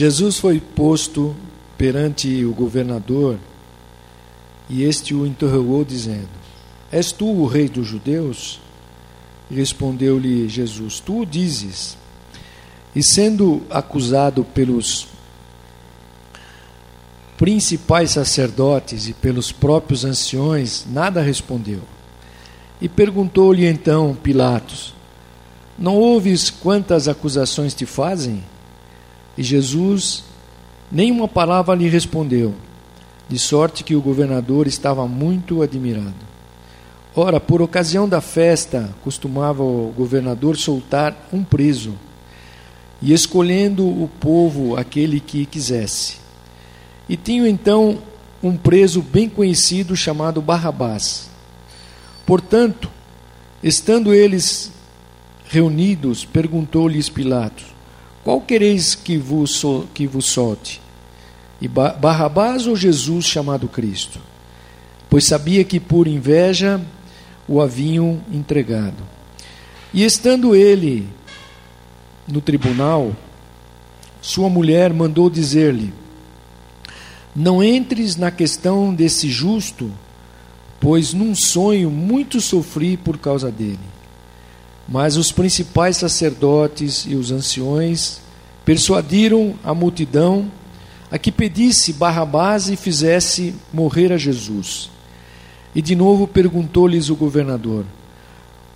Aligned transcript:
Jesus 0.00 0.38
foi 0.38 0.58
posto 0.58 1.36
perante 1.76 2.42
o 2.46 2.54
governador 2.54 3.38
e 4.66 4.82
este 4.82 5.14
o 5.14 5.26
interrogou, 5.26 5.84
dizendo: 5.84 6.30
És 6.90 7.12
tu 7.12 7.26
o 7.26 7.46
rei 7.46 7.68
dos 7.68 7.86
judeus? 7.86 8.62
Respondeu-lhe 9.50 10.48
Jesus: 10.48 11.00
Tu 11.00 11.20
o 11.20 11.26
dizes. 11.26 11.98
E 12.96 13.02
sendo 13.02 13.60
acusado 13.68 14.42
pelos 14.42 15.06
principais 17.36 18.12
sacerdotes 18.12 19.06
e 19.06 19.12
pelos 19.12 19.52
próprios 19.52 20.02
anciões, 20.02 20.86
nada 20.90 21.20
respondeu. 21.20 21.82
E 22.80 22.88
perguntou-lhe 22.88 23.66
então 23.66 24.16
Pilatos: 24.22 24.94
Não 25.78 25.96
ouves 25.96 26.48
quantas 26.48 27.06
acusações 27.06 27.74
te 27.74 27.84
fazem? 27.84 28.42
E 29.40 29.42
Jesus 29.42 30.22
nenhuma 30.92 31.26
palavra 31.26 31.74
lhe 31.74 31.88
respondeu, 31.88 32.54
de 33.26 33.38
sorte 33.38 33.82
que 33.82 33.94
o 33.94 34.02
governador 34.02 34.66
estava 34.66 35.08
muito 35.08 35.62
admirado. 35.62 36.12
Ora, 37.16 37.40
por 37.40 37.62
ocasião 37.62 38.06
da 38.06 38.20
festa, 38.20 38.94
costumava 39.02 39.62
o 39.62 39.94
governador 39.96 40.58
soltar 40.58 41.16
um 41.32 41.42
preso, 41.42 41.94
e 43.00 43.14
escolhendo 43.14 43.88
o 43.88 44.10
povo 44.20 44.76
aquele 44.76 45.20
que 45.20 45.46
quisesse. 45.46 46.18
E 47.08 47.16
tinha 47.16 47.48
então 47.48 47.96
um 48.42 48.58
preso 48.58 49.00
bem 49.00 49.26
conhecido 49.26 49.96
chamado 49.96 50.42
Barrabás. 50.42 51.30
Portanto, 52.26 52.90
estando 53.62 54.12
eles 54.12 54.70
reunidos, 55.48 56.26
perguntou-lhes 56.26 57.08
Pilatos: 57.08 57.69
Qual 58.22 58.40
quereis 58.40 58.94
que 58.94 59.16
vos, 59.16 59.62
que 59.94 60.06
vos 60.06 60.26
solte? 60.26 60.80
E 61.60 61.68
Barrabás 61.68 62.66
ou 62.66 62.76
Jesus 62.76 63.26
chamado 63.26 63.68
Cristo? 63.68 64.18
Pois 65.08 65.26
sabia 65.26 65.64
que 65.64 65.80
por 65.80 66.06
inveja 66.06 66.80
o 67.48 67.60
haviam 67.60 68.20
entregado. 68.32 69.02
E 69.92 70.04
estando 70.04 70.54
ele 70.54 71.08
no 72.28 72.40
tribunal, 72.40 73.12
sua 74.20 74.48
mulher 74.48 74.92
mandou 74.92 75.28
dizer-lhe: 75.28 75.92
não 77.34 77.62
entres 77.62 78.16
na 78.16 78.30
questão 78.30 78.94
desse 78.94 79.28
justo, 79.28 79.90
pois 80.78 81.12
num 81.12 81.34
sonho 81.34 81.90
muito 81.90 82.40
sofri 82.40 82.96
por 82.96 83.18
causa 83.18 83.50
dele. 83.50 83.89
Mas 84.90 85.16
os 85.16 85.30
principais 85.30 85.96
sacerdotes 85.96 87.06
e 87.06 87.14
os 87.14 87.30
anciões 87.30 88.20
persuadiram 88.64 89.54
a 89.62 89.72
multidão 89.72 90.50
a 91.10 91.18
que 91.18 91.32
pedisse 91.32 91.92
Barrabás 91.92 92.68
e 92.68 92.76
fizesse 92.76 93.54
morrer 93.72 94.12
a 94.12 94.18
Jesus. 94.18 94.90
E 95.74 95.80
de 95.80 95.94
novo 95.94 96.26
perguntou-lhes 96.26 97.08
o 97.08 97.16
governador: 97.16 97.84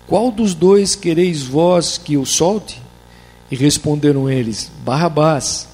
Qual 0.07 0.31
dos 0.31 0.55
dois 0.55 0.95
quereis 0.95 1.43
vós 1.43 1.99
que 1.99 2.15
eu 2.15 2.25
solte? 2.25 2.81
E 3.51 3.57
responderam 3.57 4.31
eles: 4.31 4.71
Barrabás. 4.85 5.69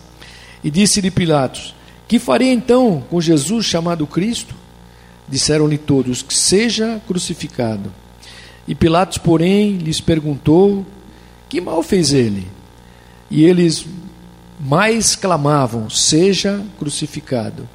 E 0.64 0.70
disse-lhe 0.70 1.10
Pilatos: 1.10 1.74
que 2.10 2.18
farei 2.18 2.50
então 2.50 3.00
com 3.08 3.20
Jesus 3.20 3.64
chamado 3.66 4.04
Cristo? 4.04 4.52
Disseram-lhe 5.28 5.78
todos: 5.78 6.22
Que 6.22 6.34
seja 6.34 7.00
crucificado. 7.06 7.94
E 8.70 8.74
Pilatos, 8.76 9.18
porém, 9.18 9.78
lhes 9.78 10.00
perguntou: 10.00 10.86
Que 11.48 11.60
mal 11.60 11.82
fez 11.82 12.12
ele? 12.12 12.46
E 13.28 13.42
eles 13.42 13.84
mais 14.60 15.16
clamavam: 15.16 15.90
Seja 15.90 16.64
crucificado. 16.78 17.68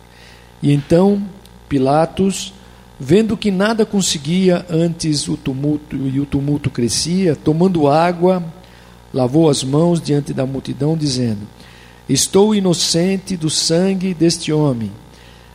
E 0.64 0.72
então 0.72 1.22
Pilatos, 1.68 2.54
vendo 2.98 3.36
que 3.36 3.52
nada 3.52 3.86
conseguia 3.86 4.66
antes 4.70 5.28
o 5.28 5.36
tumulto 5.36 5.98
e 5.98 6.18
o 6.18 6.26
tumulto 6.26 6.70
crescia, 6.70 7.36
tomando 7.36 7.90
água, 7.90 8.42
lavou 9.14 9.50
as 9.50 9.66
mãos 9.66 10.02
diante 10.02 10.34
da 10.34 10.46
multidão, 10.46 10.96
dizendo: 10.96 11.42
Estou 12.08 12.56
inocente 12.56 13.36
do 13.36 13.50
sangue 13.50 14.14
deste 14.14 14.50
homem, 14.54 14.94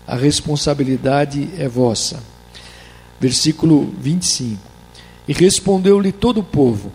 a 0.07 0.17
responsabilidade 0.17 1.49
é 1.57 1.67
vossa. 1.67 2.23
Versículo 3.19 3.91
25. 3.99 4.70
E 5.31 5.33
respondeu-lhe 5.33 6.11
todo 6.11 6.41
o 6.41 6.43
povo: 6.43 6.91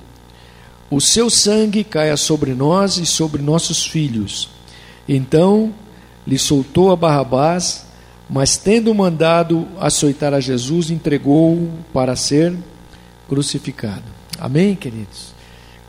O 0.92 1.00
seu 1.00 1.30
sangue 1.30 1.86
caia 1.86 2.18
sobre 2.18 2.54
nós 2.54 2.98
e 2.98 3.06
sobre 3.06 3.42
nossos 3.42 3.86
filhos. 3.86 4.50
Então 5.08 5.74
lhe 6.28 6.38
soltou 6.38 6.92
a 6.92 6.98
Barrabás, 6.98 7.86
mas 8.30 8.58
tendo 8.58 8.94
mandado 8.94 9.66
açoitar 9.80 10.34
a 10.34 10.42
Jesus, 10.42 10.92
entregou-o 10.92 11.72
para 11.94 12.14
ser 12.18 12.54
crucificado. 13.30 14.04
Amém, 14.38 14.76
queridos? 14.76 15.34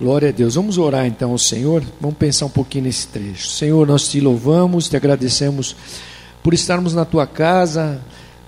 Glória 0.00 0.28
a 0.28 0.32
Deus. 0.32 0.54
Vamos 0.54 0.78
orar 0.78 1.04
então 1.04 1.32
ao 1.32 1.38
Senhor. 1.38 1.82
Vamos 2.00 2.16
pensar 2.16 2.46
um 2.46 2.50
pouquinho 2.50 2.84
nesse 2.84 3.08
trecho. 3.08 3.48
Senhor, 3.48 3.84
nós 3.88 4.08
te 4.08 4.20
louvamos, 4.20 4.88
te 4.88 4.96
agradecemos 4.96 5.74
por 6.44 6.54
estarmos 6.54 6.94
na 6.94 7.04
tua 7.04 7.26
casa 7.26 8.00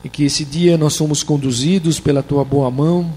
e 0.04 0.08
que 0.08 0.22
esse 0.22 0.44
dia 0.44 0.78
nós 0.78 0.92
somos 0.92 1.24
conduzidos 1.24 1.98
pela 1.98 2.22
tua 2.22 2.44
boa 2.44 2.70
mão. 2.70 3.12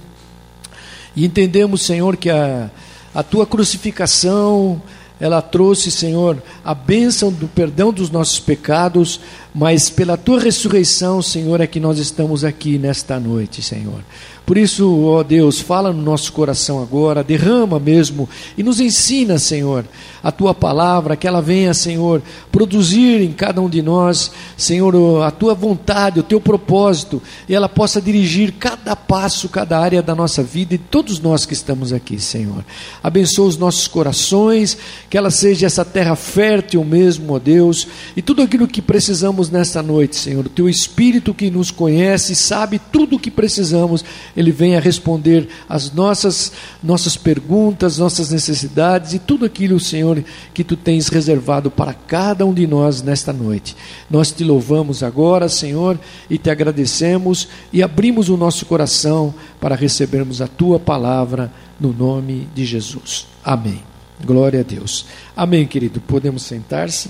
E 1.15 1.25
entendemos, 1.25 1.81
Senhor, 1.81 2.15
que 2.17 2.29
a, 2.29 2.69
a 3.13 3.23
tua 3.23 3.45
crucificação, 3.45 4.81
ela 5.19 5.41
trouxe, 5.41 5.91
Senhor, 5.91 6.41
a 6.63 6.73
bênção 6.73 7.31
do 7.31 7.47
perdão 7.47 7.93
dos 7.93 8.09
nossos 8.09 8.39
pecados, 8.39 9.19
mas 9.53 9.89
pela 9.89 10.17
tua 10.17 10.39
ressurreição, 10.39 11.21
Senhor, 11.21 11.61
é 11.61 11.67
que 11.67 11.79
nós 11.79 11.99
estamos 11.99 12.43
aqui 12.43 12.77
nesta 12.77 13.19
noite, 13.19 13.61
Senhor. 13.61 14.03
Por 14.51 14.57
isso, 14.57 15.05
ó 15.05 15.23
Deus, 15.23 15.61
fala 15.61 15.93
no 15.93 16.01
nosso 16.01 16.33
coração 16.33 16.81
agora, 16.81 17.23
derrama 17.23 17.79
mesmo 17.79 18.27
e 18.57 18.61
nos 18.61 18.81
ensina, 18.81 19.39
Senhor, 19.39 19.85
a 20.21 20.29
tua 20.29 20.53
palavra, 20.53 21.15
que 21.15 21.25
ela 21.25 21.41
venha, 21.41 21.73
Senhor, 21.73 22.21
produzir 22.51 23.21
em 23.21 23.31
cada 23.31 23.61
um 23.61 23.69
de 23.69 23.81
nós, 23.81 24.29
Senhor, 24.57 25.23
a 25.23 25.31
tua 25.31 25.53
vontade, 25.53 26.19
o 26.19 26.23
teu 26.23 26.41
propósito, 26.41 27.21
e 27.47 27.55
ela 27.55 27.69
possa 27.69 28.01
dirigir 28.01 28.55
cada 28.59 28.93
passo, 28.93 29.47
cada 29.47 29.79
área 29.79 30.01
da 30.01 30.13
nossa 30.13 30.43
vida 30.43 30.75
e 30.75 30.77
todos 30.77 31.17
nós 31.17 31.45
que 31.45 31.53
estamos 31.53 31.93
aqui, 31.93 32.19
Senhor. 32.19 32.65
Abençoa 33.01 33.47
os 33.47 33.55
nossos 33.55 33.87
corações, 33.87 34.77
que 35.09 35.17
ela 35.17 35.31
seja 35.31 35.65
essa 35.65 35.85
terra 35.85 36.17
fértil 36.17 36.83
mesmo, 36.83 37.35
ó 37.35 37.39
Deus, 37.39 37.87
e 38.17 38.21
tudo 38.21 38.41
aquilo 38.41 38.67
que 38.67 38.81
precisamos 38.81 39.49
nesta 39.49 39.81
noite, 39.81 40.17
Senhor, 40.17 40.45
o 40.45 40.49
teu 40.49 40.67
Espírito 40.67 41.33
que 41.33 41.49
nos 41.49 41.71
conhece, 41.71 42.35
sabe 42.35 42.81
tudo 42.91 43.15
o 43.15 43.19
que 43.19 43.31
precisamos 43.31 44.03
ele 44.41 44.51
venha 44.51 44.79
responder 44.79 45.47
às 45.69 45.91
nossas, 45.91 46.51
nossas 46.83 47.15
perguntas, 47.15 47.97
nossas 47.97 48.29
necessidades 48.29 49.13
e 49.13 49.19
tudo 49.19 49.45
aquilo, 49.45 49.79
Senhor, 49.79 50.23
que 50.53 50.63
tu 50.63 50.75
tens 50.75 51.07
reservado 51.07 51.71
para 51.71 51.93
cada 51.93 52.45
um 52.45 52.53
de 52.53 52.67
nós 52.67 53.01
nesta 53.01 53.31
noite. 53.31 53.75
Nós 54.09 54.31
te 54.31 54.43
louvamos 54.43 55.03
agora, 55.03 55.47
Senhor, 55.47 55.99
e 56.29 56.37
te 56.37 56.49
agradecemos 56.49 57.47
e 57.71 57.81
abrimos 57.81 58.29
o 58.29 58.35
nosso 58.35 58.65
coração 58.65 59.33
para 59.59 59.75
recebermos 59.75 60.41
a 60.41 60.47
tua 60.47 60.79
palavra 60.79 61.51
no 61.79 61.93
nome 61.93 62.47
de 62.53 62.65
Jesus. 62.65 63.27
Amém. 63.43 63.81
Glória 64.23 64.59
a 64.59 64.63
Deus. 64.63 65.05
Amém, 65.35 65.65
querido. 65.65 66.01
Podemos 66.01 66.43
sentar-se. 66.43 67.09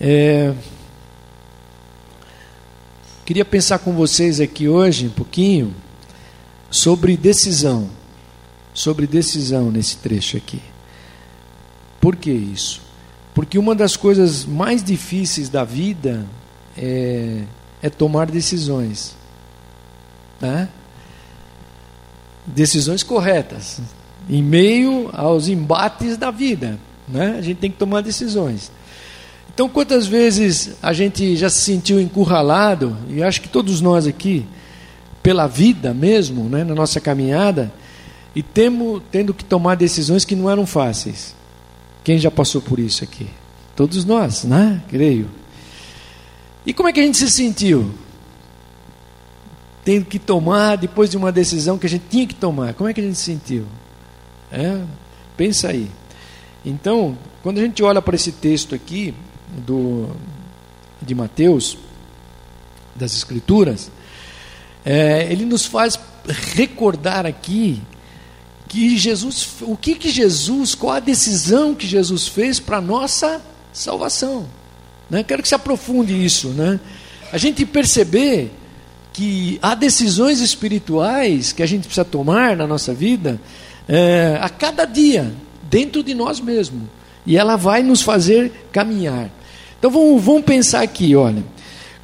É... 0.00 0.52
Queria 3.24 3.44
pensar 3.44 3.78
com 3.80 3.92
vocês 3.92 4.40
aqui 4.40 4.68
hoje 4.68 5.06
um 5.06 5.10
pouquinho 5.10 5.74
sobre 6.70 7.16
decisão. 7.16 7.88
Sobre 8.74 9.06
decisão 9.06 9.70
nesse 9.70 9.96
trecho 9.96 10.36
aqui. 10.36 10.60
Por 12.00 12.14
que 12.14 12.30
isso? 12.30 12.80
Porque 13.34 13.58
uma 13.58 13.74
das 13.74 13.96
coisas 13.96 14.44
mais 14.44 14.82
difíceis 14.82 15.48
da 15.48 15.64
vida 15.64 16.26
é, 16.76 17.42
é 17.82 17.90
tomar 17.90 18.30
decisões. 18.30 19.14
Né? 20.40 20.68
Decisões 22.46 23.02
corretas. 23.02 23.80
Em 24.28 24.42
meio 24.42 25.10
aos 25.12 25.48
embates 25.48 26.16
da 26.16 26.30
vida. 26.30 26.78
Né? 27.06 27.36
A 27.38 27.42
gente 27.42 27.58
tem 27.58 27.70
que 27.70 27.78
tomar 27.78 28.00
decisões. 28.00 28.70
Então, 29.58 29.68
quantas 29.68 30.06
vezes 30.06 30.76
a 30.80 30.92
gente 30.92 31.36
já 31.36 31.50
se 31.50 31.60
sentiu 31.62 32.00
encurralado, 32.00 32.96
e 33.08 33.22
acho 33.22 33.40
que 33.40 33.48
todos 33.48 33.80
nós 33.80 34.06
aqui, 34.06 34.46
pela 35.28 35.46
vida 35.46 35.92
mesmo, 35.92 36.44
né, 36.44 36.64
na 36.64 36.74
nossa 36.74 37.02
caminhada, 37.02 37.70
e 38.34 38.42
temo, 38.42 38.98
tendo 39.12 39.34
que 39.34 39.44
tomar 39.44 39.74
decisões 39.74 40.24
que 40.24 40.34
não 40.34 40.48
eram 40.48 40.64
fáceis. 40.64 41.36
Quem 42.02 42.18
já 42.18 42.30
passou 42.30 42.62
por 42.62 42.78
isso 42.78 43.04
aqui? 43.04 43.28
Todos 43.76 44.06
nós, 44.06 44.44
né? 44.44 44.82
Creio. 44.88 45.28
E 46.64 46.72
como 46.72 46.88
é 46.88 46.94
que 46.94 47.00
a 47.00 47.02
gente 47.02 47.18
se 47.18 47.30
sentiu? 47.30 47.92
Tendo 49.84 50.06
que 50.06 50.18
tomar 50.18 50.76
depois 50.76 51.10
de 51.10 51.18
uma 51.18 51.30
decisão 51.30 51.76
que 51.76 51.84
a 51.84 51.90
gente 51.90 52.06
tinha 52.08 52.26
que 52.26 52.34
tomar. 52.34 52.72
Como 52.72 52.88
é 52.88 52.94
que 52.94 53.00
a 53.02 53.04
gente 53.04 53.18
se 53.18 53.24
sentiu? 53.24 53.66
É? 54.50 54.80
Pensa 55.36 55.68
aí. 55.68 55.90
Então, 56.64 57.18
quando 57.42 57.58
a 57.58 57.62
gente 57.62 57.82
olha 57.82 58.00
para 58.00 58.16
esse 58.16 58.32
texto 58.32 58.74
aqui, 58.74 59.12
do, 59.66 60.08
de 61.02 61.14
Mateus, 61.14 61.76
das 62.96 63.14
Escrituras, 63.14 63.90
é, 64.88 65.28
ele 65.30 65.44
nos 65.44 65.66
faz 65.66 66.00
recordar 66.54 67.26
aqui 67.26 67.82
que 68.66 68.96
Jesus, 68.96 69.56
o 69.60 69.76
que 69.76 69.94
que 69.94 70.08
Jesus, 70.08 70.74
qual 70.74 70.94
a 70.94 71.00
decisão 71.00 71.74
que 71.74 71.86
Jesus 71.86 72.26
fez 72.26 72.58
para 72.58 72.80
nossa 72.80 73.42
salvação. 73.70 74.46
Né? 75.10 75.22
Quero 75.22 75.42
que 75.42 75.48
se 75.48 75.54
aprofunde 75.54 76.14
isso, 76.24 76.48
né? 76.48 76.80
A 77.30 77.36
gente 77.36 77.66
perceber 77.66 78.50
que 79.12 79.58
há 79.60 79.74
decisões 79.74 80.40
espirituais 80.40 81.52
que 81.52 81.62
a 81.62 81.66
gente 81.66 81.82
precisa 81.82 82.04
tomar 82.04 82.56
na 82.56 82.66
nossa 82.66 82.94
vida 82.94 83.38
é, 83.86 84.38
a 84.40 84.48
cada 84.48 84.86
dia, 84.86 85.30
dentro 85.64 86.02
de 86.02 86.14
nós 86.14 86.40
mesmos. 86.40 86.84
E 87.26 87.36
ela 87.36 87.56
vai 87.56 87.82
nos 87.82 88.00
fazer 88.00 88.68
caminhar. 88.72 89.30
Então 89.78 89.90
vamos, 89.90 90.24
vamos 90.24 90.44
pensar 90.44 90.80
aqui, 90.80 91.14
olha. 91.14 91.44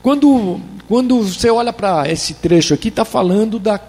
Quando, 0.02 0.60
quando 0.88 1.22
você 1.22 1.50
olha 1.50 1.72
para 1.72 2.10
esse 2.10 2.34
trecho 2.34 2.74
aqui, 2.74 2.88
está 2.88 3.04
falando 3.04 3.58
da, 3.58 3.80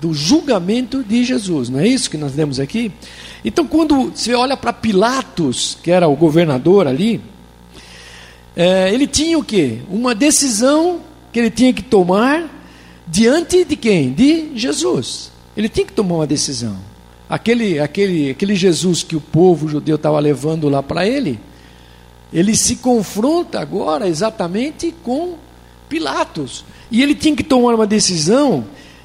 do 0.00 0.14
julgamento 0.14 1.02
de 1.02 1.24
Jesus, 1.24 1.68
não 1.68 1.80
é 1.80 1.86
isso 1.86 2.10
que 2.10 2.16
nós 2.16 2.34
lemos 2.34 2.58
aqui? 2.58 2.90
Então, 3.44 3.66
quando 3.66 4.10
você 4.10 4.34
olha 4.34 4.56
para 4.56 4.72
Pilatos, 4.72 5.76
que 5.82 5.90
era 5.90 6.08
o 6.08 6.16
governador 6.16 6.86
ali, 6.86 7.20
é, 8.54 8.92
ele 8.92 9.06
tinha 9.06 9.38
o 9.38 9.44
quê? 9.44 9.78
Uma 9.88 10.14
decisão 10.14 11.00
que 11.32 11.38
ele 11.38 11.50
tinha 11.50 11.72
que 11.72 11.82
tomar 11.82 12.48
diante 13.06 13.64
de 13.64 13.76
quem? 13.76 14.12
De 14.12 14.56
Jesus. 14.56 15.32
Ele 15.56 15.68
tinha 15.68 15.84
que 15.84 15.92
tomar 15.92 16.16
uma 16.16 16.26
decisão. 16.26 16.76
Aquele, 17.28 17.78
aquele, 17.78 18.30
aquele 18.30 18.54
Jesus 18.54 19.02
que 19.02 19.16
o 19.16 19.20
povo 19.20 19.68
judeu 19.68 19.96
estava 19.96 20.18
levando 20.20 20.68
lá 20.68 20.82
para 20.82 21.06
ele, 21.06 21.40
ele 22.32 22.56
se 22.56 22.76
confronta 22.76 23.58
agora 23.60 24.06
exatamente 24.06 24.94
com 25.02 25.36
Pilatos. 25.92 26.64
E 26.90 27.02
ele 27.02 27.14
tinha 27.14 27.36
que 27.36 27.42
tomar 27.42 27.74
uma 27.74 27.86
decisão. 27.86 28.64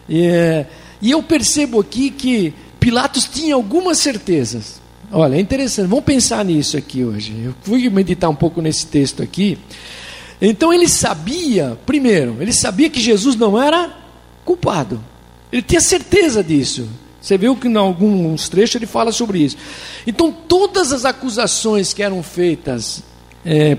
É, 0.10 0.66
e 1.01 1.12
eu 1.12 1.22
percebo 1.22 1.81
aqui 1.81 2.10
que 2.10 2.54
Pilatos 2.80 3.25
tinha 3.25 3.56
algumas 3.56 3.98
certezas. 3.98 4.80
Olha, 5.12 5.36
é 5.36 5.39
interessante, 5.39 5.89
vamos 5.89 6.06
pensar 6.06 6.45
nisso 6.45 6.78
aqui 6.78 7.04
hoje. 7.04 7.36
Eu 7.44 7.54
fui 7.62 7.89
meditar 7.89 8.30
um 8.30 8.36
pouco 8.36 8.62
nesse 8.62 8.88
texto 8.88 9.22
aqui. 9.22 9.57
Então 10.42 10.74
ele 10.74 10.88
sabia, 10.88 11.78
primeiro, 11.86 12.38
ele 12.39 12.54
sabia 12.54 12.90
que 12.90 13.01
Jesus 13.01 13.36
não 13.36 13.62
era 13.62 13.94
culpado. 14.45 15.04
Ele 15.51 15.62
tinha 15.62 15.81
certeza 15.81 16.42
disso. 16.42 16.88
Você 17.19 17.38
viu 17.38 17.54
que 17.57 17.68
em 17.68 17.75
alguns 17.75 18.48
trechos 18.48 18.75
ele 18.75 18.86
fala 18.86 19.12
sobre 19.12 19.40
isso. 19.40 19.57
Então 20.06 20.31
todas 20.31 20.94
as 20.94 21.04
acusações 21.04 21.92
que 21.92 22.01
eram 22.01 22.24
feitas 22.24 23.04
é, 23.45 23.78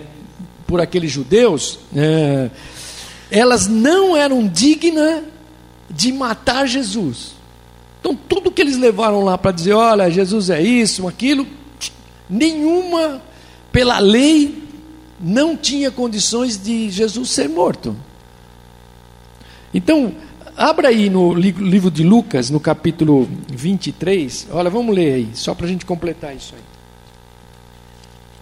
por 0.67 0.79
aqueles 0.79 1.11
judeus, 1.11 1.79
é, 1.97 2.51
elas 3.31 3.67
não 3.67 4.17
eram 4.17 4.47
dignas 4.47 5.23
de 5.91 6.13
matar 6.13 6.67
Jesus. 6.67 7.35
Então, 8.01 8.15
tudo 8.15 8.51
que 8.51 8.61
eles 8.63 8.77
levaram 8.77 9.25
lá 9.25 9.37
para 9.37 9.53
dizer, 9.53 9.73
olha, 9.73 10.11
Jesus 10.11 10.51
é 10.51 10.63
isso, 10.63 11.09
aquilo, 11.09 11.47
nenhuma, 12.29 13.21
pela 13.73 13.99
lei, 13.99 14.63
não 15.21 15.57
tinha 15.57 15.91
condições 15.91 16.57
de 16.57 16.91
Jesus 16.91 17.31
ser 17.31 17.49
morto. 17.49 17.97
Então, 19.75 20.15
abra 20.57 20.89
aí 20.89 21.11
no 21.11 21.35
livro 21.35 21.91
de 21.91 22.03
Lucas, 22.03 22.51
no 22.51 22.61
capítulo 22.61 23.29
23, 23.49 24.49
olha, 24.53 24.71
vamos 24.71 24.95
ler 24.95 25.15
aí, 25.15 25.31
só 25.35 25.55
para 25.55 25.67
a 25.67 25.69
gente 25.69 25.85
completar 25.85 26.35
isso 26.35 26.55
aí. 26.55 26.63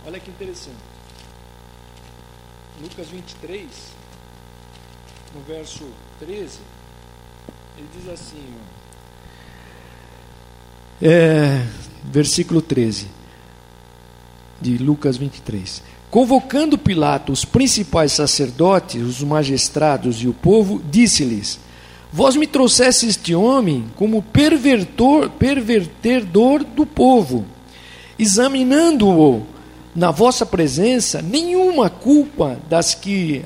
Olha 0.06 0.20
que 0.20 0.30
interessante. 0.30 0.76
Lucas 2.80 3.08
23, 3.08 3.95
no 5.36 5.42
verso 5.42 5.84
13, 6.18 6.58
ele 7.76 7.86
diz 7.94 8.08
assim, 8.10 8.42
é, 11.02 11.62
versículo 12.04 12.62
13 12.62 13.08
de 14.60 14.78
Lucas 14.78 15.18
23. 15.18 15.82
Convocando 16.10 16.78
Pilato 16.78 17.32
os 17.32 17.44
principais 17.44 18.12
sacerdotes, 18.12 19.02
os 19.02 19.22
magistrados 19.22 20.22
e 20.22 20.28
o 20.28 20.32
povo, 20.32 20.80
disse-lhes: 20.90 21.58
Vós 22.10 22.36
me 22.36 22.46
trouxeste 22.46 23.06
este 23.06 23.34
homem 23.34 23.86
como 23.96 24.22
pervertor, 24.22 25.28
pervertedor 25.30 26.64
do 26.64 26.86
povo. 26.86 27.44
Examinando-o 28.18 29.46
na 29.94 30.10
vossa 30.10 30.46
presença, 30.46 31.20
nenhuma 31.20 31.90
culpa 31.90 32.58
das 32.70 32.94
que 32.94 33.44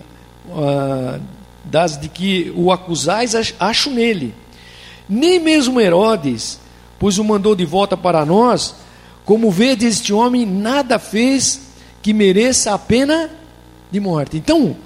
uh, 0.48 1.20
das 1.70 1.99
de 1.99 2.08
que 2.08 2.52
o 2.56 2.72
acusais 2.72 3.34
acho 3.58 3.90
nele. 3.90 4.34
Nem 5.08 5.40
mesmo 5.40 5.81
Herodes, 5.81 6.58
pois 6.99 7.19
o 7.19 7.25
mandou 7.25 7.55
de 7.55 7.64
volta 7.64 7.96
para 7.96 8.25
nós. 8.26 8.75
Como 9.25 9.50
vede, 9.50 9.87
este 9.87 10.12
homem 10.12 10.44
nada 10.44 10.99
fez 10.99 11.61
que 12.02 12.12
mereça 12.12 12.75
a 12.75 12.78
pena 12.78 13.31
de 13.90 14.00
morte. 14.00 14.37
Então, 14.37 14.76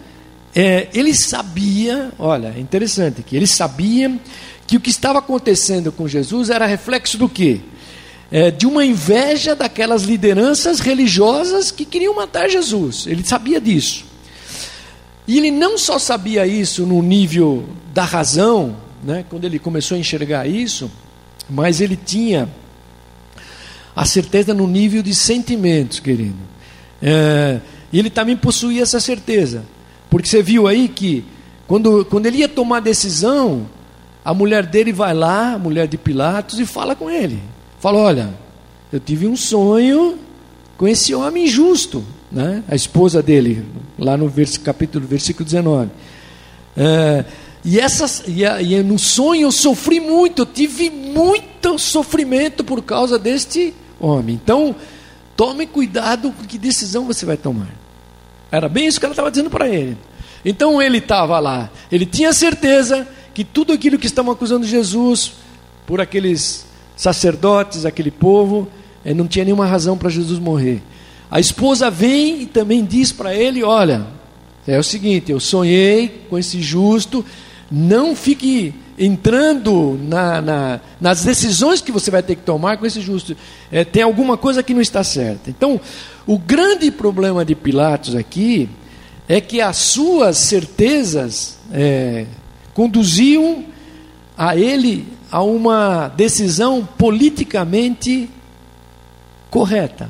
é, 0.54 0.88
ele 0.94 1.14
sabia, 1.14 2.12
olha, 2.18 2.54
é 2.56 2.60
interessante 2.60 3.22
que 3.22 3.36
ele 3.36 3.46
sabia 3.46 4.18
que 4.66 4.76
o 4.76 4.80
que 4.80 4.90
estava 4.90 5.18
acontecendo 5.18 5.90
com 5.90 6.06
Jesus 6.06 6.50
era 6.50 6.66
reflexo 6.66 7.18
do 7.18 7.28
quê? 7.28 7.60
É, 8.30 8.50
de 8.50 8.66
uma 8.66 8.84
inveja 8.84 9.54
daquelas 9.54 10.02
lideranças 10.02 10.80
religiosas 10.80 11.70
que 11.70 11.84
queriam 11.84 12.14
matar 12.14 12.48
Jesus. 12.48 13.06
Ele 13.06 13.24
sabia 13.24 13.60
disso. 13.60 14.04
E 15.26 15.38
ele 15.38 15.50
não 15.50 15.78
só 15.78 15.98
sabia 15.98 16.46
isso 16.46 16.84
no 16.84 17.02
nível 17.02 17.64
da 17.92 18.04
razão, 18.04 18.76
né, 19.02 19.24
quando 19.28 19.44
ele 19.44 19.58
começou 19.58 19.96
a 19.96 19.98
enxergar 19.98 20.46
isso, 20.46 20.90
mas 21.48 21.80
ele 21.80 21.96
tinha 21.96 22.48
a 23.94 24.04
certeza 24.04 24.52
no 24.52 24.66
nível 24.66 25.02
de 25.02 25.14
sentimentos, 25.14 26.00
querido. 26.00 26.36
É, 27.00 27.60
ele 27.92 28.10
também 28.10 28.36
possuía 28.36 28.82
essa 28.82 28.98
certeza, 28.98 29.64
porque 30.10 30.28
você 30.28 30.42
viu 30.42 30.66
aí 30.66 30.88
que 30.88 31.24
quando, 31.66 32.04
quando 32.04 32.26
ele 32.26 32.38
ia 32.38 32.48
tomar 32.48 32.80
decisão, 32.80 33.66
a 34.24 34.34
mulher 34.34 34.66
dele 34.66 34.92
vai 34.92 35.14
lá, 35.14 35.54
a 35.54 35.58
mulher 35.58 35.86
de 35.86 35.96
Pilatos, 35.96 36.58
e 36.58 36.66
fala 36.66 36.94
com 36.94 37.10
ele. 37.10 37.40
Fala: 37.78 37.98
Olha, 37.98 38.34
eu 38.92 38.98
tive 38.98 39.26
um 39.26 39.36
sonho 39.36 40.18
com 40.76 40.88
esse 40.88 41.14
homem 41.14 41.44
injusto, 41.44 42.04
né? 42.34 42.64
a 42.68 42.74
esposa 42.74 43.22
dele, 43.22 43.64
lá 43.98 44.16
no 44.16 44.28
vers, 44.28 44.58
capítulo, 44.58 45.06
versículo 45.06 45.44
19. 45.44 45.90
É, 46.76 47.24
e, 47.64 47.78
essas, 47.78 48.24
e, 48.26 48.42
e 48.42 48.82
no 48.82 48.98
sonho 48.98 49.42
eu 49.42 49.52
sofri 49.52 50.00
muito, 50.00 50.42
eu 50.42 50.46
tive 50.46 50.90
muito 50.90 51.78
sofrimento 51.78 52.64
por 52.64 52.82
causa 52.82 53.18
deste 53.18 53.72
homem. 54.00 54.34
Então, 54.34 54.74
tome 55.36 55.66
cuidado 55.66 56.32
com 56.32 56.44
que 56.44 56.58
decisão 56.58 57.06
você 57.06 57.24
vai 57.24 57.36
tomar. 57.36 57.70
Era 58.50 58.68
bem 58.68 58.86
isso 58.86 58.98
que 58.98 59.06
ela 59.06 59.12
estava 59.12 59.30
dizendo 59.30 59.48
para 59.48 59.68
ele. 59.68 59.96
Então 60.44 60.82
ele 60.82 60.98
estava 60.98 61.38
lá, 61.38 61.70
ele 61.90 62.04
tinha 62.04 62.32
certeza 62.32 63.08
que 63.32 63.44
tudo 63.44 63.72
aquilo 63.72 63.98
que 63.98 64.06
estavam 64.06 64.30
acusando 64.30 64.66
Jesus 64.66 65.32
por 65.86 66.00
aqueles 66.00 66.66
sacerdotes, 66.96 67.86
aquele 67.86 68.10
povo, 68.10 68.68
eh, 69.04 69.14
não 69.14 69.26
tinha 69.26 69.44
nenhuma 69.44 69.66
razão 69.66 69.96
para 69.96 70.10
Jesus 70.10 70.38
morrer. 70.38 70.82
A 71.34 71.40
esposa 71.40 71.90
vem 71.90 72.42
e 72.42 72.46
também 72.46 72.84
diz 72.84 73.10
para 73.10 73.34
ele: 73.34 73.64
Olha, 73.64 74.06
é 74.64 74.78
o 74.78 74.84
seguinte, 74.84 75.32
eu 75.32 75.40
sonhei 75.40 76.26
com 76.30 76.38
esse 76.38 76.62
justo, 76.62 77.24
não 77.68 78.14
fique 78.14 78.72
entrando 78.96 79.98
na, 80.00 80.40
na, 80.40 80.80
nas 81.00 81.24
decisões 81.24 81.80
que 81.80 81.90
você 81.90 82.08
vai 82.08 82.22
ter 82.22 82.36
que 82.36 82.42
tomar 82.42 82.76
com 82.76 82.86
esse 82.86 83.00
justo. 83.00 83.36
É, 83.72 83.84
tem 83.84 84.04
alguma 84.04 84.36
coisa 84.36 84.62
que 84.62 84.72
não 84.72 84.80
está 84.80 85.02
certa. 85.02 85.50
Então, 85.50 85.80
o 86.24 86.38
grande 86.38 86.88
problema 86.92 87.44
de 87.44 87.56
Pilatos 87.56 88.14
aqui 88.14 88.68
é 89.28 89.40
que 89.40 89.60
as 89.60 89.76
suas 89.76 90.36
certezas 90.36 91.58
é, 91.72 92.26
conduziam 92.72 93.64
a 94.38 94.56
ele 94.56 95.08
a 95.32 95.42
uma 95.42 96.06
decisão 96.06 96.88
politicamente 96.96 98.30
correta. 99.50 100.08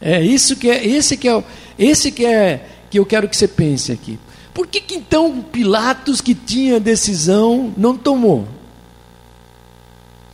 É 0.00 0.20
isso 0.22 0.56
que 0.56 0.70
é 0.70 0.86
esse 0.86 1.16
que 1.16 1.28
é 1.28 1.42
esse 1.78 2.10
que 2.10 2.24
é 2.24 2.66
que 2.90 2.98
eu 2.98 3.06
quero 3.06 3.28
que 3.28 3.36
você 3.36 3.46
pense 3.46 3.92
aqui. 3.92 4.18
Por 4.52 4.66
que, 4.66 4.80
que 4.80 4.94
então 4.96 5.42
Pilatos, 5.42 6.20
que 6.20 6.34
tinha 6.34 6.80
decisão, 6.80 7.72
não 7.76 7.96
tomou? 7.96 8.46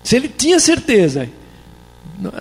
Se 0.02 0.16
ele 0.16 0.28
tinha 0.28 0.58
certeza. 0.60 1.28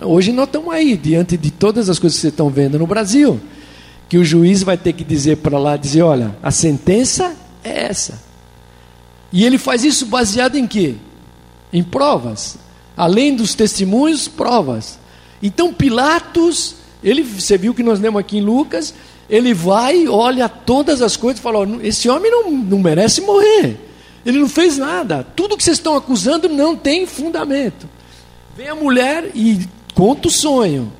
Hoje 0.02 0.32
nós 0.32 0.46
estamos 0.46 0.72
aí, 0.72 0.96
diante 0.96 1.36
de 1.36 1.50
todas 1.50 1.90
as 1.90 1.98
coisas 1.98 2.16
que 2.16 2.22
vocês 2.22 2.32
estão 2.32 2.48
vendo 2.48 2.78
no 2.78 2.86
Brasil, 2.86 3.38
que 4.08 4.16
o 4.16 4.24
juiz 4.24 4.62
vai 4.62 4.78
ter 4.78 4.94
que 4.94 5.04
dizer 5.04 5.38
para 5.38 5.58
lá, 5.58 5.76
dizer, 5.76 6.02
olha, 6.02 6.34
a 6.42 6.50
sentença 6.50 7.36
é 7.62 7.86
essa. 7.86 8.22
E 9.32 9.44
ele 9.44 9.58
faz 9.58 9.84
isso 9.84 10.06
baseado 10.06 10.56
em 10.56 10.66
quê? 10.66 10.94
Em 11.72 11.82
provas. 11.82 12.56
Além 12.96 13.36
dos 13.36 13.54
testemunhos, 13.54 14.28
provas. 14.28 14.98
Então 15.42 15.74
Pilatos, 15.74 16.75
ele, 17.02 17.22
você 17.22 17.58
viu 17.58 17.74
que 17.74 17.82
nós 17.82 18.00
lemos 18.00 18.20
aqui 18.20 18.38
em 18.38 18.42
Lucas, 18.42 18.94
ele 19.28 19.52
vai, 19.52 20.06
olha 20.08 20.48
todas 20.48 21.02
as 21.02 21.16
coisas 21.16 21.38
e 21.38 21.42
fala: 21.42 21.66
esse 21.82 22.08
homem 22.08 22.30
não, 22.30 22.50
não 22.50 22.78
merece 22.78 23.20
morrer. 23.20 23.78
Ele 24.24 24.38
não 24.38 24.48
fez 24.48 24.76
nada. 24.76 25.24
Tudo 25.36 25.56
que 25.56 25.62
vocês 25.62 25.76
estão 25.76 25.94
acusando 25.94 26.48
não 26.48 26.74
tem 26.74 27.06
fundamento. 27.06 27.88
Vem 28.56 28.68
a 28.68 28.74
mulher 28.74 29.30
e 29.34 29.66
conta 29.94 30.28
o 30.28 30.30
sonho. 30.30 30.92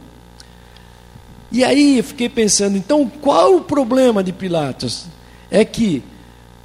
E 1.50 1.64
aí 1.64 1.98
eu 1.98 2.04
fiquei 2.04 2.28
pensando, 2.28 2.76
então 2.76 3.10
qual 3.20 3.56
o 3.56 3.60
problema 3.62 4.22
de 4.22 4.32
Pilatos? 4.32 5.06
É 5.50 5.64
que, 5.64 6.02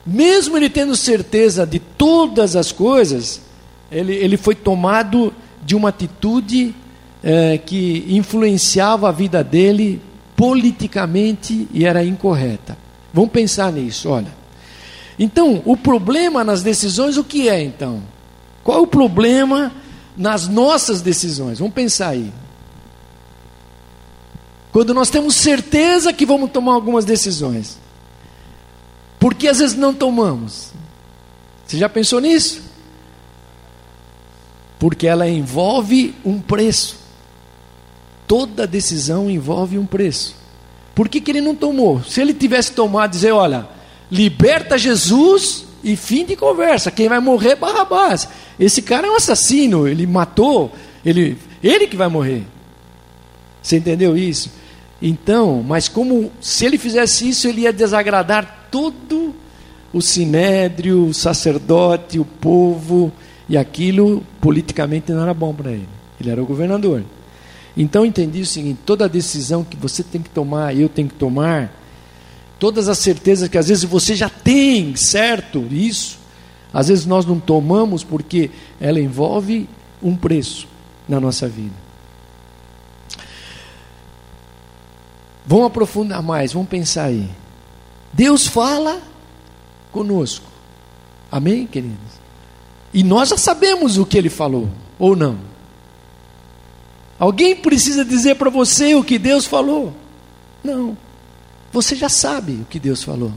mesmo 0.05 0.57
ele 0.57 0.69
tendo 0.69 0.95
certeza 0.95 1.65
de 1.65 1.79
todas 1.79 2.55
as 2.55 2.71
coisas, 2.71 3.41
ele, 3.91 4.13
ele 4.13 4.37
foi 4.37 4.55
tomado 4.55 5.33
de 5.63 5.75
uma 5.75 5.89
atitude 5.89 6.75
é, 7.23 7.57
que 7.57 8.05
influenciava 8.09 9.09
a 9.09 9.11
vida 9.11 9.43
dele 9.43 10.01
politicamente 10.35 11.67
e 11.71 11.85
era 11.85 12.03
incorreta. 12.03 12.77
Vamos 13.13 13.31
pensar 13.31 13.71
nisso, 13.71 14.09
olha. 14.09 14.33
Então, 15.19 15.61
o 15.65 15.77
problema 15.77 16.43
nas 16.43 16.63
decisões, 16.63 17.17
o 17.17 17.23
que 17.23 17.47
é 17.47 17.61
então? 17.61 18.01
Qual 18.63 18.77
é 18.77 18.81
o 18.81 18.87
problema 18.87 19.71
nas 20.17 20.47
nossas 20.47 21.01
decisões? 21.01 21.59
Vamos 21.59 21.73
pensar 21.73 22.09
aí. 22.09 22.31
Quando 24.71 24.93
nós 24.93 25.09
temos 25.09 25.35
certeza 25.35 26.13
que 26.13 26.25
vamos 26.25 26.49
tomar 26.49 26.73
algumas 26.73 27.03
decisões, 27.03 27.77
por 29.19 29.35
que 29.35 29.47
às 29.47 29.59
vezes 29.59 29.75
não 29.75 29.93
tomamos? 29.93 30.71
Você 31.67 31.77
já 31.77 31.89
pensou 31.89 32.19
nisso? 32.19 32.63
Porque 34.79 35.05
ela 35.05 35.27
envolve 35.27 36.15
um 36.25 36.39
preço. 36.39 37.00
Toda 38.27 38.67
decisão 38.67 39.29
envolve 39.29 39.77
um 39.77 39.85
preço. 39.85 40.35
Por 40.95 41.09
que, 41.09 41.21
que 41.21 41.31
ele 41.31 41.41
não 41.41 41.55
tomou? 41.55 42.03
Se 42.03 42.21
ele 42.21 42.33
tivesse 42.33 42.71
tomado, 42.73 43.11
dizer, 43.11 43.31
olha, 43.31 43.67
liberta 44.11 44.77
Jesus 44.77 45.65
e 45.83 45.95
fim 45.95 46.25
de 46.25 46.35
conversa. 46.35 46.91
Quem 46.91 47.07
vai 47.07 47.19
morrer 47.19 47.51
é 47.51 47.55
Barrabás. 47.55 48.27
Esse 48.59 48.81
cara 48.81 49.07
é 49.07 49.11
um 49.11 49.15
assassino, 49.15 49.87
ele 49.87 50.05
matou, 50.05 50.71
ele, 51.05 51.37
ele 51.63 51.87
que 51.87 51.95
vai 51.95 52.07
morrer. 52.07 52.43
Você 53.61 53.77
entendeu 53.77 54.17
isso? 54.17 54.51
Então, 55.01 55.63
mas 55.63 55.87
como 55.87 56.31
se 56.39 56.65
ele 56.65 56.77
fizesse 56.77 57.27
isso, 57.29 57.47
ele 57.47 57.61
ia 57.61 57.73
desagradar 57.73 58.67
todo 58.69 59.33
o 59.93 60.01
sinédrio, 60.01 61.07
o 61.07 61.13
sacerdote, 61.13 62.19
o 62.19 62.25
povo, 62.25 63.11
e 63.49 63.57
aquilo 63.57 64.23
politicamente 64.39 65.11
não 65.11 65.23
era 65.23 65.33
bom 65.33 65.53
para 65.53 65.71
ele. 65.71 65.89
Ele 66.19 66.29
era 66.29 66.41
o 66.41 66.45
governador. 66.45 67.03
Então 67.75 68.05
entendi 68.05 68.41
o 68.41 68.45
seguinte: 68.45 68.79
toda 68.85 69.07
decisão 69.07 69.63
que 69.63 69.77
você 69.77 70.03
tem 70.03 70.21
que 70.21 70.29
tomar, 70.29 70.75
eu 70.75 70.89
tenho 70.89 71.07
que 71.07 71.15
tomar, 71.15 71.71
todas 72.59 72.89
as 72.89 72.97
certezas 72.97 73.49
que 73.49 73.57
às 73.57 73.67
vezes 73.67 73.83
você 73.83 74.15
já 74.15 74.29
tem, 74.29 74.95
certo? 74.95 75.65
Isso, 75.71 76.19
às 76.73 76.87
vezes 76.87 77.05
nós 77.05 77.25
não 77.25 77.39
tomamos 77.39 78.03
porque 78.03 78.51
ela 78.79 78.99
envolve 78.99 79.67
um 80.01 80.15
preço 80.15 80.67
na 81.07 81.19
nossa 81.19 81.47
vida. 81.47 81.75
Vamos 85.45 85.67
aprofundar 85.67 86.21
mais, 86.21 86.53
vamos 86.53 86.69
pensar 86.69 87.05
aí. 87.05 87.29
Deus 88.13 88.47
fala 88.47 89.01
conosco. 89.91 90.45
Amém, 91.31 91.65
queridos? 91.65 92.21
E 92.93 93.03
nós 93.03 93.29
já 93.29 93.37
sabemos 93.37 93.97
o 93.97 94.05
que 94.05 94.17
ele 94.17 94.29
falou, 94.29 94.69
ou 94.99 95.15
não? 95.15 95.50
Alguém 97.21 97.55
precisa 97.55 98.03
dizer 98.03 98.33
para 98.33 98.49
você 98.49 98.95
o 98.95 99.03
que 99.03 99.19
Deus 99.19 99.45
falou? 99.45 99.93
Não. 100.63 100.97
Você 101.71 101.95
já 101.95 102.09
sabe 102.09 102.53
o 102.53 102.65
que 102.65 102.79
Deus 102.79 103.03
falou. 103.03 103.31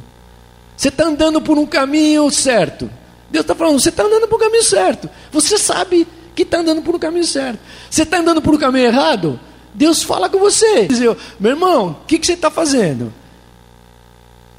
Você 0.75 0.88
está 0.88 1.05
andando 1.05 1.38
por 1.38 1.59
um 1.59 1.67
caminho 1.67 2.31
certo. 2.31 2.91
Deus 3.31 3.45
está 3.45 3.55
falando, 3.55 3.79
você 3.79 3.91
está 3.91 4.03
andando 4.03 4.26
por 4.26 4.37
um 4.37 4.38
caminho 4.38 4.62
certo. 4.62 5.11
Você 5.31 5.59
sabe 5.59 6.09
que 6.35 6.45
está 6.45 6.61
andando 6.61 6.81
por 6.81 6.95
um 6.95 6.99
caminho 6.99 7.26
certo. 7.26 7.59
Você 7.91 8.05
está 8.05 8.21
andando 8.21 8.41
por 8.41 8.55
um 8.55 8.59
caminho 8.59 8.87
errado? 8.87 9.38
Deus 9.75 10.03
fala 10.03 10.31
com 10.31 10.38
você. 10.38 10.87
Diz, 10.87 11.00
meu 11.38 11.50
irmão, 11.50 11.91
o 11.91 12.07
que, 12.07 12.19
que 12.19 12.25
você 12.25 12.33
está 12.33 12.50
fazendo? 12.50 13.12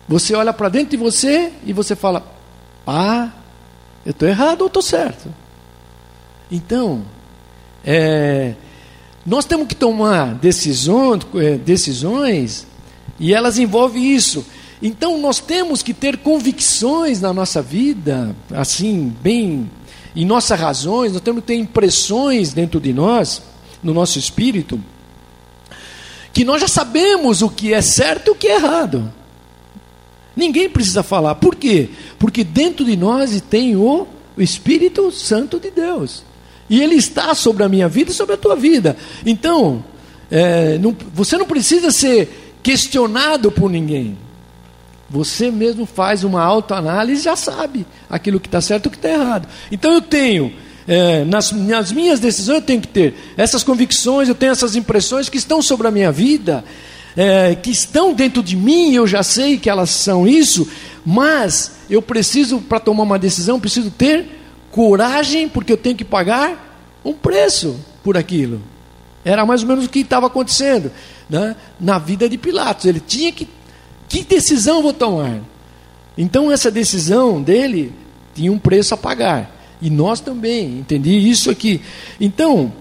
Você 0.07 0.35
olha 0.35 0.53
para 0.53 0.69
dentro 0.69 0.91
de 0.91 0.97
você 0.97 1.51
e 1.65 1.73
você 1.73 1.95
fala: 1.95 2.23
Ah, 2.85 3.31
eu 4.05 4.11
estou 4.11 4.29
errado 4.29 4.61
ou 4.61 4.67
estou 4.67 4.83
certo? 4.83 5.33
Então, 6.51 7.03
é, 7.83 8.53
nós 9.25 9.45
temos 9.45 9.67
que 9.67 9.75
tomar 9.75 10.35
decisões, 10.35 11.25
é, 11.35 11.57
decisões 11.57 12.67
e 13.19 13.33
elas 13.33 13.57
envolvem 13.57 14.13
isso. 14.13 14.45
Então, 14.81 15.17
nós 15.17 15.39
temos 15.39 15.81
que 15.81 15.93
ter 15.93 16.17
convicções 16.17 17.21
na 17.21 17.33
nossa 17.33 17.61
vida, 17.61 18.35
assim, 18.51 19.13
bem, 19.21 19.69
em 20.15 20.25
nossas 20.25 20.59
razões, 20.59 21.13
nós 21.13 21.21
temos 21.21 21.41
que 21.41 21.47
ter 21.47 21.55
impressões 21.55 22.53
dentro 22.53 22.79
de 22.79 22.93
nós, 22.93 23.41
no 23.81 23.93
nosso 23.93 24.19
espírito 24.19 24.79
que 26.35 26.43
nós 26.43 26.59
já 26.59 26.67
sabemos 26.67 27.41
o 27.41 27.49
que 27.49 27.73
é 27.73 27.81
certo 27.81 28.27
e 28.27 28.31
o 28.31 28.35
que 28.35 28.49
é 28.49 28.55
errado. 28.55 29.09
Ninguém 30.35 30.69
precisa 30.69 31.01
falar. 31.01 31.35
Por 31.35 31.55
quê? 31.55 31.87
Porque 32.19 32.43
dentro 32.43 32.83
de 32.83 32.97
nós 32.97 33.41
tem 33.49 33.77
o 33.77 34.05
Espírito 34.37 35.09
Santo 35.13 35.61
de 35.61 35.71
Deus. 35.71 36.25
E 36.69 36.81
ele 36.81 36.95
está 36.95 37.33
sobre 37.35 37.63
a 37.63 37.69
minha 37.69 37.87
vida 37.87 38.11
e 38.11 38.13
sobre 38.13 38.35
a 38.35 38.37
tua 38.37 38.55
vida. 38.55 38.97
Então, 39.25 39.83
é, 40.31 40.77
não, 40.77 40.95
você 41.13 41.37
não 41.37 41.45
precisa 41.45 41.91
ser 41.91 42.57
questionado 42.63 43.51
por 43.51 43.69
ninguém. 43.69 44.17
Você 45.09 45.51
mesmo 45.51 45.85
faz 45.85 46.23
uma 46.23 46.41
autoanálise 46.41 47.21
e 47.21 47.23
já 47.25 47.35
sabe 47.35 47.85
aquilo 48.09 48.39
que 48.39 48.47
está 48.47 48.59
certo 48.59 48.85
e 48.85 48.87
o 48.87 48.91
que 48.91 48.97
está 48.97 49.09
errado. 49.09 49.47
Então 49.71 49.93
eu 49.93 50.01
tenho 50.01 50.51
é, 50.87 51.23
nas, 51.25 51.51
nas 51.51 51.91
minhas 51.91 52.19
decisões 52.19 52.57
eu 52.57 52.61
tenho 52.61 52.81
que 52.81 52.87
ter 52.87 53.15
essas 53.37 53.63
convicções, 53.63 54.29
eu 54.29 54.35
tenho 54.35 54.51
essas 54.51 54.75
impressões 54.75 55.29
que 55.29 55.37
estão 55.37 55.61
sobre 55.61 55.87
a 55.87 55.91
minha 55.91 56.11
vida, 56.11 56.63
é, 57.15 57.55
que 57.55 57.71
estão 57.71 58.13
dentro 58.13 58.43
de 58.43 58.55
mim, 58.55 58.93
eu 58.93 59.07
já 59.07 59.23
sei 59.23 59.57
que 59.57 59.69
elas 59.69 59.89
são 59.89 60.27
isso, 60.27 60.67
mas 61.05 61.71
eu 61.89 62.01
preciso, 62.01 62.59
para 62.59 62.79
tomar 62.79 63.03
uma 63.03 63.19
decisão, 63.19 63.59
preciso 63.59 63.89
ter 63.89 64.27
coragem, 64.75 65.47
porque 65.47 65.71
eu 65.71 65.77
tenho 65.77 65.95
que 65.95 66.03
pagar 66.03 66.99
um 67.03 67.13
preço 67.13 67.79
por 68.03 68.17
aquilo. 68.17 68.61
Era 69.23 69.45
mais 69.45 69.61
ou 69.61 69.69
menos 69.69 69.85
o 69.85 69.89
que 69.89 69.99
estava 69.99 70.27
acontecendo 70.27 70.91
né? 71.29 71.55
na 71.79 71.97
vida 71.97 72.27
de 72.27 72.37
Pilatos. 72.37 72.83
Ele 72.83 72.99
tinha 72.99 73.31
que. 73.31 73.47
Que 74.09 74.21
decisão 74.21 74.83
vou 74.83 74.91
tomar? 74.91 75.39
Então, 76.17 76.51
essa 76.51 76.69
decisão 76.69 77.41
dele 77.41 77.93
tinha 78.33 78.51
um 78.51 78.59
preço 78.59 78.93
a 78.93 78.97
pagar. 78.97 79.49
E 79.81 79.89
nós 79.89 80.19
também, 80.19 80.79
entendi 80.79 81.17
isso 81.29 81.49
aqui. 81.49 81.79
Então, 82.19 82.73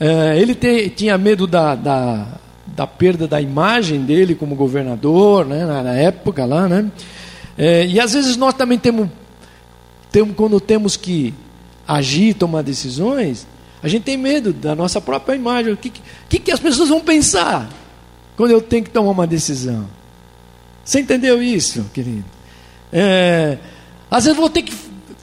é, 0.00 0.38
ele 0.40 0.54
te, 0.54 0.88
tinha 0.88 1.18
medo 1.18 1.46
da, 1.46 1.74
da, 1.74 2.28
da, 2.66 2.86
perda 2.86 3.28
da 3.28 3.42
imagem 3.42 4.00
dele 4.00 4.34
como 4.34 4.54
governador, 4.54 5.46
né, 5.46 5.66
na, 5.66 5.82
na 5.82 5.92
época 5.92 6.46
lá, 6.46 6.66
né? 6.66 6.90
É, 7.58 7.86
e 7.86 8.00
às 8.00 8.14
vezes 8.14 8.36
nós 8.36 8.54
também 8.54 8.78
temos, 8.78 9.08
quando 10.36 10.60
temos 10.60 10.96
que 10.96 11.32
agir, 11.86 12.34
tomar 12.34 12.62
decisões, 12.62 13.46
a 13.82 13.88
gente 13.88 14.04
tem 14.04 14.16
medo 14.16 14.52
da 14.52 14.74
nossa 14.74 15.00
própria 15.00 15.34
imagem. 15.34 15.72
O 15.72 15.76
que, 15.76 15.92
que, 16.28 16.38
que 16.38 16.50
as 16.50 16.60
pessoas 16.60 16.88
vão 16.88 17.00
pensar 17.00 17.68
quando 18.36 18.52
eu 18.52 18.60
tenho 18.60 18.84
que 18.84 18.90
tomar 18.90 19.10
uma 19.10 19.26
decisão? 19.26 19.88
Você 20.84 21.00
entendeu 21.00 21.42
isso, 21.42 21.84
querido? 21.92 22.24
É, 22.92 23.58
às 24.10 24.24
vezes 24.24 24.38
vou 24.38 24.50
ter 24.50 24.62
que 24.62 24.74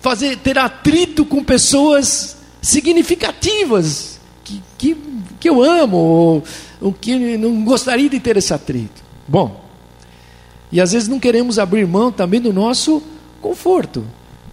fazer 0.02 0.38
ter 0.38 0.58
atrito 0.58 1.26
com 1.26 1.44
pessoas 1.44 2.38
significativas 2.62 4.20
que, 4.44 4.62
que, 4.78 4.98
que 5.40 5.50
eu 5.50 5.62
amo 5.62 5.98
ou, 5.98 6.44
ou 6.82 6.94
que 6.94 7.38
não 7.38 7.64
gostaria 7.64 8.10
de 8.10 8.20
ter 8.20 8.38
esse 8.38 8.54
atrito. 8.54 9.04
Bom, 9.28 9.64
e 10.72 10.82
às 10.82 10.92
vezes 10.92 11.08
não 11.08 11.20
queremos 11.20 11.60
abrir 11.60 11.86
mão 11.86 12.12
também 12.12 12.42
do 12.42 12.52
nosso 12.52 13.02
conforto. 13.42 14.06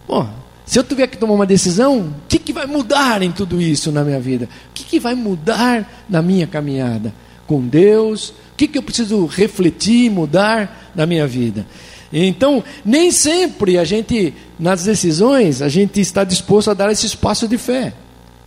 Bom, 0.06 0.28
se 0.64 0.78
eu 0.78 0.84
tiver 0.84 1.06
que 1.06 1.16
tomar 1.16 1.34
uma 1.34 1.46
decisão, 1.46 2.00
o 2.00 2.14
que, 2.28 2.38
que 2.38 2.52
vai 2.52 2.66
mudar 2.66 3.22
em 3.22 3.30
tudo 3.30 3.60
isso 3.60 3.92
na 3.92 4.02
minha 4.02 4.20
vida? 4.20 4.48
O 4.70 4.74
que, 4.74 4.84
que 4.84 5.00
vai 5.00 5.14
mudar 5.14 6.04
na 6.08 6.20
minha 6.20 6.46
caminhada 6.46 7.14
com 7.46 7.66
Deus? 7.66 8.30
O 8.30 8.56
que, 8.56 8.66
que 8.66 8.78
eu 8.78 8.82
preciso 8.82 9.26
refletir, 9.26 10.10
mudar 10.10 10.90
na 10.94 11.06
minha 11.06 11.26
vida? 11.26 11.66
Então, 12.12 12.62
nem 12.84 13.10
sempre 13.10 13.78
a 13.78 13.84
gente, 13.84 14.32
nas 14.58 14.84
decisões, 14.84 15.60
a 15.60 15.68
gente 15.68 16.00
está 16.00 16.24
disposto 16.24 16.70
a 16.70 16.74
dar 16.74 16.90
esse 16.90 17.06
espaço 17.06 17.46
de 17.46 17.58
fé. 17.58 17.92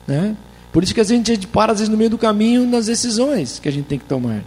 Né? 0.08 0.36
Por 0.72 0.84
isso 0.84 0.94
que 0.94 1.02
a 1.02 1.04
gente 1.04 1.48
para, 1.48 1.72
às 1.72 1.80
vezes, 1.80 1.90
no 1.90 1.98
meio 1.98 2.10
do 2.10 2.18
caminho 2.18 2.66
nas 2.66 2.86
decisões 2.86 3.60
que 3.60 3.68
a 3.68 3.72
gente 3.72 3.86
tem 3.86 4.00
que 4.00 4.06
tomar. 4.06 4.44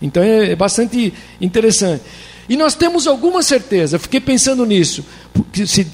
Então 0.00 0.22
é, 0.22 0.52
é 0.52 0.56
bastante 0.56 1.12
interessante. 1.40 2.02
E 2.48 2.56
nós 2.56 2.74
temos 2.74 3.06
alguma 3.06 3.42
certeza, 3.42 3.98
fiquei 3.98 4.20
pensando 4.20 4.64
nisso, 4.64 5.04
porque 5.32 5.66
se 5.66 5.86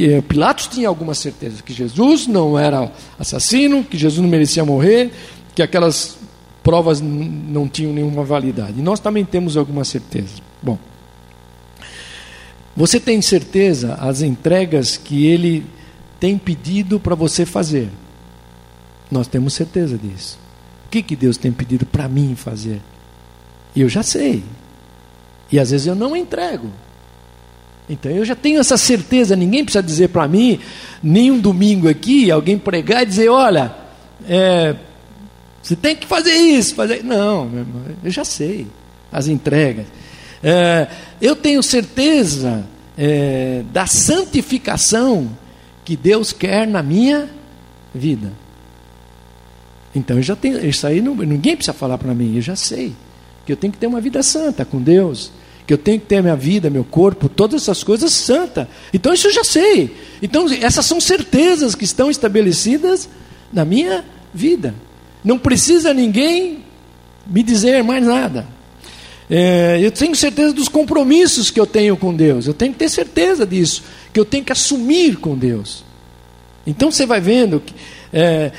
eh, 0.00 0.20
Pilatos 0.22 0.66
tinha 0.66 0.88
alguma 0.88 1.14
certeza 1.14 1.62
que 1.62 1.72
Jesus 1.72 2.26
não 2.26 2.58
era 2.58 2.90
assassino, 3.18 3.84
que 3.84 3.96
Jesus 3.96 4.20
não 4.20 4.28
merecia 4.28 4.64
morrer, 4.64 5.12
que 5.54 5.62
aquelas 5.62 6.16
provas 6.62 7.00
não 7.00 7.68
tinham 7.68 7.92
nenhuma 7.92 8.24
validade. 8.24 8.78
E 8.78 8.82
nós 8.82 9.00
também 9.00 9.24
temos 9.24 9.56
alguma 9.56 9.84
certeza. 9.84 10.34
Bom, 10.62 10.78
você 12.76 13.00
tem 13.00 13.20
certeza 13.20 13.94
as 13.94 14.22
entregas 14.22 14.96
que 14.96 15.26
ele 15.26 15.64
tem 16.18 16.36
pedido 16.38 17.00
para 17.00 17.14
você 17.14 17.44
fazer? 17.44 17.88
Nós 19.10 19.26
temos 19.26 19.54
certeza 19.54 19.98
disso. 19.98 20.38
O 20.86 20.90
que, 20.90 21.02
que 21.02 21.16
Deus 21.16 21.36
tem 21.36 21.50
pedido 21.50 21.86
para 21.86 22.08
mim 22.08 22.34
fazer? 22.36 22.80
Eu 23.74 23.88
já 23.88 24.02
sei. 24.02 24.42
E 25.50 25.58
às 25.58 25.70
vezes 25.70 25.86
eu 25.86 25.94
não 25.94 26.16
entrego. 26.16 26.70
Então 27.88 28.12
eu 28.12 28.24
já 28.24 28.36
tenho 28.36 28.60
essa 28.60 28.76
certeza, 28.76 29.34
ninguém 29.34 29.64
precisa 29.64 29.82
dizer 29.82 30.08
para 30.08 30.28
mim, 30.28 30.60
nem 31.02 31.30
um 31.30 31.40
domingo 31.40 31.88
aqui, 31.88 32.30
alguém 32.30 32.56
pregar 32.56 33.02
e 33.02 33.06
dizer, 33.06 33.28
olha, 33.28 33.74
é, 34.28 34.76
você 35.62 35.74
tem 35.74 35.96
que 35.96 36.06
fazer 36.06 36.32
isso, 36.32 36.74
fazer. 36.74 37.02
Não, 37.02 37.46
meu 37.46 37.60
irmão, 37.60 37.82
eu 38.02 38.10
já 38.10 38.24
sei 38.24 38.66
as 39.10 39.26
entregas. 39.26 39.86
É, 40.42 40.86
eu 41.20 41.34
tenho 41.34 41.62
certeza 41.62 42.64
é, 42.96 43.62
da 43.72 43.86
santificação 43.86 45.30
que 45.84 45.96
Deus 45.96 46.32
quer 46.32 46.66
na 46.66 46.82
minha 46.82 47.28
vida. 47.94 48.32
Então 49.94 50.16
eu 50.16 50.22
já 50.22 50.36
tenho, 50.36 50.64
isso 50.64 50.86
aí 50.86 51.00
não, 51.00 51.14
ninguém 51.16 51.56
precisa 51.56 51.72
falar 51.72 51.98
para 51.98 52.14
mim, 52.14 52.36
eu 52.36 52.42
já 52.42 52.54
sei 52.54 52.94
que 53.44 53.52
eu 53.52 53.56
tenho 53.56 53.72
que 53.72 53.78
ter 53.78 53.88
uma 53.88 54.00
vida 54.00 54.22
santa 54.22 54.64
com 54.64 54.80
Deus, 54.80 55.32
que 55.70 55.74
eu 55.74 55.78
tenho 55.78 56.00
que 56.00 56.06
ter 56.06 56.20
minha 56.20 56.34
vida, 56.34 56.68
meu 56.68 56.82
corpo, 56.82 57.28
todas 57.28 57.62
essas 57.62 57.84
coisas 57.84 58.12
santa. 58.12 58.68
Então 58.92 59.14
isso 59.14 59.28
eu 59.28 59.32
já 59.32 59.44
sei. 59.44 59.96
Então 60.20 60.44
essas 60.60 60.84
são 60.84 61.00
certezas 61.00 61.76
que 61.76 61.84
estão 61.84 62.10
estabelecidas 62.10 63.08
na 63.52 63.64
minha 63.64 64.04
vida. 64.34 64.74
Não 65.22 65.38
precisa 65.38 65.94
ninguém 65.94 66.64
me 67.24 67.40
dizer 67.44 67.84
mais 67.84 68.04
nada. 68.04 68.48
É, 69.30 69.78
eu 69.80 69.92
tenho 69.92 70.16
certeza 70.16 70.52
dos 70.52 70.68
compromissos 70.68 71.52
que 71.52 71.60
eu 71.60 71.66
tenho 71.66 71.96
com 71.96 72.12
Deus. 72.12 72.48
Eu 72.48 72.54
tenho 72.54 72.72
que 72.72 72.80
ter 72.80 72.88
certeza 72.88 73.46
disso, 73.46 73.84
que 74.12 74.18
eu 74.18 74.24
tenho 74.24 74.42
que 74.42 74.50
assumir 74.50 75.18
com 75.18 75.38
Deus. 75.38 75.84
Então 76.66 76.90
você 76.90 77.06
vai 77.06 77.20
vendo 77.20 77.60
que 77.60 77.72
é, 78.12 78.50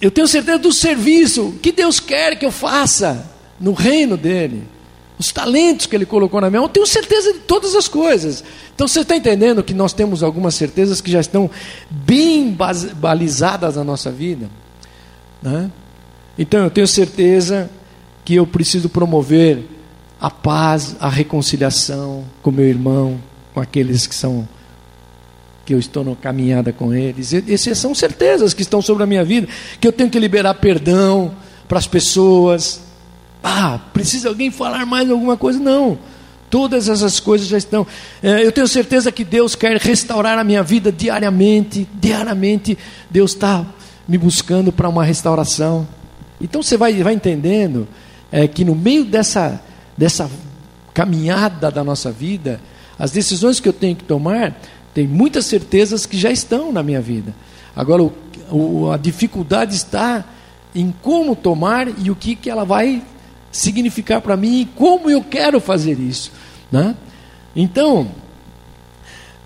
eu 0.00 0.12
tenho 0.12 0.28
certeza 0.28 0.58
do 0.58 0.72
serviço 0.72 1.58
que 1.60 1.72
Deus 1.72 1.98
quer 1.98 2.38
que 2.38 2.46
eu 2.46 2.52
faça 2.52 3.28
no 3.58 3.72
reino 3.72 4.16
dele. 4.16 4.77
Os 5.18 5.32
talentos 5.32 5.86
que 5.86 5.96
ele 5.96 6.06
colocou 6.06 6.40
na 6.40 6.48
minha 6.48 6.60
mão, 6.60 6.68
tenho 6.68 6.86
certeza 6.86 7.32
de 7.32 7.40
todas 7.40 7.74
as 7.74 7.88
coisas. 7.88 8.44
Então 8.74 8.86
você 8.86 9.00
está 9.00 9.16
entendendo 9.16 9.62
que 9.62 9.74
nós 9.74 9.92
temos 9.92 10.22
algumas 10.22 10.54
certezas 10.54 11.00
que 11.00 11.10
já 11.10 11.20
estão 11.20 11.50
bem 11.90 12.56
balizadas 12.96 13.74
na 13.74 13.82
nossa 13.82 14.12
vida. 14.12 14.48
Né? 15.42 15.70
Então 16.38 16.62
eu 16.62 16.70
tenho 16.70 16.86
certeza 16.86 17.68
que 18.24 18.36
eu 18.36 18.46
preciso 18.46 18.88
promover 18.88 19.64
a 20.20 20.30
paz, 20.30 20.94
a 21.00 21.08
reconciliação 21.08 22.24
com 22.42 22.50
meu 22.50 22.66
irmão, 22.66 23.20
com 23.52 23.60
aqueles 23.60 24.06
que 24.06 24.14
são 24.14 24.48
que 25.64 25.74
eu 25.74 25.78
estou 25.78 26.02
na 26.02 26.16
caminhada 26.16 26.72
com 26.72 26.94
eles. 26.94 27.34
Essas 27.34 27.76
são 27.76 27.94
certezas 27.94 28.54
que 28.54 28.62
estão 28.62 28.80
sobre 28.80 29.02
a 29.02 29.06
minha 29.06 29.22
vida, 29.22 29.46
que 29.78 29.86
eu 29.86 29.92
tenho 29.92 30.08
que 30.08 30.18
liberar 30.18 30.54
perdão 30.54 31.32
para 31.68 31.78
as 31.78 31.86
pessoas. 31.86 32.87
Ah, 33.50 33.80
precisa 33.94 34.28
alguém 34.28 34.50
falar 34.50 34.84
mais 34.84 35.10
alguma 35.10 35.34
coisa? 35.34 35.58
Não. 35.58 35.98
Todas 36.50 36.86
essas 36.86 37.18
coisas 37.18 37.48
já 37.48 37.56
estão. 37.56 37.86
É, 38.22 38.44
eu 38.44 38.52
tenho 38.52 38.68
certeza 38.68 39.10
que 39.10 39.24
Deus 39.24 39.54
quer 39.54 39.78
restaurar 39.78 40.38
a 40.38 40.44
minha 40.44 40.62
vida 40.62 40.92
diariamente. 40.92 41.88
Diariamente, 41.94 42.76
Deus 43.08 43.32
está 43.32 43.64
me 44.06 44.18
buscando 44.18 44.70
para 44.70 44.86
uma 44.86 45.02
restauração. 45.02 45.88
Então 46.38 46.62
você 46.62 46.76
vai, 46.76 46.92
vai 47.02 47.14
entendendo 47.14 47.88
é, 48.30 48.46
que 48.46 48.66
no 48.66 48.74
meio 48.74 49.06
dessa, 49.06 49.62
dessa 49.96 50.30
caminhada 50.92 51.70
da 51.70 51.82
nossa 51.82 52.12
vida, 52.12 52.60
as 52.98 53.12
decisões 53.12 53.60
que 53.60 53.68
eu 53.68 53.72
tenho 53.72 53.96
que 53.96 54.04
tomar, 54.04 54.60
tem 54.92 55.06
muitas 55.06 55.46
certezas 55.46 56.04
que 56.04 56.18
já 56.18 56.30
estão 56.30 56.70
na 56.70 56.82
minha 56.82 57.00
vida. 57.00 57.34
Agora, 57.74 58.02
o, 58.02 58.12
o, 58.50 58.92
a 58.92 58.98
dificuldade 58.98 59.74
está 59.74 60.22
em 60.74 60.94
como 61.00 61.34
tomar 61.34 61.88
e 61.98 62.10
o 62.10 62.14
que, 62.14 62.36
que 62.36 62.50
ela 62.50 62.64
vai 62.64 63.02
significar 63.50 64.20
para 64.20 64.36
mim 64.36 64.68
como 64.74 65.10
eu 65.10 65.22
quero 65.22 65.60
fazer 65.60 65.98
isso. 65.98 66.32
Né? 66.70 66.94
Então, 67.54 68.10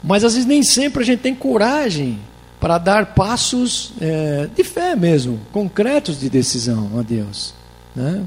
mas 0.03 0.25
às 0.25 0.35
vezes 0.35 0.47
nem 0.47 0.62
sempre 0.62 1.03
a 1.03 1.07
gente 1.07 1.21
tem 1.21 1.35
coragem 1.35 2.19
para 2.61 2.79
dar 2.79 3.15
passos 3.15 3.93
é, 4.01 4.49
de 4.55 4.62
fé 4.62 4.95
mesmo, 4.95 5.41
concretos 5.53 6.21
de 6.21 6.31
decisão 6.31 6.99
a 6.99 7.03
Deus. 7.03 7.55
Né? 7.95 8.25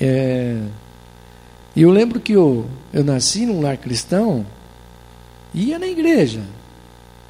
É, 0.00 0.60
eu 1.76 1.90
lembro 1.90 2.20
que 2.20 2.32
eu, 2.32 2.66
eu 2.92 3.04
nasci 3.04 3.46
num 3.46 3.60
lar 3.60 3.76
cristão, 3.76 4.44
ia 5.54 5.78
na 5.78 5.86
igreja. 5.86 6.42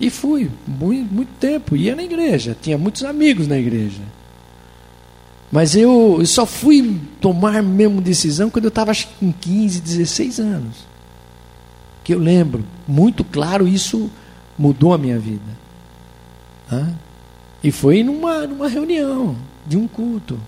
E 0.00 0.10
fui, 0.10 0.50
muito, 0.66 1.12
muito 1.12 1.32
tempo, 1.40 1.76
ia 1.76 1.94
na 1.94 2.02
igreja, 2.02 2.56
tinha 2.60 2.78
muitos 2.78 3.04
amigos 3.04 3.48
na 3.48 3.58
igreja. 3.58 4.02
Mas 5.50 5.74
eu, 5.74 6.20
só 6.26 6.44
fui 6.44 7.00
tomar 7.20 7.62
mesmo 7.62 8.00
decisão 8.00 8.50
quando 8.50 8.66
eu 8.66 8.70
estava 8.70 8.92
com 9.18 9.32
15, 9.32 9.80
16 9.80 10.40
anos. 10.40 10.76
Que 12.04 12.14
eu 12.14 12.18
lembro, 12.18 12.64
muito 12.86 13.24
claro, 13.24 13.66
isso 13.66 14.10
mudou 14.58 14.92
a 14.92 14.98
minha 14.98 15.18
vida. 15.18 15.58
E 17.62 17.70
foi 17.70 18.02
numa, 18.02 18.46
numa 18.46 18.68
reunião 18.68 19.36
de 19.66 19.76
um 19.76 19.88
culto. 19.88 20.38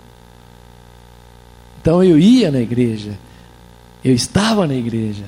Então 1.80 2.04
eu 2.04 2.18
ia 2.18 2.50
na 2.50 2.60
igreja, 2.60 3.18
eu 4.04 4.14
estava 4.14 4.66
na 4.66 4.74
igreja, 4.74 5.24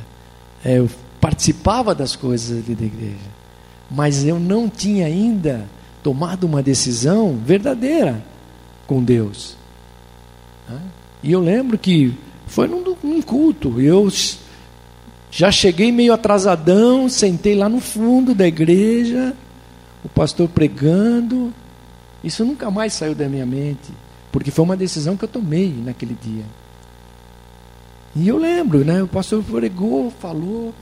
é, 0.62 0.78
eu 0.78 0.90
participava 1.18 1.94
das 1.94 2.14
coisas 2.14 2.62
ali 2.62 2.74
da 2.74 2.84
igreja, 2.84 3.30
mas 3.90 4.22
eu 4.22 4.38
não 4.38 4.68
tinha 4.68 5.06
ainda 5.06 5.66
tomado 6.02 6.44
uma 6.44 6.62
decisão 6.62 7.38
verdadeira 7.42 8.22
com 8.86 9.02
Deus. 9.02 9.56
E 11.22 11.32
eu 11.32 11.40
lembro 11.40 11.78
que 11.78 12.14
foi 12.46 12.66
num, 12.66 12.96
num 13.02 13.22
culto, 13.22 13.80
eu 13.80 14.08
já 15.30 15.50
cheguei 15.50 15.92
meio 15.92 16.12
atrasadão, 16.12 17.08
sentei 17.08 17.54
lá 17.54 17.68
no 17.68 17.80
fundo 17.80 18.34
da 18.34 18.46
igreja 18.46 19.34
o 20.04 20.08
pastor 20.08 20.48
pregando. 20.48 21.52
Isso 22.22 22.44
nunca 22.44 22.70
mais 22.70 22.92
saiu 22.92 23.14
da 23.14 23.28
minha 23.28 23.46
mente, 23.46 23.92
porque 24.30 24.50
foi 24.50 24.64
uma 24.64 24.76
decisão 24.76 25.16
que 25.16 25.24
eu 25.24 25.28
tomei 25.28 25.72
naquele 25.84 26.16
dia. 26.20 26.44
E 28.14 28.28
eu 28.28 28.36
lembro, 28.36 28.84
né? 28.84 29.02
O 29.02 29.08
pastor 29.08 29.42
pregou, 29.42 30.10
falou. 30.10 30.74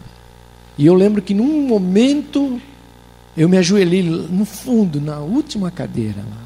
E 0.76 0.86
eu 0.86 0.94
lembro 0.94 1.22
que 1.22 1.32
num 1.32 1.66
momento 1.66 2.60
eu 3.36 3.48
me 3.48 3.56
ajoelhei 3.56 4.02
no 4.02 4.44
fundo, 4.44 5.00
na 5.00 5.18
última 5.20 5.70
cadeira 5.70 6.18
lá. 6.18 6.44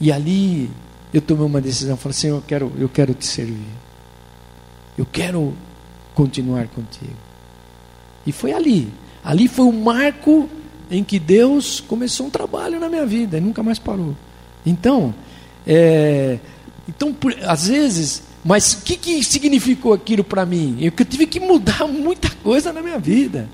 E 0.00 0.10
ali 0.10 0.70
eu 1.12 1.20
tomei 1.20 1.44
uma 1.44 1.60
decisão, 1.60 1.96
falei, 1.96 2.16
Senhor, 2.16 2.36
eu 2.36 2.44
quero, 2.46 2.72
eu 2.78 2.88
quero 2.88 3.14
te 3.14 3.26
servir. 3.26 3.66
Eu 4.96 5.06
quero 5.06 5.54
continuar 6.14 6.68
contigo. 6.68 7.16
E 8.26 8.32
foi 8.32 8.52
ali. 8.52 8.92
Ali 9.24 9.48
foi 9.48 9.66
o 9.66 9.72
marco 9.72 10.48
em 10.90 11.02
que 11.02 11.18
Deus 11.18 11.80
começou 11.80 12.26
um 12.26 12.30
trabalho 12.30 12.78
na 12.78 12.88
minha 12.88 13.06
vida 13.06 13.38
e 13.38 13.40
nunca 13.40 13.62
mais 13.62 13.78
parou. 13.78 14.14
Então, 14.64 15.14
é, 15.66 16.38
então 16.88 17.12
por, 17.12 17.34
às 17.42 17.68
vezes, 17.68 18.22
mas 18.44 18.72
o 18.72 18.82
que, 18.82 18.96
que 18.96 19.22
significou 19.22 19.92
aquilo 19.92 20.24
para 20.24 20.44
mim? 20.46 20.76
Eu, 20.80 20.92
eu 20.96 21.04
tive 21.04 21.26
que 21.26 21.40
mudar 21.40 21.86
muita 21.88 22.30
coisa 22.42 22.72
na 22.72 22.82
minha 22.82 22.98
vida. 22.98 23.48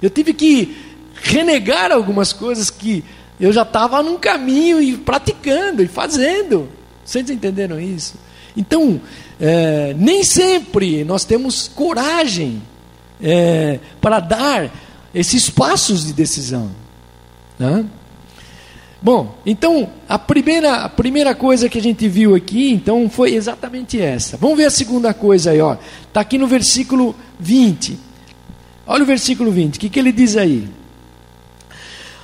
Eu 0.00 0.10
tive 0.10 0.34
que 0.34 0.76
renegar 1.14 1.92
algumas 1.92 2.32
coisas 2.32 2.70
que 2.70 3.04
eu 3.40 3.52
já 3.52 3.62
estava 3.62 4.02
num 4.02 4.18
caminho 4.18 4.80
e 4.80 4.96
praticando 4.96 5.82
e 5.82 5.88
fazendo. 5.88 6.68
Vocês 7.04 7.28
entenderam 7.30 7.80
isso? 7.80 8.14
Então, 8.56 9.00
é, 9.40 9.94
nem 9.98 10.22
sempre 10.22 11.04
nós 11.04 11.24
temos 11.24 11.68
coragem 11.68 12.62
é, 13.20 13.78
para 14.00 14.20
dar 14.20 14.70
esses 15.14 15.48
passos 15.48 16.04
de 16.04 16.12
decisão. 16.12 16.70
Né? 17.58 17.84
Bom, 19.00 19.36
então 19.44 19.90
a 20.08 20.18
primeira, 20.18 20.84
a 20.84 20.88
primeira 20.88 21.34
coisa 21.34 21.68
que 21.68 21.78
a 21.78 21.82
gente 21.82 22.08
viu 22.08 22.34
aqui, 22.34 22.70
então, 22.70 23.10
foi 23.10 23.34
exatamente 23.34 24.00
essa. 24.00 24.36
Vamos 24.36 24.56
ver 24.56 24.66
a 24.66 24.70
segunda 24.70 25.12
coisa 25.12 25.50
aí, 25.50 25.60
ó. 25.60 25.76
Está 26.06 26.20
aqui 26.20 26.38
no 26.38 26.46
versículo 26.46 27.14
20. 27.40 27.98
Olha 28.86 29.02
o 29.02 29.06
versículo 29.06 29.50
20, 29.50 29.76
o 29.76 29.80
que, 29.80 29.88
que 29.88 29.98
ele 29.98 30.12
diz 30.12 30.36
aí? 30.36 30.68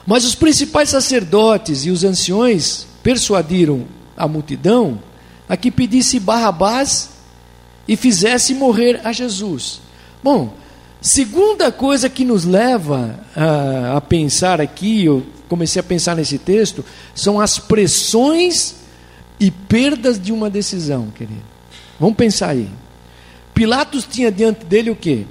Mas 0.06 0.24
os 0.24 0.34
principais 0.34 0.88
sacerdotes 0.88 1.84
e 1.84 1.90
os 1.90 2.02
anciões 2.02 2.86
persuadiram 3.02 3.86
a 4.18 4.28
multidão 4.28 5.00
a 5.48 5.56
que 5.56 5.70
pedisse 5.70 6.20
Barrabás 6.20 7.10
e 7.86 7.96
fizesse 7.96 8.52
morrer 8.52 9.00
a 9.02 9.12
Jesus. 9.12 9.80
Bom, 10.22 10.52
Segunda 11.00 11.70
coisa 11.70 12.08
que 12.08 12.24
nos 12.24 12.44
leva 12.44 13.20
a, 13.34 13.96
a, 13.96 14.00
pensar 14.00 14.60
aqui, 14.60 15.04
eu 15.04 15.24
comecei 15.48 15.78
a 15.78 15.82
pensar 15.82 16.16
nesse 16.16 16.38
texto, 16.38 16.84
são 17.14 17.40
as 17.40 17.58
pressões 17.58 18.74
e 19.38 19.48
perdas 19.48 20.20
de 20.20 20.32
uma 20.32 20.50
decisão, 20.50 21.08
querido. 21.14 21.42
Vamos 22.00 22.16
pensar 22.16 22.50
aí. 22.50 22.68
Pilatos 23.54 24.04
tinha 24.10 24.30
diante 24.30 24.64
dele 24.64 24.90
o 24.90 24.96
quê? 24.96 25.24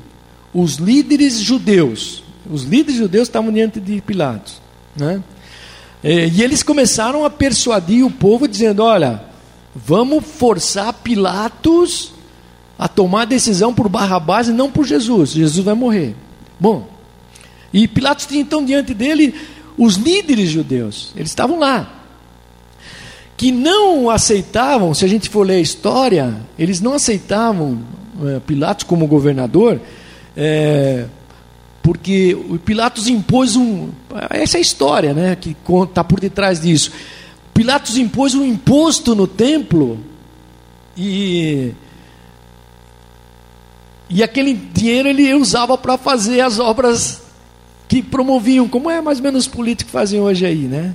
Os 0.54 0.76
líderes 0.76 1.38
judeus. 1.40 2.24
Os 2.50 2.64
líderes 2.64 2.96
judeus 2.96 3.28
estavam 3.28 3.52
diante 3.52 3.82
de 3.82 4.00
Pilatos. 4.00 4.62
Né? 4.96 5.22
E 6.04 6.42
eles 6.42 6.64
começaram 6.64 7.26
a 7.26 7.30
persuadir 7.30 8.06
o 8.06 8.12
povo, 8.12 8.48
dizendo: 8.48 8.84
Olha, 8.84 9.24
vamos 9.76 10.24
forçar 10.26 10.94
Pilatos 10.94 12.12
a 12.78 12.88
tomar 12.88 13.26
decisão 13.26 13.74
por 13.74 13.90
Barrabás 13.90 14.48
e 14.48 14.52
não 14.52 14.72
por 14.72 14.86
Jesus. 14.86 15.32
Jesus 15.32 15.66
vai 15.66 15.74
morrer. 15.74 16.16
Bom, 16.60 16.88
e 17.74 17.88
Pilatos 17.88 18.26
tinha 18.26 18.42
então 18.42 18.64
diante 18.64 18.94
dele 18.94 19.34
os 19.78 19.96
líderes 19.96 20.50
judeus, 20.50 21.12
eles 21.16 21.30
estavam 21.30 21.60
lá, 21.60 21.94
que 23.36 23.52
não 23.52 24.10
aceitavam, 24.10 24.94
se 24.94 25.06
a 25.06 25.08
gente 25.08 25.30
for 25.30 25.46
ler 25.46 25.58
a 25.58 25.62
história, 25.62 26.36
eles 26.58 26.82
não 26.82 26.94
aceitavam 26.94 27.80
é, 28.26 28.40
Pilatos 28.40 28.84
como 28.84 29.06
governador, 29.06 29.80
é, 30.36 31.06
porque 31.88 32.36
o 32.50 32.60
Pilatos 32.60 33.08
impôs 33.08 33.56
um. 33.56 33.88
Essa 34.30 34.58
é 34.58 34.60
a 34.60 34.62
história 34.62 35.14
né, 35.14 35.38
que 35.38 35.56
está 35.88 36.04
por 36.04 36.20
detrás 36.20 36.60
disso. 36.60 36.92
Pilatos 37.54 37.98
impôs 37.98 38.36
um 38.36 38.44
imposto 38.44 39.16
no 39.16 39.26
templo 39.26 39.98
e 40.98 41.72
e 44.10 44.22
aquele 44.22 44.54
dinheiro 44.54 45.08
ele 45.08 45.34
usava 45.34 45.78
para 45.78 45.98
fazer 45.98 46.42
as 46.42 46.60
obras 46.60 47.22
que 47.88 48.02
promoviam, 48.02 48.68
como 48.68 48.92
é 48.92 49.00
mais 49.00 49.20
ou 49.20 49.24
menos 49.24 49.46
os 49.46 49.48
políticos 49.48 49.94
fazem 49.94 50.20
hoje 50.20 50.46
aí, 50.46 50.64
né? 50.64 50.94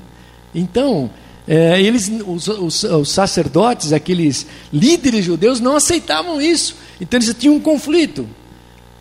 Então, 0.54 1.08
é, 1.48 1.80
eles, 1.80 2.12
os, 2.26 2.48
os, 2.48 2.84
os, 2.84 3.10
sacerdotes, 3.10 3.94
aqueles 3.94 4.46
líderes 4.70 5.24
judeus, 5.24 5.58
não 5.58 5.74
aceitavam 5.74 6.38
isso. 6.38 6.76
Então 7.00 7.16
eles 7.16 7.32
tinham 7.32 7.54
um 7.54 7.60
conflito. 7.60 8.28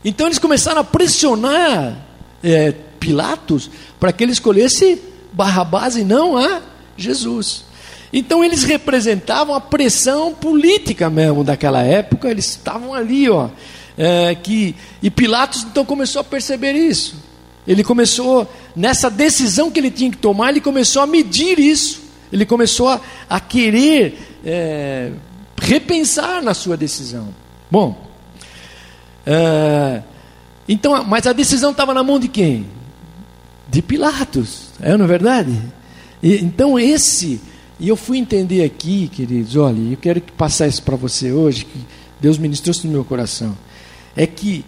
Então 0.04 0.28
eles 0.28 0.40
começaram 0.40 0.82
a 0.82 0.84
pressionar 0.84 1.98
é, 2.44 2.74
Pilatos 3.00 3.70
para 4.00 4.12
que 4.12 4.24
ele 4.24 4.32
escolhesse 4.32 5.02
Barrabás 5.34 5.96
e 5.96 6.04
não 6.04 6.38
a 6.38 6.62
Jesus. 6.98 7.66
Então 8.14 8.44
eles 8.44 8.64
representavam 8.64 9.56
a 9.56 9.62
pressão 9.62 10.34
política 10.34 11.10
mesmo 11.10 11.44
daquela 11.44 11.82
época. 11.82 12.30
Eles 12.30 12.46
estavam 12.46 12.94
ali, 12.94 13.30
ó 13.30 13.50
é, 13.98 14.36
que 14.36 14.76
e 15.02 15.10
Pilatos 15.10 15.64
então 15.64 15.86
começou 15.86 16.22
a 16.22 16.24
perceber 16.24 16.74
isso. 16.74 17.16
Ele 17.68 17.84
começou 17.84 18.52
nessa 18.76 19.10
decisão 19.10 19.70
que 19.70 19.80
ele 19.80 19.92
tinha 19.92 20.10
que 20.10 20.18
tomar, 20.18 20.50
ele 20.50 20.62
começou 20.62 21.02
a 21.02 21.08
medir 21.08 21.60
isso. 21.60 22.02
Ele 22.34 22.46
começou 22.46 22.90
a, 22.90 23.00
a 23.30 23.40
querer 23.40 24.18
é, 24.44 25.12
repensar 25.62 26.42
na 26.42 26.54
sua 26.54 26.76
decisão. 26.76 27.28
Bom, 27.70 28.11
é, 29.26 30.02
então, 30.68 31.04
mas 31.04 31.28
a 31.28 31.34
decisão 31.34 31.72
estava 31.72 31.94
na 31.94 32.04
mão 32.04 32.20
de 32.20 32.28
quem? 32.28 32.66
De 33.70 33.82
Pilatos, 33.82 34.70
é 34.82 34.96
não 34.98 35.06
é 35.06 35.08
verdade? 35.08 35.58
E, 36.22 36.36
então 36.36 36.78
esse, 36.78 37.42
e 37.80 37.88
eu 37.88 37.96
fui 37.96 38.18
entender 38.18 38.64
aqui, 38.64 39.08
queridos, 39.08 39.56
olha, 39.56 39.80
eu 39.80 39.98
quero 39.98 40.22
passar 40.38 40.68
isso 40.68 40.84
para 40.84 40.96
você 40.96 41.32
hoje, 41.32 41.66
que 41.66 41.80
Deus 42.20 42.38
ministrou 42.38 42.72
isso 42.72 42.86
no 42.88 42.94
meu 42.94 43.06
coração 43.06 43.56
é 44.16 44.28
que 44.28 44.66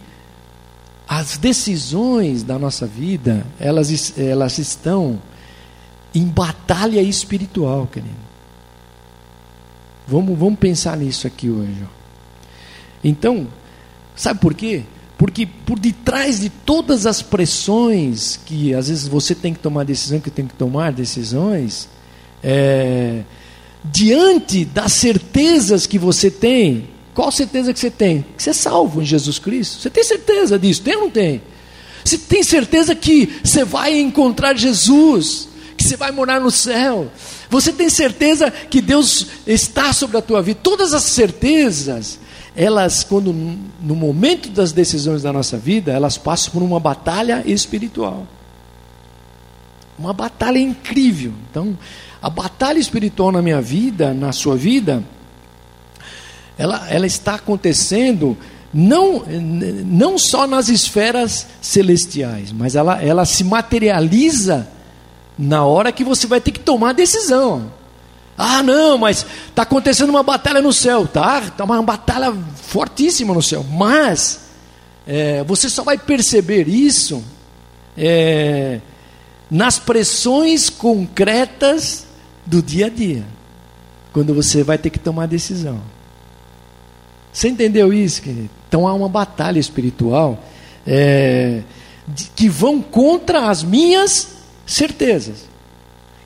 as 1.08 1.38
decisões 1.38 2.44
da 2.44 2.58
nossa 2.58 2.88
vida, 2.88 3.46
elas, 3.60 4.18
elas 4.18 4.58
estão 4.58 5.22
em 6.16 6.26
batalha 6.26 7.02
espiritual, 7.02 7.88
querido. 7.88 8.24
Vamos, 10.08 10.38
vamos 10.38 10.60
pensar 10.60 10.98
nisso 10.98 11.28
aqui 11.28 11.50
hoje. 11.50 11.78
Ó. 11.84 11.88
Então, 13.04 13.48
sabe 14.15 14.39
por 14.39 14.54
quê? 14.54 14.84
Porque 15.17 15.45
por 15.45 15.80
detrás 15.80 16.39
de 16.39 16.49
todas 16.49 17.06
as 17.06 17.21
pressões 17.21 18.39
que 18.45 18.73
às 18.73 18.89
vezes 18.89 19.08
você 19.08 19.34
tem 19.34 19.54
que 19.54 19.60
tomar 19.60 19.84
decisão, 19.86 20.19
que 20.19 20.30
tem 20.30 20.47
que 20.47 20.54
tomar 20.54 20.91
decisões, 20.91 21.88
é, 22.43 23.21
diante 23.84 24.65
das 24.65 24.93
certezas 24.93 25.86
que 25.86 25.97
você 25.97 26.30
tem, 26.30 26.89
qual 27.13 27.32
certeza 27.32 27.71
que 27.73 27.80
você 27.80 27.91
tem? 27.91 28.26
Que 28.36 28.43
você 28.43 28.49
é 28.49 28.54
salvo 28.54 29.02
em 29.02 29.06
Jesus 29.06 29.38
Cristo. 29.39 29.82
Você 29.82 29.89
tem 29.89 30.04
certeza 30.04 30.58
disso? 30.58 30.82
Tem 30.82 30.95
ou 30.95 31.02
não 31.04 31.10
tem? 31.10 31.41
Você 32.04 32.17
tem 32.17 32.43
certeza 32.43 32.95
que 32.95 33.34
você 33.43 33.63
vai 33.63 33.99
encontrar 33.99 34.58
Jesus? 34.58 35.47
Que 35.78 35.84
você 35.84 35.95
vai 35.95 36.12
morar 36.12 36.39
no 36.39 36.52
céu? 36.52 37.12
Você 37.49 37.71
tem 37.71 37.89
certeza 37.89 38.52
que 38.52 38.82
Deus 38.82 39.28
está 39.45 39.93
sobre 39.93 40.17
a 40.17 40.21
tua 40.21 40.41
vida? 40.41 40.60
Todas 40.62 40.93
as 40.93 41.04
certezas, 41.04 42.19
elas, 42.56 43.04
quando 43.04 43.34
no 43.34 43.96
momento 43.96 44.50
das 44.50 44.72
decisões 44.72 45.24
da 45.24 45.34
nossa 45.34 45.58
vida, 45.58 45.92
elas 45.92 46.18
passam 46.18 46.54
por 46.54 46.62
uma 46.62 46.80
batalha 46.80 47.44
espiritual. 47.46 48.28
Uma 49.98 50.13
batalha 50.13 50.60
incrível. 50.60 51.34
Então, 51.50 51.78
a 52.22 52.30
batalha 52.30 52.80
espiritual 52.80 53.32
na 53.32 53.42
minha 53.42 53.62
vida, 53.62 54.13
na 54.13 54.32
sua 54.32 54.56
vida, 54.56 55.04
ela, 56.58 56.88
ela 56.89 57.08
está 57.08 57.36
acontecendo 57.36 58.38
não, 58.74 59.24
não 59.86 60.18
só 60.18 60.48
nas 60.48 60.70
esferas 60.70 61.48
celestiais, 61.62 62.52
mas 62.52 62.76
ela, 62.76 63.02
ela 63.02 63.26
se 63.26 63.44
materializa 63.44 64.68
na 65.38 65.66
hora 65.66 65.92
que 65.92 66.04
você 66.04 66.26
vai 66.28 66.42
ter 66.42 66.52
que 66.52 66.60
tomar 66.60 66.89
a 66.89 66.94
decisão. 66.94 67.72
Ah, 68.38 68.63
não, 68.63 68.98
mas 68.98 69.26
está 69.48 69.62
acontecendo 69.62 70.10
uma 70.10 70.24
batalha 70.24 70.62
no 70.62 70.74
céu, 70.74 71.08
tá? 71.08 71.39
Está 71.39 71.63
uma 71.63 71.82
batalha 71.82 72.34
fortíssima 72.56 73.34
no 73.34 73.41
céu, 73.41 73.63
mas 73.63 74.41
é, 75.06 75.43
você 75.43 75.69
só 75.69 75.84
vai 75.84 75.98
perceber 75.98 76.67
isso 76.67 77.24
é, 77.98 78.80
nas 79.50 79.78
pressões 79.78 80.69
concretas 80.69 82.06
do 82.46 82.62
dia 82.62 82.88
a 82.88 82.89
dia, 82.89 83.24
quando 84.12 84.34
você 84.34 84.63
vai 84.63 84.78
ter 84.78 84.89
que 84.89 85.00
tomar 85.00 85.28
decisão. 85.28 85.80
Você 87.32 87.50
entendeu 87.50 87.93
isso, 87.93 88.22
querido? 88.22 88.50
Então 88.67 88.88
há 88.88 88.93
uma 88.93 89.10
batalha 89.10 89.60
espiritual 89.60 90.43
é, 90.86 91.62
de, 92.08 92.26
que 92.36 92.50
vão 92.50 92.82
contra 92.82 93.50
as 93.50 93.63
minhas 93.63 94.36
certezas. 94.65 95.48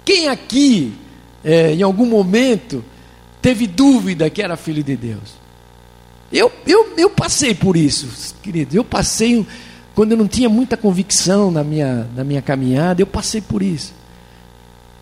Quem 0.03 0.27
aqui, 0.27 0.93
é, 1.47 1.73
em 1.73 1.81
algum 1.81 2.05
momento, 2.05 2.83
teve 3.41 3.67
dúvida 3.67 4.29
que 4.29 4.41
era 4.41 4.57
filho 4.57 4.83
de 4.83 4.97
Deus? 4.97 5.37
Eu, 6.29 6.51
eu, 6.65 6.93
eu 6.97 7.09
passei 7.09 7.55
por 7.55 7.77
isso, 7.77 8.35
querido. 8.43 8.75
Eu 8.75 8.83
passei, 8.83 9.47
quando 9.95 10.11
eu 10.11 10.17
não 10.17 10.27
tinha 10.27 10.49
muita 10.49 10.75
convicção 10.75 11.49
na 11.49 11.63
minha, 11.63 12.05
na 12.13 12.25
minha 12.25 12.41
caminhada, 12.41 13.01
eu 13.01 13.07
passei 13.07 13.39
por 13.39 13.63
isso. 13.63 13.93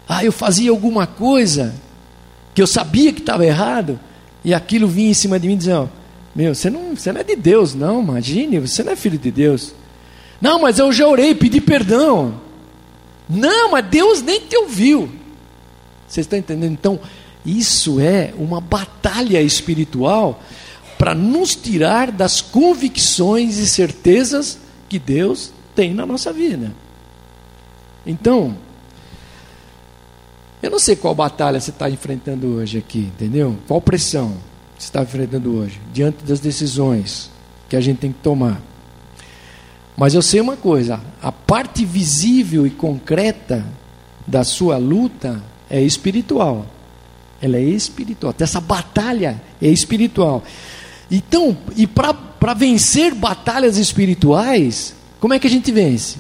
Ah, 0.08 0.24
eu 0.24 0.32
fazia 0.32 0.70
alguma 0.70 1.08
coisa 1.08 1.74
que 2.54 2.62
eu 2.62 2.68
sabia 2.68 3.12
que 3.12 3.22
estava 3.22 3.44
errado, 3.44 4.00
e 4.44 4.54
aquilo 4.54 4.88
vinha 4.88 5.10
em 5.10 5.16
cima 5.16 5.40
de 5.40 5.48
mim 5.48 5.58
dizendo: 5.58 5.90
Meu, 6.36 6.54
você 6.54 6.70
não, 6.70 6.96
você 6.96 7.12
não 7.12 7.22
é 7.22 7.24
de 7.24 7.36
Deus, 7.36 7.74
não, 7.74 8.04
imagine, 8.04 8.60
você 8.60 8.84
não 8.84 8.92
é 8.92 8.96
filho 8.96 9.18
de 9.18 9.32
Deus. 9.32 9.74
Não, 10.40 10.62
mas 10.62 10.78
eu 10.78 10.94
já 10.94 11.08
orei, 11.08 11.34
pedi 11.34 11.60
perdão. 11.60 12.40
Não, 13.28 13.72
mas 13.72 13.84
Deus 13.88 14.22
nem 14.22 14.42
te 14.42 14.56
ouviu. 14.56 15.25
Vocês 16.16 16.26
estão 16.26 16.40
entendendo? 16.40 16.72
Então, 16.72 16.98
isso 17.46 18.00
é 18.00 18.34
uma 18.38 18.62
batalha 18.62 19.42
espiritual 19.42 20.42
para 20.98 21.14
nos 21.14 21.56
tirar 21.56 22.10
das 22.10 22.40
convicções 22.40 23.58
e 23.58 23.68
certezas 23.68 24.58
que 24.88 24.98
Deus 24.98 25.52
tem 25.76 25.94
na 25.94 26.06
nossa 26.06 26.32
vida. 26.32 26.72
Então, 28.06 28.56
eu 30.64 30.72
não 30.72 30.80
sei 30.80 30.96
qual 30.96 31.14
batalha 31.14 31.60
você 31.60 31.72
está 31.72 31.90
enfrentando 31.90 32.48
hoje 32.48 32.78
aqui, 32.78 33.00
entendeu? 33.00 33.58
Qual 33.68 33.82
pressão 33.82 34.38
você 34.78 34.86
está 34.86 35.04
enfrentando 35.04 35.54
hoje, 35.58 35.82
diante 35.92 36.24
das 36.24 36.40
decisões 36.40 37.30
que 37.68 37.76
a 37.76 37.82
gente 37.82 37.98
tem 37.98 38.14
que 38.14 38.20
tomar. 38.20 38.62
Mas 39.98 40.14
eu 40.14 40.22
sei 40.22 40.40
uma 40.40 40.56
coisa: 40.56 41.02
a 41.22 41.32
parte 41.32 41.84
visível 41.84 42.66
e 42.66 42.70
concreta 42.70 43.66
da 44.26 44.46
sua 44.46 44.78
luta 44.78 45.44
é 45.70 45.82
espiritual. 45.82 46.66
Ela 47.42 47.58
é 47.58 47.64
espiritual. 47.64 48.34
Essa 48.40 48.62
batalha 48.62 49.42
é 49.62 49.68
espiritual. 49.68 50.44
Então, 51.10 51.58
e 51.76 51.86
para 51.86 52.54
vencer 52.56 53.14
batalhas 53.14 53.78
espirituais, 53.78 54.96
como 55.20 55.34
é 55.34 55.40
que 55.40 55.48
a 55.48 55.50
gente 55.50 55.72
vence? 55.72 56.18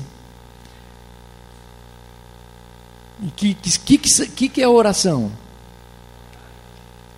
O 3.21 3.31
que, 3.31 3.53
que, 3.55 3.97
que, 3.97 4.49
que 4.49 4.61
é 4.61 4.67
oração? 4.67 5.31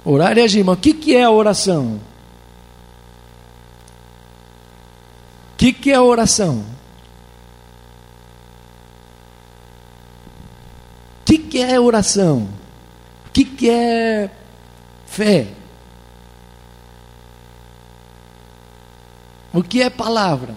Orar 0.06 0.38
e 0.38 0.42
agir. 0.42 0.64
Mas 0.64 0.78
o 0.78 0.82
que, 0.82 0.94
que 0.94 1.16
é 1.16 1.24
a 1.24 1.32
oração? 1.32 2.00
O 5.54 5.58
que, 5.58 5.74
que 5.74 5.92
é 5.92 5.96
a 5.96 6.04
oração? 6.04 6.64
Que, 11.28 11.38
que 11.38 11.62
é 11.62 11.78
oração? 11.78 12.48
O 13.28 13.32
que, 13.34 13.44
que 13.44 13.70
é 13.70 14.32
fé? 15.06 15.50
O 19.54 19.62
que 19.62 19.82
é 19.82 19.90
palavra? 19.90 20.56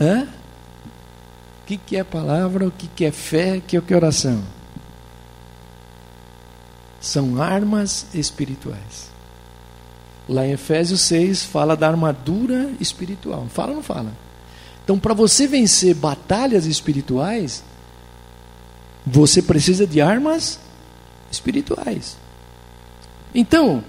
Hã? 0.00 0.24
O 0.24 1.66
que, 1.66 1.76
que 1.76 1.96
é 1.96 2.02
palavra? 2.02 2.66
O 2.66 2.72
que, 2.72 2.88
que 2.88 3.04
é 3.04 3.12
fé? 3.12 3.58
O 3.58 3.60
que, 3.60 3.80
que 3.80 3.94
é 3.94 3.96
oração? 3.96 4.42
São 7.00 7.40
armas 7.40 8.06
espirituais. 8.12 9.12
Lá 10.28 10.44
em 10.44 10.52
Efésios 10.52 11.00
6 11.02 11.44
fala 11.44 11.76
da 11.76 11.86
armadura 11.86 12.72
espiritual. 12.80 13.46
Fala 13.48 13.70
ou 13.70 13.76
não 13.76 13.82
fala? 13.84 14.12
Então, 14.82 14.98
para 14.98 15.14
você 15.14 15.46
vencer 15.46 15.94
batalhas 15.94 16.66
espirituais, 16.66 17.62
você 19.06 19.42
precisa 19.42 19.86
de 19.86 20.00
armas 20.00 20.58
espirituais. 21.30 22.16
Então, 23.34 23.82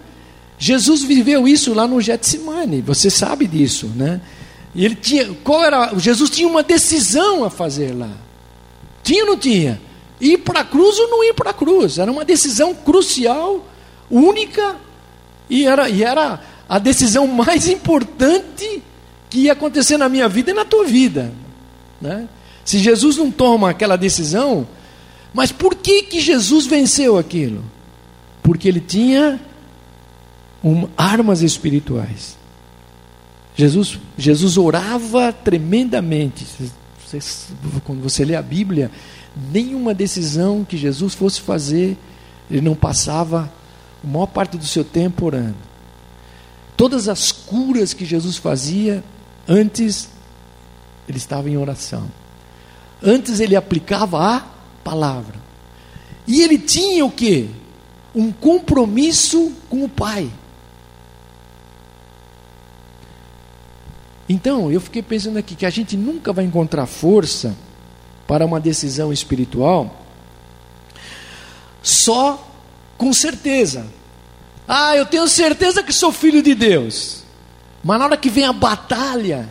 Jesus 0.58 1.04
viveu 1.04 1.47
isso 1.47 1.73
lá 1.73 1.88
no 1.88 1.99
Getsemane, 1.99 2.82
você 2.82 3.10
sabe 3.10 3.47
disso, 3.47 3.88
né? 3.95 4.21
E 4.76 4.86
ele 4.86 4.95
tinha, 4.95 5.34
qual 5.43 5.63
era? 5.63 5.93
Jesus 5.97 6.30
tinha 6.30 6.47
uma 6.47 6.63
decisão 6.63 7.43
a 7.43 7.49
fazer 7.49 7.93
lá. 7.93 8.10
Tinha 9.04 9.23
ou 9.23 9.32
não 9.32 9.38
tinha? 9.38 9.80
Ir 10.19 10.39
para 10.39 10.62
a 10.62 10.63
cruz 10.63 10.97
ou 10.97 11.10
não 11.10 11.23
ir 11.23 11.34
para 11.34 11.52
a 11.52 11.54
cruz? 11.54 11.97
Era 11.97 12.12
uma 12.12 12.26
decisão 12.26 12.73
crucial, 12.73 13.67
única, 14.10 14.78
e 15.49 15.65
era, 15.65 15.89
e 15.89 16.04
era 16.04 16.41
a 16.67 16.80
decisão 16.80 17.28
mais 17.28 17.67
importante 17.67 18.82
que 19.30 19.41
ia 19.41 19.54
acontecer 19.54 19.97
na 19.97 20.08
minha 20.08 20.28
vida 20.30 20.52
e 20.52 20.54
na 20.54 20.65
tua 20.65 20.86
vida. 20.86 21.34
Né? 21.99 22.28
Se 22.63 22.80
Jesus 22.80 23.17
não 23.17 23.30
toma 23.30 23.69
aquela 23.69 23.95
decisão, 23.95 24.67
mas 25.34 25.52
por 25.52 25.76
que, 25.76 26.04
que 26.04 26.19
Jesus 26.19 26.67
venceu 26.67 27.17
aquilo? 27.17 27.63
Porque 28.43 28.67
ele 28.67 28.80
tinha 28.80 29.39
um, 30.63 30.88
armas 30.96 31.41
espirituais. 31.41 32.38
Jesus, 33.56 34.00
Jesus 34.17 34.58
orava 34.58 35.34
tremendamente. 35.34 36.46
Você, 37.06 37.19
quando 37.84 38.02
você 38.02 38.24
lê 38.24 38.36
a 38.36 38.41
Bíblia, 38.41 38.91
nenhuma 39.52 39.93
decisão 39.93 40.63
que 40.63 40.78
Jesus 40.78 41.15
fosse 41.15 41.41
fazer, 41.41 41.98
ele 42.50 42.62
não 42.62 42.76
passava 42.76 43.52
a 44.04 44.08
maior 44.08 44.28
parte 44.28 44.58
do 44.58 44.65
seu 44.65 44.84
tempo 44.84 45.26
orando. 45.26 45.56
Todas 46.78 47.08
as 47.08 47.32
curas 47.32 47.93
que 47.93 48.06
Jesus 48.06 48.38
fazia, 48.38 49.04
antes 49.48 50.10
ele 51.08 51.17
estava 51.17 51.50
em 51.50 51.58
oração. 51.58 52.10
Antes 53.02 53.39
ele 53.39 53.56
aplicava 53.56 54.19
a 54.19 54.53
palavra. 54.84 55.36
E 56.28 56.41
ele 56.41 56.58
tinha 56.58 57.06
o 57.06 57.12
que? 57.12 57.50
Um 58.13 58.32
compromisso 58.32 59.52
com 59.69 59.84
o 59.84 59.89
Pai. 59.89 60.30
Então, 64.28 64.72
eu 64.72 64.80
fiquei 64.80 65.02
pensando 65.02 65.38
aqui 65.38 65.56
que 65.56 65.65
a 65.65 65.69
gente 65.69 65.98
nunca 65.98 66.32
vai 66.32 66.46
encontrar 66.46 66.86
força 66.86 67.56
para 68.26 68.46
uma 68.46 68.60
decisão 68.60 69.12
espiritual 69.12 70.04
só 71.84 72.48
com 72.98 73.12
certeza. 73.12 73.86
Ah, 74.65 74.96
eu 74.96 75.06
tenho 75.06 75.28
certeza 75.28 75.84
que 75.84 75.91
sou 75.91 76.12
filho 76.12 76.41
de 76.41 76.56
Deus. 76.56 77.24
Mas 77.84 78.00
na 78.00 78.06
hora 78.06 78.17
que 78.17 78.30
vem 78.30 78.46
a 78.46 78.54
batalha, 78.54 79.50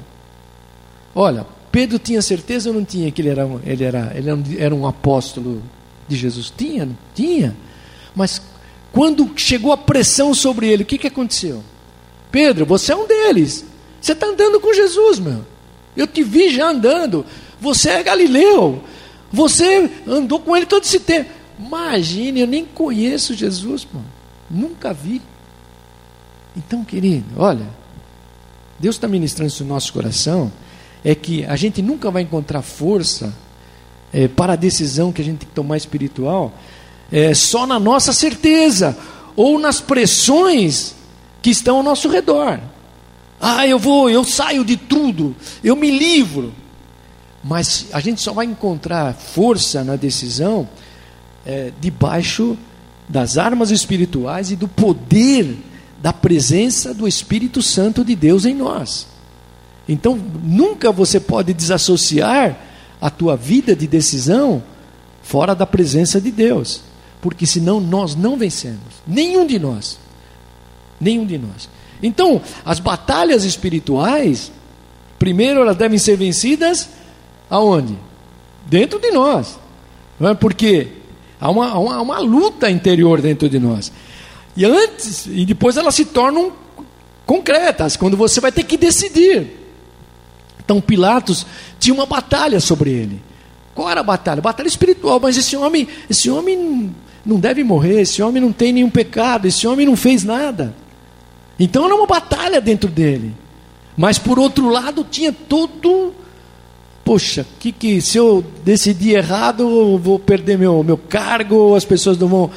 olha, 1.15 1.47
Pedro 1.73 1.99
tinha 1.99 2.21
certeza 2.21 2.69
ou 2.69 2.75
não 2.75 2.85
tinha 2.85 3.11
que 3.11 3.23
ele 3.23 3.31
era, 3.31 3.49
ele 3.65 3.83
era, 3.83 4.13
ele 4.15 4.29
era 4.59 4.75
um 4.75 4.87
apóstolo 4.87 5.63
de 6.07 6.15
Jesus? 6.15 6.53
Tinha, 6.55 6.85
não 6.85 6.99
tinha. 7.15 7.57
Mas 8.15 8.43
quando 8.93 9.33
chegou 9.37 9.73
a 9.73 9.77
pressão 9.77 10.35
sobre 10.35 10.69
ele, 10.69 10.83
o 10.83 10.87
que, 10.87 10.99
que 10.99 11.07
aconteceu? 11.07 11.65
Pedro, 12.31 12.67
você 12.67 12.93
é 12.93 12.97
um 12.97 13.07
deles. 13.07 13.65
Você 13.99 14.13
está 14.13 14.27
andando 14.27 14.61
com 14.61 14.75
Jesus, 14.75 15.19
meu. 15.19 15.47
Eu 15.97 16.07
te 16.07 16.23
vi 16.23 16.51
já 16.51 16.69
andando. 16.69 17.25
Você 17.59 17.89
é 17.89 18.03
Galileu. 18.03 18.85
Você 19.33 19.91
andou 20.07 20.41
com 20.41 20.55
ele 20.55 20.67
todo 20.67 20.85
esse 20.85 21.01
tempo. 21.01 21.31
Imagine, 21.59 22.41
eu 22.41 22.47
nem 22.47 22.67
conheço 22.67 23.35
Jesus, 23.35 23.87
mano. 23.91 24.07
Nunca 24.51 24.93
vi. 24.93 25.23
Então, 26.55 26.85
querido, 26.85 27.25
olha, 27.37 27.67
Deus 28.79 28.97
está 28.97 29.09
ministrando 29.09 29.51
isso 29.51 29.65
no 29.65 29.71
nosso 29.73 29.91
coração. 29.91 30.53
É 31.05 31.15
que 31.15 31.45
a 31.45 31.57
gente 31.57 31.83
nunca 31.83 32.11
vai 32.11 32.23
encontrar 32.23 32.63
força 32.63 33.33
é, 34.13 34.29
para 34.29 34.53
a 34.53 34.57
decisão 34.57 35.13
que 35.13 35.23
a 35.23 35.25
gente 35.25 35.39
tem 35.39 35.49
que 35.49 35.55
tomar 35.55 35.77
espiritual 35.77 36.53
é, 37.11 37.35
só 37.35 37.67
na 37.67 37.79
nossa 37.79 38.13
certeza 38.13 38.97
ou 39.37 39.59
nas 39.59 39.81
pressões 39.81 40.95
que 41.43 41.51
estão 41.51 41.77
ao 41.79 41.83
nosso 41.83 42.09
redor. 42.09 42.61
Ah, 43.41 43.67
eu 43.67 43.79
vou, 43.79 44.09
eu 44.09 44.25
saio 44.25 44.65
de 44.65 44.77
tudo, 44.77 45.35
eu 45.63 45.75
me 45.75 45.91
livro. 45.91 46.55
Mas 47.43 47.87
a 47.93 47.99
gente 47.99 48.21
só 48.21 48.33
vai 48.33 48.47
encontrar 48.47 49.15
força 49.15 49.83
na 49.83 49.97
decisão 49.97 50.69
é, 51.45 51.73
debaixo 51.81 52.57
das 53.09 53.37
armas 53.37 53.71
espirituais 53.71 54.53
e 54.53 54.57
do 54.57 54.69
poder 54.69 55.59
da 56.01 56.13
presença 56.13 56.95
do 56.95 57.07
Espírito 57.07 57.61
Santo 57.61 58.05
de 58.05 58.15
Deus 58.15 58.45
em 58.45 58.55
nós. 58.55 59.09
Então, 59.89 60.19
nunca 60.43 60.93
você 60.93 61.19
pode 61.19 61.53
desassociar 61.53 62.57
a 63.01 63.11
tua 63.11 63.37
vida 63.37 63.75
de 63.75 63.87
decisão 63.87 64.63
fora 65.23 65.55
da 65.55 65.67
presença 65.67 66.21
de 66.21 66.31
Deus, 66.31 66.83
porque 67.21 67.47
senão 67.47 67.81
nós 67.81 68.15
não 68.15 68.37
vencemos, 68.37 69.03
nenhum 69.07 69.47
de 69.47 69.59
nós. 69.59 69.99
Nenhum 71.01 71.27
de 71.27 71.37
nós. 71.37 71.69
Então, 72.03 72.41
as 72.65 72.79
batalhas 72.79 73.45
espirituais, 73.45 74.53
primeiro 75.19 75.61
elas 75.61 75.77
devem 75.77 75.99
ser 75.99 76.17
vencidas 76.17 76.89
aonde? 77.51 77.97
Dentro 78.67 79.01
de 79.01 79.11
nós. 79.11 79.59
Não 80.19 80.31
é? 80.31 80.35
Porque 80.35 80.89
há 81.41 81.51
uma, 81.51 81.77
uma, 81.79 82.01
uma 82.01 82.19
luta 82.19 82.71
interior 82.71 83.21
dentro 83.21 83.49
de 83.49 83.59
nós. 83.59 83.93
E 84.57 84.65
antes, 84.65 85.27
e 85.27 85.45
depois 85.45 85.77
elas 85.77 85.95
se 85.95 86.05
tornam 86.05 86.53
concretas, 87.27 87.97
quando 87.97 88.17
você 88.17 88.41
vai 88.41 88.53
ter 88.53 88.65
que 88.65 88.77
decidir. 88.77 89.62
Então 90.73 90.81
Pilatos 90.81 91.45
tinha 91.79 91.93
uma 91.93 92.07
batalha 92.07 92.59
sobre 92.59 92.91
ele. 92.91 93.21
Qual 93.75 93.91
era 93.91 94.01
a 94.01 94.05
batalha? 94.05 94.41
Batalha 94.41 94.67
espiritual, 94.67 95.21
mas 95.21 95.37
esse 95.37 95.55
homem, 95.55 95.87
esse 96.09 96.31
homem 96.31 96.95
não 97.27 97.39
deve 97.39 97.63
morrer, 97.63 98.01
esse 98.01 98.23
homem 98.23 98.41
não 98.41 98.53
tem 98.53 98.73
nenhum 98.73 98.89
pecado, 98.89 99.47
esse 99.47 99.67
homem 99.67 99.85
não 99.85 99.97
fez 99.97 100.25
nada. 100.25 100.75
Então 101.61 101.85
era 101.85 101.95
uma 101.95 102.07
batalha 102.07 102.59
dentro 102.59 102.89
dele. 102.89 103.35
Mas 103.97 104.19
por 104.19 104.39
outro 104.39 104.71
lado 104.71 105.07
tinha 105.09 105.31
todo. 105.31 106.15
Poxa, 107.05 107.45
que, 107.59 107.71
que 107.71 108.01
se 108.01 108.17
eu 108.17 108.43
decidir 108.65 109.17
errado, 109.17 109.63
eu 109.63 109.99
vou 109.99 110.19
perder 110.19 110.57
meu, 110.57 110.83
meu 110.83 110.97
cargo, 110.97 111.75
as 111.75 111.85
pessoas 111.85 112.17
não 112.17 112.29
vão. 112.29 112.51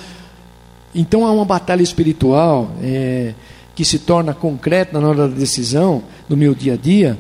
Então 0.94 1.26
há 1.26 1.32
uma 1.32 1.44
batalha 1.44 1.82
espiritual 1.82 2.72
é, 2.82 3.34
que 3.74 3.84
se 3.84 4.00
torna 4.00 4.34
concreta 4.34 5.02
na 5.02 5.10
hora 5.10 5.28
da 5.28 5.36
decisão, 5.36 6.04
no 6.30 6.38
meu 6.38 6.56
dia 6.56 6.76
a 6.76 6.78
dia. 6.78 7.18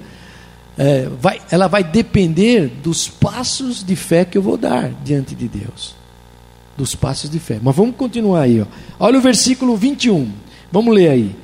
É, 0.78 1.08
vai, 1.22 1.42
ela 1.50 1.68
vai 1.68 1.84
depender 1.84 2.68
dos 2.68 3.08
passos 3.08 3.84
de 3.84 3.96
fé 3.96 4.26
que 4.26 4.38
eu 4.38 4.42
vou 4.42 4.58
dar 4.58 4.92
diante 5.04 5.34
de 5.34 5.48
Deus. 5.48 5.96
Dos 6.78 6.96
passos 6.96 7.30
de 7.30 7.40
fé. 7.40 7.60
Mas 7.62 7.76
vamos 7.76 7.96
continuar 7.96 8.42
aí. 8.42 8.62
Ó. 8.62 8.66
Olha 9.00 9.18
o 9.18 9.22
versículo 9.22 9.78
21. 9.78 10.30
Vamos 10.72 10.94
ler 10.94 11.10
aí 11.10 11.36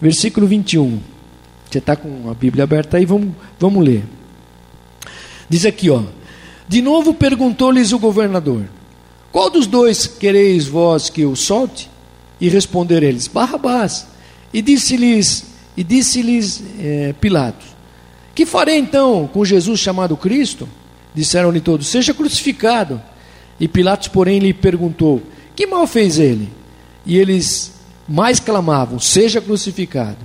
versículo 0.00 0.46
21. 0.46 1.00
Você 1.68 1.78
está 1.78 1.96
com 1.96 2.30
a 2.30 2.34
Bíblia 2.34 2.64
aberta 2.64 2.96
aí, 2.96 3.04
vamos, 3.04 3.34
vamos 3.58 3.84
ler. 3.84 4.04
Diz 5.48 5.66
aqui, 5.66 5.90
ó. 5.90 6.02
De 6.66 6.80
novo 6.80 7.14
perguntou-lhes 7.14 7.92
o 7.92 7.98
governador: 7.98 8.64
Qual 9.32 9.50
dos 9.50 9.66
dois 9.66 10.06
quereis 10.06 10.66
vós 10.66 11.10
que 11.10 11.22
eu 11.22 11.34
solte? 11.34 11.90
E 12.40 12.48
responderam 12.48 13.06
eles: 13.06 13.26
Barrabás. 13.26 14.06
E 14.52 14.62
disse-lhes, 14.62 15.44
e 15.76 15.84
disse-lhes 15.84 16.62
é, 16.78 17.14
Pilatos: 17.20 17.66
Que 18.38 18.46
farei 18.46 18.76
então 18.76 19.28
com 19.32 19.44
Jesus 19.44 19.80
chamado 19.80 20.16
Cristo? 20.16 20.68
Disseram-lhe 21.12 21.58
todos: 21.58 21.88
Seja 21.88 22.14
crucificado. 22.14 23.02
E 23.58 23.66
Pilatos, 23.66 24.06
porém, 24.06 24.38
lhe 24.38 24.54
perguntou: 24.54 25.20
Que 25.56 25.66
mal 25.66 25.88
fez 25.88 26.20
ele? 26.20 26.48
E 27.04 27.18
eles 27.18 27.72
mais 28.08 28.38
clamavam: 28.38 29.00
Seja 29.00 29.40
crucificado. 29.40 30.18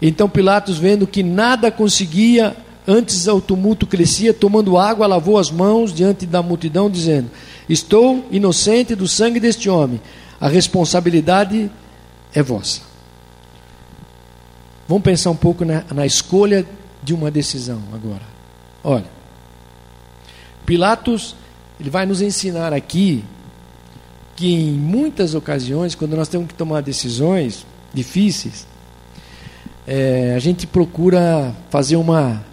Então 0.00 0.26
Pilatos, 0.26 0.78
vendo 0.78 1.06
que 1.06 1.22
nada 1.22 1.70
conseguia, 1.70 2.56
antes 2.88 3.28
o 3.28 3.42
tumulto 3.42 3.86
crescia, 3.86 4.32
tomando 4.32 4.78
água, 4.78 5.06
lavou 5.06 5.36
as 5.36 5.50
mãos 5.50 5.92
diante 5.92 6.24
da 6.24 6.42
multidão, 6.42 6.88
dizendo: 6.88 7.30
Estou 7.68 8.24
inocente 8.30 8.94
do 8.94 9.06
sangue 9.06 9.38
deste 9.38 9.68
homem, 9.68 10.00
a 10.40 10.48
responsabilidade 10.48 11.70
é 12.32 12.42
vossa. 12.42 12.80
Vamos 14.88 15.04
pensar 15.04 15.28
um 15.28 15.36
pouco 15.36 15.62
na, 15.62 15.84
na 15.92 16.06
escolha 16.06 16.66
de 17.10 17.14
uma 17.14 17.28
decisão 17.28 17.82
agora. 17.92 18.22
Olha, 18.84 19.10
Pilatos, 20.64 21.34
ele 21.80 21.90
vai 21.90 22.06
nos 22.06 22.22
ensinar 22.22 22.72
aqui 22.72 23.24
que 24.36 24.46
em 24.46 24.70
muitas 24.70 25.34
ocasiões, 25.34 25.96
quando 25.96 26.14
nós 26.14 26.28
temos 26.28 26.46
que 26.46 26.54
tomar 26.54 26.82
decisões 26.82 27.66
difíceis, 27.92 28.64
é, 29.88 30.34
a 30.36 30.38
gente 30.38 30.68
procura 30.68 31.52
fazer 31.68 31.96
uma, 31.96 32.44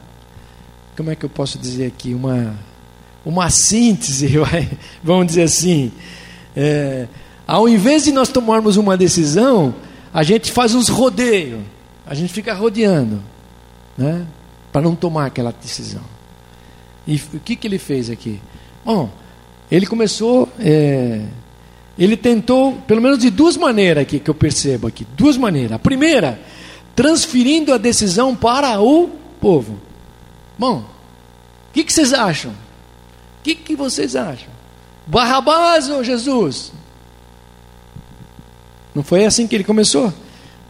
como 0.96 1.12
é 1.12 1.16
que 1.16 1.24
eu 1.24 1.30
posso 1.30 1.60
dizer 1.60 1.86
aqui, 1.86 2.16
uma, 2.16 2.56
uma 3.24 3.52
síntese, 3.52 4.28
vamos 5.04 5.28
dizer 5.28 5.44
assim. 5.44 5.92
É, 6.56 7.08
ao 7.46 7.70
invés 7.70 8.06
de 8.06 8.12
nós 8.12 8.30
tomarmos 8.30 8.76
uma 8.76 8.98
decisão, 8.98 9.76
a 10.12 10.24
gente 10.24 10.52
faz 10.52 10.74
uns 10.74 10.90
rodeios, 10.90 11.62
a 12.08 12.16
gente 12.16 12.34
fica 12.34 12.56
rodeando, 12.56 13.22
né, 13.96 14.26
para 14.78 14.84
não 14.84 14.96
tomar 14.96 15.26
aquela 15.26 15.52
decisão. 15.52 16.04
E 17.08 17.16
o 17.34 17.40
que, 17.40 17.56
que 17.56 17.68
ele 17.68 17.80
fez 17.80 18.12
aqui? 18.12 18.40
Bom, 18.86 19.10
ele 19.72 19.88
começou, 19.88 20.48
é, 20.60 21.24
ele 21.98 22.16
tentou, 22.16 22.74
pelo 22.86 23.02
menos 23.02 23.18
de 23.18 23.32
duas 23.32 23.58
maneiras 23.58 24.04
aqui 24.04 24.20
que 24.20 24.30
eu 24.30 24.36
percebo 24.36 24.86
aqui, 24.86 25.04
duas 25.18 25.36
maneiras. 25.36 25.72
A 25.72 25.80
primeira, 25.80 26.40
transferindo 26.96 27.74
a 27.74 27.80
decisão 27.80 28.36
para 28.36 28.80
o 28.80 29.10
povo. 29.42 29.80
Bom, 30.60 30.82
o 30.82 31.74
que, 31.74 31.84
que, 31.84 31.92
vocês 31.92 32.14
acham? 32.14 32.52
O 32.52 33.44
que, 33.44 33.56
que 33.56 33.76
vocês 33.76 34.16
acham? 34.16 34.50
Barrabás 35.08 35.90
ou 35.90 36.04
Jesus? 36.04 36.72
Não 38.94 39.02
foi 39.02 39.26
assim 39.26 39.48
que 39.48 39.56
ele 39.56 39.64
começou? 39.64 40.14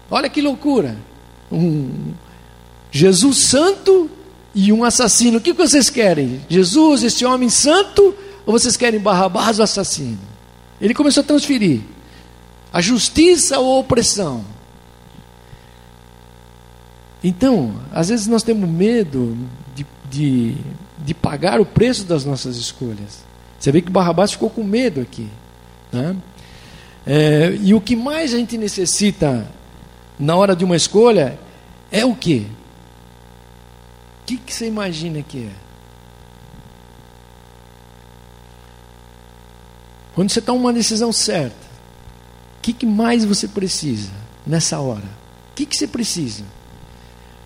Olha 0.10 0.30
que 0.30 0.42
loucura. 0.42 0.96
Um 1.52 2.14
Jesus 2.98 3.38
santo 3.38 4.10
e 4.56 4.74
um 4.74 4.84
assassino. 4.84 5.38
O 5.38 5.42
que 5.42 5.54
vocês 5.54 5.88
querem? 5.88 6.42
Jesus, 6.50 7.04
esse 7.04 7.24
homem 7.24 7.48
santo, 7.48 8.16
ou 8.44 8.58
vocês 8.58 8.76
querem 8.76 9.00
Barrabás, 9.00 9.60
o 9.60 9.64
assassino? 9.64 10.18
Ele 10.82 10.96
começou 10.96 11.22
a 11.22 11.26
transferir 11.26 11.82
a 12.74 12.82
justiça 12.82 13.60
ou 13.60 13.76
a 13.76 13.80
opressão. 13.80 14.44
Então, 17.24 17.76
às 17.92 18.10
vezes 18.10 18.26
nós 18.26 18.42
temos 18.42 18.68
medo 18.68 19.38
de, 19.76 19.86
de, 20.10 20.58
de 20.98 21.14
pagar 21.14 21.60
o 21.60 21.66
preço 21.66 22.04
das 22.04 22.26
nossas 22.26 22.58
escolhas. 22.58 23.26
Você 23.60 23.72
vê 23.72 23.80
que 23.80 23.92
Barrabás 23.92 24.32
ficou 24.32 24.50
com 24.50 24.64
medo 24.64 25.02
aqui. 25.02 25.28
Né? 25.92 26.16
É, 27.06 27.58
e 27.62 27.76
o 27.76 27.82
que 27.82 27.96
mais 27.96 28.34
a 28.34 28.38
gente 28.38 28.58
necessita 28.58 29.48
na 30.20 30.36
hora 30.36 30.56
de 30.56 30.66
uma 30.66 30.76
escolha 30.76 31.40
é 31.92 32.04
o 32.04 32.16
quê? 32.16 32.46
Que, 34.28 34.36
que 34.36 34.54
você 34.54 34.68
imagina 34.68 35.24
que 35.24 35.46
é? 35.46 35.52
Quando 40.14 40.30
você 40.30 40.42
toma 40.42 40.60
uma 40.60 40.74
decisão 40.74 41.14
certa, 41.14 41.56
o 42.58 42.62
que, 42.62 42.74
que 42.74 42.86
mais 42.86 43.24
você 43.24 43.48
precisa 43.48 44.12
nessa 44.46 44.82
hora? 44.82 45.06
O 45.52 45.56
que, 45.56 45.66
que 45.66 45.78
você 45.78 45.88
precisa 45.88 46.44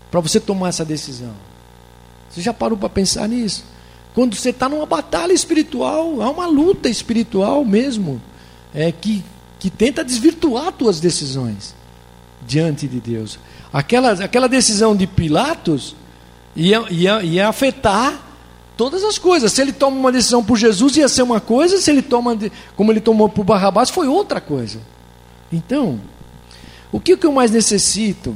para 0.09 0.19
você 0.19 0.39
tomar 0.39 0.69
essa 0.69 0.83
decisão? 0.83 1.35
Você 2.31 2.41
já 2.41 2.51
parou 2.51 2.75
para 2.75 2.89
pensar 2.89 3.29
nisso? 3.29 3.63
Quando 4.15 4.35
você 4.35 4.49
está 4.49 4.67
numa 4.67 4.87
batalha 4.87 5.33
espiritual, 5.33 6.19
há 6.19 6.31
uma 6.31 6.47
luta 6.47 6.89
espiritual 6.89 7.63
mesmo, 7.63 8.19
é 8.73 8.91
que, 8.91 9.23
que 9.59 9.69
tenta 9.69 10.03
desvirtuar 10.03 10.71
tuas 10.71 10.99
decisões 10.99 11.75
diante 12.47 12.87
de 12.87 12.99
Deus. 12.99 13.37
Aquela, 13.71 14.13
aquela 14.13 14.49
decisão 14.49 14.95
de 14.95 15.05
Pilatos 15.05 15.95
ia, 16.55 16.85
ia, 16.89 17.23
ia 17.23 17.47
afetar 17.47 18.19
todas 18.77 19.03
as 19.03 19.17
coisas. 19.17 19.51
Se 19.51 19.61
ele 19.61 19.71
toma 19.71 19.97
uma 19.97 20.11
decisão 20.11 20.43
por 20.43 20.57
Jesus, 20.57 20.97
ia 20.97 21.07
ser 21.07 21.23
uma 21.23 21.39
coisa, 21.39 21.77
se 21.77 21.89
ele 21.91 22.01
toma, 22.01 22.37
como 22.75 22.91
ele 22.91 23.01
tomou 23.01 23.29
por 23.29 23.43
Barrabás, 23.43 23.89
foi 23.89 24.07
outra 24.07 24.41
coisa. 24.41 24.79
Então, 25.51 25.99
o 26.91 26.99
que, 26.99 27.15
que 27.15 27.25
eu 27.25 27.31
mais 27.31 27.51
necessito 27.51 28.35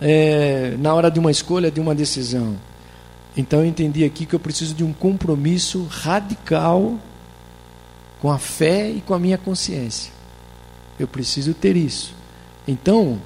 é, 0.00 0.76
na 0.78 0.94
hora 0.94 1.10
de 1.10 1.18
uma 1.18 1.30
escolha, 1.30 1.70
de 1.70 1.80
uma 1.80 1.94
decisão? 1.94 2.56
Então 3.36 3.60
eu 3.60 3.66
entendi 3.66 4.04
aqui 4.04 4.24
que 4.24 4.34
eu 4.34 4.40
preciso 4.40 4.74
de 4.74 4.82
um 4.82 4.92
compromisso 4.92 5.86
radical 5.90 6.98
com 8.18 8.30
a 8.30 8.38
fé 8.38 8.90
e 8.90 9.00
com 9.00 9.12
a 9.12 9.18
minha 9.18 9.36
consciência. 9.36 10.10
Eu 10.98 11.06
preciso 11.06 11.52
ter 11.52 11.76
isso. 11.76 12.14
Então, 12.66 13.20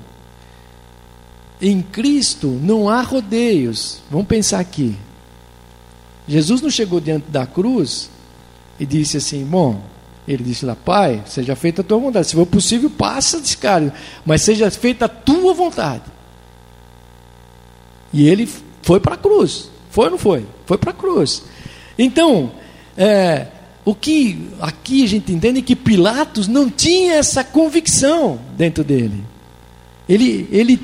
em 1.60 1.82
Cristo 1.82 2.48
não 2.62 2.88
há 2.88 3.02
rodeios. 3.02 4.00
Vamos 4.10 4.26
pensar 4.26 4.60
aqui. 4.60 4.96
Jesus 6.26 6.60
não 6.60 6.70
chegou 6.70 7.00
diante 7.00 7.30
da 7.30 7.46
cruz 7.46 8.10
e 8.78 8.86
disse 8.86 9.16
assim: 9.16 9.44
Bom, 9.44 9.82
ele 10.26 10.44
disse 10.44 10.64
lá, 10.64 10.76
Pai, 10.76 11.22
seja 11.26 11.56
feita 11.56 11.82
a 11.82 11.84
tua 11.84 11.98
vontade. 11.98 12.28
Se 12.28 12.34
for 12.34 12.46
possível, 12.46 12.88
passa 12.88 13.40
desse 13.40 13.56
cara, 13.56 13.92
mas 14.24 14.42
seja 14.42 14.70
feita 14.70 15.06
a 15.06 15.08
tua 15.08 15.52
vontade. 15.52 16.04
E 18.12 18.28
ele 18.28 18.48
foi 18.82 19.00
para 19.00 19.14
a 19.14 19.18
cruz. 19.18 19.70
Foi 19.90 20.04
ou 20.06 20.12
não 20.12 20.18
foi? 20.18 20.46
Foi 20.66 20.78
para 20.78 20.90
a 20.90 20.94
cruz. 20.94 21.42
Então, 21.98 22.52
é, 22.96 23.48
o 23.84 23.94
que 23.94 24.48
aqui 24.60 25.04
a 25.04 25.08
gente 25.08 25.32
entende 25.32 25.58
é 25.58 25.62
que 25.62 25.74
Pilatos 25.74 26.46
não 26.46 26.70
tinha 26.70 27.14
essa 27.14 27.42
convicção 27.42 28.38
dentro 28.56 28.84
dele. 28.84 29.24
Ele, 30.08 30.48
ele, 30.50 30.80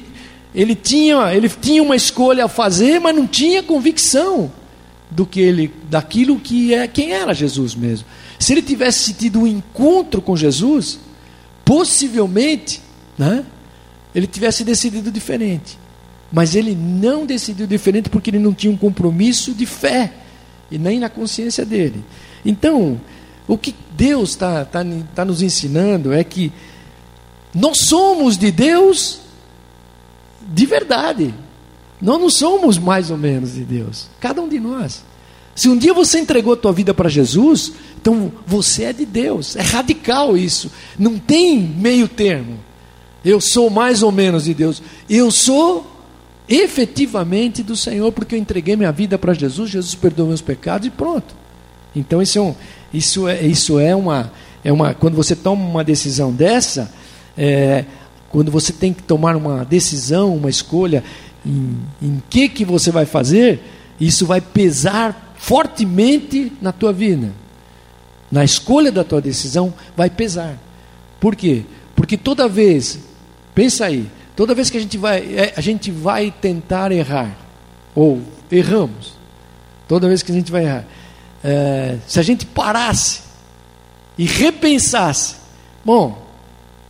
ele, 0.56 0.74
tinha, 0.74 1.34
ele 1.34 1.50
tinha 1.50 1.82
uma 1.82 1.94
escolha 1.94 2.46
a 2.46 2.48
fazer, 2.48 2.98
mas 2.98 3.14
não 3.14 3.26
tinha 3.26 3.62
convicção 3.62 4.50
do 5.10 5.26
que 5.26 5.38
ele, 5.38 5.70
daquilo 5.90 6.40
que 6.40 6.72
é 6.72 6.88
quem 6.88 7.12
era 7.12 7.34
Jesus 7.34 7.74
mesmo. 7.74 8.06
Se 8.38 8.54
ele 8.54 8.62
tivesse 8.62 9.12
tido 9.12 9.40
um 9.40 9.46
encontro 9.46 10.22
com 10.22 10.34
Jesus, 10.34 10.98
possivelmente, 11.62 12.80
né, 13.18 13.44
ele 14.14 14.26
tivesse 14.26 14.64
decidido 14.64 15.10
diferente. 15.10 15.78
Mas 16.32 16.54
ele 16.54 16.74
não 16.74 17.26
decidiu 17.26 17.66
diferente 17.66 18.08
porque 18.08 18.30
ele 18.30 18.38
não 18.38 18.54
tinha 18.54 18.72
um 18.72 18.78
compromisso 18.78 19.52
de 19.52 19.66
fé, 19.66 20.10
e 20.70 20.78
nem 20.78 20.98
na 20.98 21.10
consciência 21.10 21.66
dele. 21.66 22.02
Então, 22.46 22.98
o 23.46 23.58
que 23.58 23.74
Deus 23.94 24.30
está 24.30 24.64
tá, 24.64 24.82
tá 25.14 25.22
nos 25.22 25.42
ensinando 25.42 26.14
é 26.14 26.24
que 26.24 26.50
nós 27.54 27.80
somos 27.80 28.38
de 28.38 28.50
Deus 28.50 29.25
de 30.46 30.66
verdade. 30.66 31.34
Nós 32.00 32.20
não 32.20 32.30
somos 32.30 32.78
mais 32.78 33.10
ou 33.10 33.16
menos 33.16 33.54
de 33.54 33.64
Deus, 33.64 34.08
cada 34.20 34.40
um 34.40 34.48
de 34.48 34.60
nós. 34.60 35.02
Se 35.54 35.68
um 35.68 35.76
dia 35.78 35.94
você 35.94 36.18
entregou 36.18 36.52
a 36.52 36.56
tua 36.56 36.72
vida 36.72 36.92
para 36.92 37.08
Jesus, 37.08 37.72
então 37.98 38.30
você 38.46 38.84
é 38.84 38.92
de 38.92 39.06
Deus. 39.06 39.56
É 39.56 39.62
radical 39.62 40.36
isso. 40.36 40.70
Não 40.98 41.18
tem 41.18 41.58
meio 41.58 42.06
termo. 42.06 42.58
Eu 43.24 43.40
sou 43.40 43.70
mais 43.70 44.02
ou 44.02 44.12
menos 44.12 44.44
de 44.44 44.52
Deus. 44.52 44.82
Eu 45.08 45.30
sou 45.30 45.96
efetivamente 46.48 47.62
do 47.62 47.74
Senhor, 47.74 48.12
porque 48.12 48.34
eu 48.34 48.38
entreguei 48.38 48.76
minha 48.76 48.92
vida 48.92 49.18
para 49.18 49.32
Jesus, 49.32 49.70
Jesus 49.70 49.94
perdoou 49.94 50.28
meus 50.28 50.40
pecados 50.40 50.86
e 50.86 50.90
pronto. 50.90 51.34
Então 51.94 52.20
isso 52.20 52.38
é, 52.38 52.42
um, 52.42 52.54
isso 52.92 53.26
é, 53.26 53.42
isso 53.42 53.78
é 53.78 53.96
uma, 53.96 54.30
é 54.62 54.70
uma. 54.70 54.94
Quando 54.94 55.14
você 55.14 55.34
toma 55.34 55.64
uma 55.64 55.82
decisão 55.82 56.30
dessa, 56.32 56.92
é, 57.36 57.84
quando 58.36 58.52
você 58.52 58.70
tem 58.70 58.92
que 58.92 59.02
tomar 59.02 59.34
uma 59.34 59.64
decisão, 59.64 60.36
uma 60.36 60.50
escolha 60.50 61.02
em, 61.44 61.78
em 62.02 62.22
que 62.28 62.50
que 62.50 62.66
você 62.66 62.90
vai 62.90 63.06
fazer, 63.06 63.62
isso 63.98 64.26
vai 64.26 64.42
pesar 64.42 65.34
fortemente 65.38 66.52
na 66.60 66.70
tua 66.70 66.92
vida. 66.92 67.32
Na 68.30 68.44
escolha 68.44 68.92
da 68.92 69.02
tua 69.02 69.22
decisão 69.22 69.72
vai 69.96 70.10
pesar. 70.10 70.58
Por 71.18 71.34
quê? 71.34 71.64
Porque 71.94 72.18
toda 72.18 72.46
vez, 72.46 72.98
pensa 73.54 73.86
aí, 73.86 74.06
Toda 74.36 74.54
vez 74.54 74.68
que 74.68 74.76
a 74.76 74.80
gente 74.80 74.98
vai, 74.98 75.20
é, 75.34 75.54
a 75.56 75.62
gente 75.62 75.90
vai 75.90 76.30
tentar 76.30 76.92
errar, 76.92 77.34
ou 77.94 78.20
erramos, 78.52 79.14
toda 79.88 80.06
vez 80.06 80.22
que 80.22 80.30
a 80.30 80.34
gente 80.34 80.52
vai 80.52 80.64
errar, 80.64 80.84
é, 81.42 81.96
se 82.06 82.20
a 82.20 82.22
gente 82.22 82.44
parasse 82.44 83.22
e 84.18 84.26
repensasse, 84.26 85.36
bom, 85.82 86.25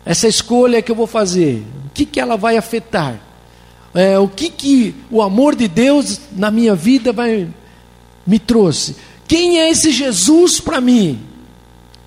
essa 0.07 0.29
escolha 0.29 0.81
que 0.81 0.93
eu 0.93 0.95
vou 0.95 1.09
fazer, 1.09 1.65
o 1.87 1.91
que, 1.93 2.07
que 2.07 2.21
ela 2.21 2.37
vai 2.37 2.57
afetar? 2.57 3.21
É, 3.93 4.17
o 4.17 4.29
que, 4.29 4.49
que 4.49 4.95
o 5.11 5.21
amor 5.21 5.57
de 5.57 5.67
Deus 5.67 6.21
na 6.31 6.49
minha 6.49 6.77
vida 6.77 7.13
vai 7.13 7.49
me 8.25 8.39
trouxe? 8.39 8.95
Quem 9.27 9.59
é 9.59 9.69
esse 9.69 9.91
Jesus 9.91 10.61
para 10.61 10.81
mim? 10.81 11.19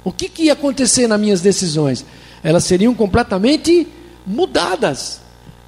O 0.01 0.13
que, 0.13 0.29
que 0.29 0.43
ia 0.43 0.53
acontecer 0.53 1.07
nas 1.07 1.19
minhas 1.19 1.41
decisões? 1.41 2.05
Elas 2.41 2.63
seriam 2.63 2.95
completamente 2.95 3.85
mudadas. 4.25 5.19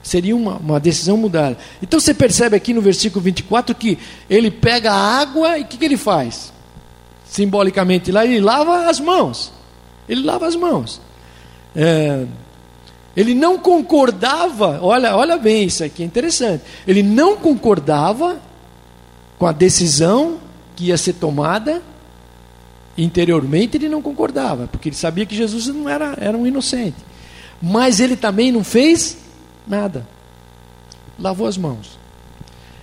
Seria 0.01 0.35
uma, 0.35 0.55
uma 0.55 0.79
decisão 0.79 1.17
mudada. 1.17 1.57
Então 1.81 1.99
você 1.99 2.13
percebe 2.13 2.55
aqui 2.55 2.73
no 2.73 2.81
versículo 2.81 3.21
24 3.25 3.75
que 3.75 3.97
ele 4.29 4.49
pega 4.49 4.91
a 4.91 5.19
água 5.19 5.57
e 5.57 5.63
o 5.63 5.65
que, 5.65 5.77
que 5.77 5.83
ele 5.83 5.97
faz? 5.97 6.53
Simbolicamente 7.25 8.09
lá, 8.09 8.25
ele 8.25 8.39
lava 8.39 8.89
as 8.89 9.01
mãos. 9.01 9.51
Ele 10.07 10.23
lava 10.23 10.47
as 10.47 10.55
mãos. 10.55 11.01
É, 11.75 12.25
ele 13.15 13.33
não 13.33 13.57
concordava, 13.57 14.79
olha, 14.81 15.15
olha 15.15 15.37
bem 15.37 15.65
isso 15.65 15.83
aqui, 15.83 16.03
é 16.03 16.05
interessante. 16.05 16.63
Ele 16.87 17.03
não 17.03 17.35
concordava 17.35 18.39
com 19.37 19.45
a 19.45 19.51
decisão 19.51 20.37
que 20.75 20.85
ia 20.85 20.97
ser 20.97 21.13
tomada. 21.13 21.81
Interiormente 22.97 23.77
ele 23.77 23.89
não 23.89 24.01
concordava, 24.01 24.67
porque 24.67 24.89
ele 24.89 24.95
sabia 24.95 25.25
que 25.25 25.35
Jesus 25.35 25.67
não 25.67 25.89
era, 25.89 26.15
era 26.19 26.37
um 26.37 26.47
inocente. 26.47 26.97
Mas 27.61 27.99
ele 27.99 28.15
também 28.15 28.51
não 28.51 28.63
fez 28.63 29.17
nada. 29.67 30.07
lavou 31.19 31.47
as 31.47 31.57
mãos. 31.57 31.99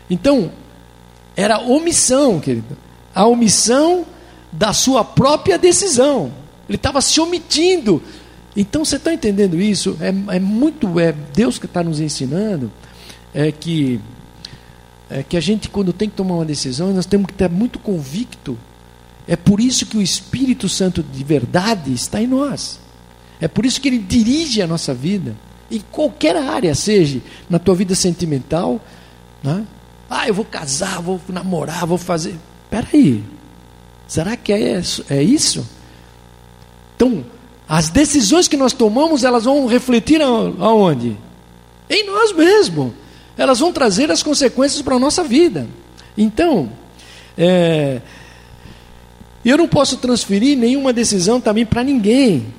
Então, 0.09 0.51
era 1.37 1.61
omissão, 1.61 2.41
querido. 2.41 2.77
A 3.15 3.27
omissão 3.27 4.07
da 4.53 4.73
sua 4.73 5.05
própria 5.05 5.59
decisão. 5.59 6.33
Ele 6.69 6.77
estava 6.77 7.01
se 7.01 7.21
omitindo. 7.21 8.03
Então, 8.61 8.85
você 8.85 8.97
está 8.97 9.15
entendendo 9.15 9.61
isso? 9.61 9.97
É, 10.01 10.09
é, 10.09 10.41
muito. 10.41 10.99
É 10.99 11.13
Deus 11.13 11.61
que 11.61 11.67
está 11.67 11.81
nos 11.81 12.01
ensinando 12.01 12.73
é 13.33 13.53
que, 13.53 14.01
é 15.09 15.23
que 15.23 15.37
a 15.37 15.41
gente, 15.41 15.69
quando 15.69 15.93
tem 15.93 16.11
que 16.11 16.17
tomar 16.17 16.35
uma 16.35 16.45
decisão, 16.45 16.93
nós 16.93 17.07
temos 17.07 17.27
que 17.27 17.35
estar 17.35 17.49
muito 17.49 17.79
convicto. 17.79 18.59
É 19.29 19.37
por 19.37 19.61
isso 19.61 19.87
que 19.87 19.97
o 19.97 20.03
Espírito 20.03 20.69
Santo 20.69 21.05
de 21.05 21.23
verdade 21.23 21.93
está 21.93 22.21
em 22.21 22.27
nós. 22.27 22.81
É 23.41 23.47
por 23.47 23.65
isso 23.65 23.81
que 23.81 23.87
ele 23.87 23.99
dirige 23.99 24.61
a 24.61 24.67
nossa 24.67 24.93
vida. 24.93 25.37
Em 25.71 25.79
qualquer 25.93 26.35
área, 26.35 26.75
seja 26.75 27.21
na 27.49 27.61
tua 27.61 27.77
vida 27.77 27.95
sentimental, 27.95 28.85
né? 29.41 29.65
ah, 30.11 30.27
eu 30.27 30.35
vou 30.35 30.45
casar, 30.45 31.01
vou 31.01 31.21
namorar, 31.29 31.87
vou 31.87 31.99
fazer. 31.99 32.35
Espera 32.65 32.89
aí, 32.93 33.23
será 34.09 34.37
que 34.37 34.53
é 34.53 34.81
isso? 34.81 35.05
é 35.09 35.23
isso? 35.23 35.65
Então, 36.97 37.25
as 37.69 37.91
decisões 37.91 38.49
que 38.49 38.57
nós 38.57 38.73
tomamos, 38.73 39.25
elas 39.25 39.45
vão 39.45 39.67
refletir 39.67 40.23
aonde? 40.23 41.17
Em 41.91 42.07
nós 42.07 42.33
mesmos. 42.33 42.93
Elas 43.37 43.61
vão 43.61 43.73
trazer 43.73 44.11
as 44.11 44.23
consequências 44.23 44.83
para 44.83 44.97
a 44.97 44.99
nossa 44.99 45.23
vida. 45.23 45.69
Então, 46.17 46.71
é, 47.37 48.01
eu 49.45 49.57
não 49.57 49.69
posso 49.69 49.97
transferir 49.99 50.57
nenhuma 50.57 50.93
decisão 50.93 51.41
também 51.41 51.65
para 51.65 51.85
ninguém 51.85 52.59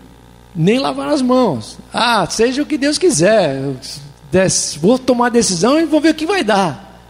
nem 0.56 0.80
lavar 0.80 1.10
as 1.10 1.22
mãos. 1.22 1.78
Ah, 1.94 2.28
seja 2.30 2.62
o 2.62 2.66
que 2.66 2.78
Deus 2.78 2.98
quiser. 2.98 3.62
Vou 4.80 4.98
tomar 4.98 5.28
a 5.28 5.30
decisão 5.30 5.80
e 5.80 5.86
vou 5.86 6.02
ver 6.02 6.10
o 6.10 6.16
que 6.16 6.26
vai 6.26 6.44
dar. 6.44 7.02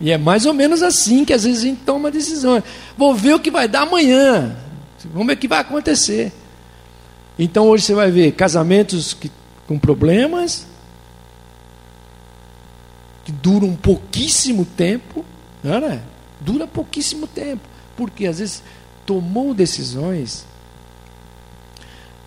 E 0.00 0.10
é 0.10 0.18
mais 0.18 0.44
ou 0.44 0.52
menos 0.52 0.82
assim 0.82 1.24
que 1.24 1.32
às 1.32 1.44
vezes 1.44 1.62
a 1.62 1.66
gente 1.66 1.80
toma 1.84 2.10
decisões. 2.10 2.62
Vou 2.96 3.14
ver 3.14 3.34
o 3.34 3.40
que 3.40 3.50
vai 3.50 3.68
dar 3.68 3.82
amanhã. 3.82 4.56
Vamos 5.12 5.26
ver 5.26 5.34
o 5.34 5.36
que 5.36 5.48
vai 5.48 5.60
acontecer. 5.60 6.32
Então 7.38 7.68
hoje 7.68 7.84
você 7.84 7.94
vai 7.94 8.10
ver 8.10 8.32
casamentos 8.32 9.12
que, 9.12 9.30
com 9.66 9.78
problemas, 9.78 10.66
que 13.24 13.32
duram 13.32 13.74
pouquíssimo 13.74 14.64
tempo. 14.64 15.24
Não 15.62 15.74
é? 15.74 16.00
Dura 16.40 16.66
pouquíssimo 16.66 17.26
tempo. 17.26 17.62
Porque 17.96 18.26
às 18.26 18.38
vezes 18.38 18.62
tomou 19.06 19.54
decisões 19.54 20.46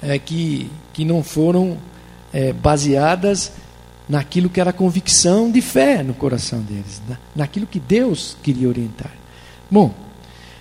é, 0.02 0.18
que, 0.20 0.70
que 0.94 1.06
não 1.06 1.24
foram 1.24 1.78
é, 2.34 2.54
baseadas 2.54 3.52
naquilo 4.08 4.50
que 4.50 4.62
era 4.62 4.72
convicção 4.72 5.52
de 5.52 5.62
fé 5.62 6.02
no 6.02 6.14
coração 6.14 6.60
deles, 6.62 7.02
naquilo 7.36 7.68
que 7.68 7.80
Deus 7.80 8.38
queria 8.42 8.68
orientar. 8.68 9.12
Bom, 9.70 9.94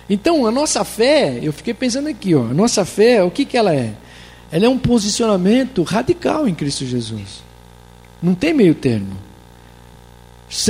então 0.09 0.45
a 0.45 0.51
nossa 0.51 0.83
fé, 0.83 1.39
eu 1.41 1.53
fiquei 1.53 1.73
pensando 1.73 2.09
aqui, 2.09 2.35
ó, 2.35 2.43
a 2.43 2.53
nossa 2.53 2.83
fé, 2.83 3.23
o 3.23 3.31
que, 3.31 3.45
que 3.45 3.57
ela 3.57 3.73
é? 3.73 3.93
Ela 4.51 4.65
é 4.65 4.69
um 4.69 4.77
posicionamento 4.77 5.83
radical 5.83 6.47
em 6.47 6.55
Cristo 6.55 6.85
Jesus. 6.85 7.43
Não 8.21 8.33
tem 8.33 8.53
meio 8.53 8.73
termo. 8.73 9.15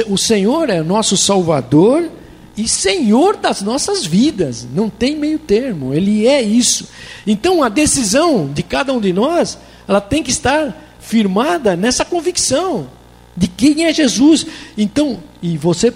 O 0.07 0.17
Senhor 0.17 0.69
é 0.69 0.82
nosso 0.82 1.15
Salvador 1.15 2.09
e 2.57 2.67
Senhor 2.67 3.38
das 3.38 3.61
nossas 3.61 4.05
vidas. 4.05 4.67
Não 4.73 4.89
tem 4.89 5.15
meio 5.15 5.38
termo, 5.38 5.93
Ele 5.93 6.28
é 6.28 6.41
isso. 6.41 6.88
Então 7.25 7.61
a 7.61 7.69
decisão 7.69 8.51
de 8.51 8.63
cada 8.63 8.91
um 8.91 8.99
de 8.99 9.13
nós, 9.13 9.57
ela 9.88 10.01
tem 10.01 10.23
que 10.23 10.32
estar 10.32 10.75
firmada 10.99 11.75
nessa 11.75 12.03
convicção 12.03 12.88
de 13.36 13.47
quem 13.47 13.86
é 13.86 13.93
Jesus. 13.93 14.47
Então, 14.75 15.19
e 15.41 15.55
você 15.55 15.93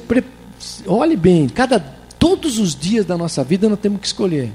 olhe 0.85 1.17
bem, 1.17 1.49
cada 1.49 1.79
todos 2.19 2.59
os 2.59 2.75
dias 2.75 3.03
da 3.03 3.17
nossa 3.17 3.43
vida 3.43 3.67
nós 3.67 3.79
temos 3.79 3.99
que 3.99 4.05
escolher. 4.05 4.51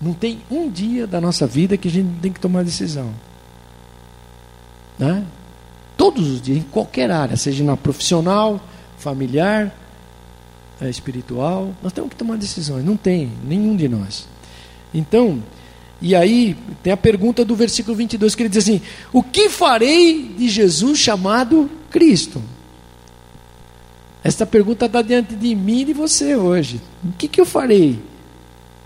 Não 0.00 0.12
tem 0.12 0.40
um 0.50 0.68
dia 0.68 1.06
da 1.06 1.20
nossa 1.20 1.46
vida 1.46 1.76
que 1.76 1.88
a 1.88 1.90
gente 1.90 2.20
tem 2.20 2.32
que 2.32 2.40
tomar 2.40 2.62
decisão. 2.64 3.12
Né? 4.98 5.24
Todos 5.96 6.28
os 6.28 6.42
dias, 6.42 6.58
em 6.58 6.62
qualquer 6.62 7.10
área, 7.10 7.36
seja 7.36 7.64
na 7.64 7.76
profissional, 7.76 8.60
familiar, 8.98 9.74
é, 10.80 10.90
espiritual, 10.90 11.74
nós 11.82 11.92
temos 11.92 12.10
que 12.10 12.16
tomar 12.16 12.36
decisões. 12.36 12.84
Não 12.84 12.96
tem, 12.96 13.32
nenhum 13.44 13.74
de 13.74 13.88
nós. 13.88 14.28
Então, 14.92 15.42
e 16.00 16.14
aí 16.14 16.56
tem 16.82 16.92
a 16.92 16.96
pergunta 16.96 17.44
do 17.44 17.56
versículo 17.56 17.96
22 17.96 18.34
que 18.34 18.42
ele 18.42 18.48
diz 18.50 18.64
assim: 18.64 18.82
O 19.12 19.22
que 19.22 19.48
farei 19.48 20.34
de 20.36 20.48
Jesus 20.48 20.98
chamado 20.98 21.70
Cristo? 21.90 22.42
Esta 24.22 24.44
pergunta 24.44 24.86
está 24.86 25.00
diante 25.00 25.34
de 25.34 25.54
mim 25.54 25.80
e 25.80 25.84
de 25.86 25.92
você 25.92 26.34
hoje. 26.36 26.80
O 27.02 27.12
que, 27.12 27.28
que 27.28 27.40
eu 27.40 27.46
farei 27.46 27.98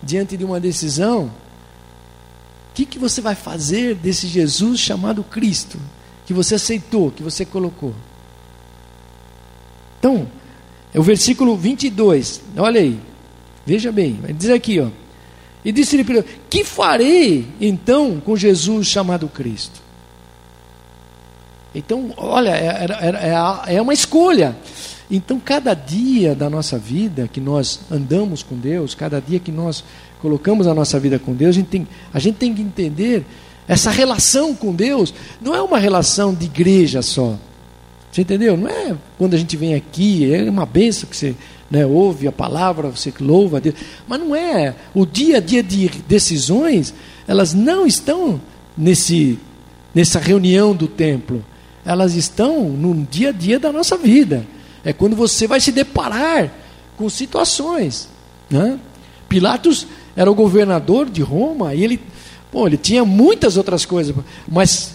diante 0.02 0.36
de 0.36 0.44
uma 0.44 0.60
decisão? 0.60 1.24
O 1.24 2.74
que, 2.74 2.84
que 2.84 2.98
você 2.98 3.20
vai 3.20 3.34
fazer 3.34 3.94
desse 3.94 4.26
Jesus 4.26 4.80
chamado 4.80 5.22
Cristo? 5.24 5.78
Que 6.26 6.32
você 6.32 6.54
aceitou, 6.54 7.10
que 7.10 7.22
você 7.22 7.44
colocou? 7.44 7.94
Então, 9.98 10.28
é 10.94 10.98
o 10.98 11.02
versículo 11.02 11.56
22. 11.56 12.40
Olha 12.56 12.80
aí. 12.80 12.98
Veja 13.66 13.92
bem. 13.92 14.18
Vai 14.22 14.32
dizer 14.32 14.54
aqui, 14.54 14.80
ó. 14.80 14.88
E 15.64 15.72
disse-lhe 15.72 16.04
Pedro: 16.04 16.24
Que 16.48 16.64
farei 16.64 17.46
então 17.60 18.20
com 18.20 18.36
Jesus 18.36 18.86
chamado 18.86 19.28
Cristo? 19.28 19.80
Então, 21.74 22.12
olha, 22.16 22.50
é, 22.50 22.86
é, 23.68 23.76
é 23.76 23.82
uma 23.82 23.92
escolha. 23.92 24.56
Então, 25.10 25.40
cada 25.40 25.74
dia 25.74 26.34
da 26.34 26.48
nossa 26.48 26.78
vida 26.78 27.28
que 27.30 27.40
nós 27.40 27.80
andamos 27.90 28.42
com 28.42 28.56
Deus, 28.56 28.94
cada 28.94 29.20
dia 29.20 29.40
que 29.40 29.50
nós 29.50 29.82
colocamos 30.20 30.66
a 30.66 30.74
nossa 30.74 31.00
vida 31.00 31.18
com 31.18 31.34
Deus, 31.34 31.56
a 31.56 31.58
gente 31.58 31.68
tem, 31.68 31.88
a 32.12 32.18
gente 32.18 32.36
tem 32.36 32.54
que 32.54 32.62
entender 32.62 33.24
essa 33.66 33.90
relação 33.90 34.54
com 34.54 34.74
Deus 34.74 35.14
não 35.40 35.54
é 35.54 35.62
uma 35.62 35.78
relação 35.78 36.34
de 36.34 36.46
igreja 36.46 37.02
só. 37.02 37.38
Você 38.10 38.22
entendeu? 38.22 38.56
Não 38.56 38.68
é 38.68 38.96
quando 39.16 39.34
a 39.34 39.38
gente 39.38 39.56
vem 39.56 39.74
aqui, 39.74 40.32
é 40.32 40.50
uma 40.50 40.66
benção 40.66 41.08
que 41.08 41.16
você 41.16 41.36
né, 41.70 41.86
ouve 41.86 42.26
a 42.26 42.32
palavra, 42.32 42.88
você 42.88 43.12
louva 43.20 43.58
a 43.58 43.60
Deus. 43.60 43.76
Mas 44.08 44.18
não 44.18 44.34
é. 44.34 44.74
O 44.92 45.06
dia 45.06 45.36
a 45.36 45.40
dia 45.40 45.62
de 45.62 45.88
decisões, 46.08 46.92
elas 47.28 47.54
não 47.54 47.86
estão 47.86 48.40
nesse, 48.76 49.38
nessa 49.94 50.18
reunião 50.18 50.74
do 50.74 50.88
templo. 50.88 51.44
Elas 51.84 52.16
estão 52.16 52.68
no 52.68 53.06
dia 53.08 53.28
a 53.28 53.32
dia 53.32 53.60
da 53.60 53.72
nossa 53.72 53.96
vida. 53.96 54.44
É 54.84 54.92
quando 54.92 55.14
você 55.14 55.46
vai 55.46 55.60
se 55.60 55.72
deparar 55.72 56.50
com 56.96 57.08
situações. 57.08 58.08
Né? 58.48 58.78
Pilatos 59.28 59.86
era 60.16 60.30
o 60.30 60.34
governador 60.34 61.08
de 61.08 61.22
Roma 61.22 61.74
e 61.74 61.84
ele, 61.84 62.00
bom, 62.52 62.66
ele 62.66 62.76
tinha 62.76 63.04
muitas 63.04 63.56
outras 63.56 63.84
coisas, 63.84 64.14
mas 64.48 64.94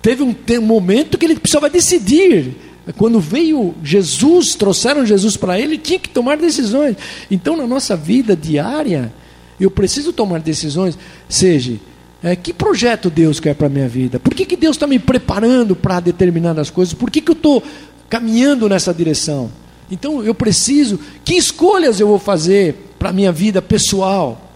teve 0.00 0.22
um, 0.22 0.34
um 0.58 0.62
momento 0.62 1.18
que 1.18 1.26
ele 1.26 1.38
precisava 1.38 1.68
decidir. 1.68 2.56
Quando 2.96 3.20
veio 3.20 3.74
Jesus, 3.82 4.54
trouxeram 4.54 5.04
Jesus 5.04 5.36
para 5.36 5.60
ele, 5.60 5.76
tinha 5.76 5.98
que 5.98 6.08
tomar 6.08 6.38
decisões. 6.38 6.96
Então, 7.30 7.54
na 7.54 7.66
nossa 7.66 7.94
vida 7.94 8.34
diária, 8.34 9.12
eu 9.60 9.70
preciso 9.70 10.10
tomar 10.10 10.40
decisões. 10.40 10.96
Seja, 11.28 11.78
é, 12.22 12.34
que 12.34 12.52
projeto 12.52 13.10
Deus 13.10 13.38
quer 13.40 13.54
para 13.54 13.66
a 13.66 13.70
minha 13.70 13.88
vida? 13.88 14.18
Por 14.18 14.34
que, 14.34 14.46
que 14.46 14.56
Deus 14.56 14.76
está 14.76 14.86
me 14.86 14.98
preparando 14.98 15.76
para 15.76 16.00
determinadas 16.00 16.70
coisas? 16.70 16.94
Por 16.94 17.10
que, 17.10 17.20
que 17.20 17.30
eu 17.30 17.34
estou 17.34 17.62
caminhando 18.08 18.68
nessa 18.68 18.92
direção? 18.92 19.50
Então, 19.90 20.22
eu 20.22 20.34
preciso. 20.34 20.98
Que 21.24 21.34
escolhas 21.34 22.00
eu 22.00 22.08
vou 22.08 22.18
fazer 22.18 22.94
para 22.98 23.10
a 23.10 23.12
minha 23.12 23.32
vida 23.32 23.62
pessoal? 23.62 24.48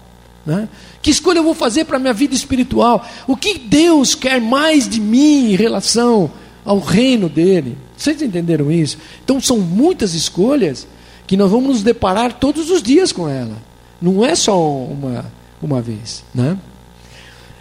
Né? 0.45 0.69
Que 1.01 1.11
escolha 1.11 1.39
eu 1.39 1.45
vou 1.45 1.55
fazer 1.55 1.85
para 1.85 1.97
a 1.97 2.01
minha 2.01 2.13
vida 2.13 2.35
espiritual? 2.35 3.07
O 3.27 3.37
que 3.37 3.59
Deus 3.59 4.15
quer 4.15 4.41
mais 4.41 4.89
de 4.89 5.01
mim 5.01 5.53
em 5.53 5.57
relação 5.57 6.31
ao 6.65 6.79
reino 6.79 7.29
dele? 7.29 7.77
Vocês 7.97 8.21
entenderam 8.21 8.71
isso? 8.71 8.99
Então 9.25 9.41
são 9.41 9.59
muitas 9.59 10.15
escolhas 10.15 10.87
que 11.27 11.37
nós 11.37 11.51
vamos 11.51 11.69
nos 11.69 11.83
deparar 11.83 12.35
todos 12.35 12.71
os 12.71 12.83
dias 12.83 13.13
com 13.13 13.29
ela. 13.29 13.57
Não 14.01 14.25
é 14.25 14.35
só 14.35 14.61
uma, 14.61 15.25
uma 15.63 15.81
vez. 15.81 16.25
Né? 16.35 16.59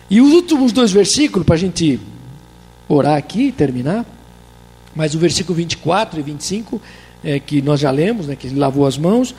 E 0.09 0.19
os 0.19 0.33
últimos 0.33 0.71
dois 0.71 0.91
versículos, 0.91 1.45
para 1.45 1.55
a 1.55 1.59
gente 1.59 1.99
orar 2.87 3.17
aqui 3.17 3.43
e 3.47 3.51
terminar. 3.51 4.05
Mas 4.95 5.15
o 5.15 5.19
versículo 5.19 5.55
24 5.55 6.19
e 6.19 6.23
25, 6.23 6.81
é, 7.23 7.39
que 7.39 7.61
nós 7.61 7.79
já 7.79 7.91
lemos, 7.91 8.27
né, 8.27 8.35
que 8.35 8.47
ele 8.47 8.59
lavou 8.59 8.85
as 8.85 8.97
mãos. 8.97 9.33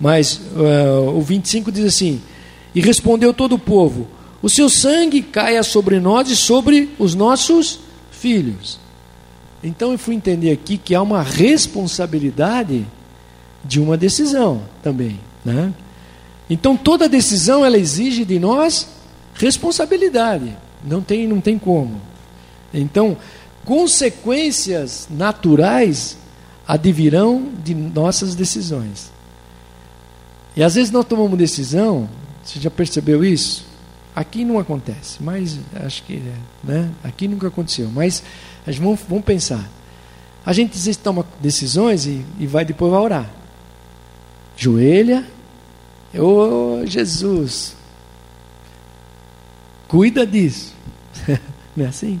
Mas 0.00 0.40
uh, 0.56 1.10
o 1.14 1.20
25 1.20 1.70
diz 1.70 1.84
assim: 1.84 2.20
e 2.74 2.80
respondeu 2.80 3.32
todo 3.32 3.54
o 3.54 3.58
povo: 3.58 4.08
O 4.42 4.48
seu 4.48 4.68
sangue 4.68 5.22
caia 5.22 5.62
sobre 5.62 6.00
nós 6.00 6.28
e 6.28 6.36
sobre 6.36 6.90
os 6.98 7.14
nossos 7.14 7.78
filhos. 8.10 8.78
Então 9.62 9.92
eu 9.92 9.98
fui 9.98 10.14
entender 10.14 10.50
aqui 10.50 10.76
que 10.76 10.94
há 10.94 11.00
uma 11.00 11.22
responsabilidade 11.22 12.84
de 13.64 13.80
uma 13.80 13.96
decisão 13.96 14.62
também, 14.82 15.20
né? 15.44 15.72
Então 16.50 16.76
toda 16.76 17.08
decisão 17.08 17.64
ela 17.64 17.78
exige 17.78 18.24
de 18.24 18.38
nós 18.38 18.88
responsabilidade. 19.34 20.54
Não 20.84 21.00
tem, 21.00 21.26
não 21.26 21.40
tem 21.40 21.58
como. 21.58 21.98
Então, 22.72 23.16
consequências 23.64 25.08
naturais 25.10 26.16
advirão 26.66 27.50
de 27.62 27.74
nossas 27.74 28.34
decisões. 28.34 29.12
E 30.56 30.62
às 30.62 30.74
vezes 30.74 30.90
nós 30.90 31.04
tomamos 31.04 31.36
decisão, 31.36 32.08
você 32.42 32.60
já 32.60 32.70
percebeu 32.70 33.24
isso? 33.24 33.66
Aqui 34.14 34.44
não 34.44 34.58
acontece, 34.58 35.20
mas 35.20 35.58
acho 35.74 36.04
que 36.04 36.22
né? 36.62 36.90
aqui 37.02 37.26
nunca 37.26 37.48
aconteceu. 37.48 37.90
Mas 37.92 38.22
vamos, 38.78 39.00
vamos 39.08 39.24
pensar. 39.24 39.68
A 40.46 40.52
gente 40.52 40.76
às 40.76 40.84
vezes 40.84 40.96
toma 40.96 41.26
decisões 41.40 42.06
e, 42.06 42.24
e 42.38 42.46
vai 42.46 42.64
depois 42.64 42.92
vai 42.92 43.00
orar. 43.00 43.30
Joelha, 44.56 45.26
ô 46.14 46.80
oh, 46.82 46.86
Jesus, 46.86 47.74
cuida 49.88 50.24
disso. 50.24 50.72
não 51.74 51.86
é 51.86 51.88
assim? 51.88 52.20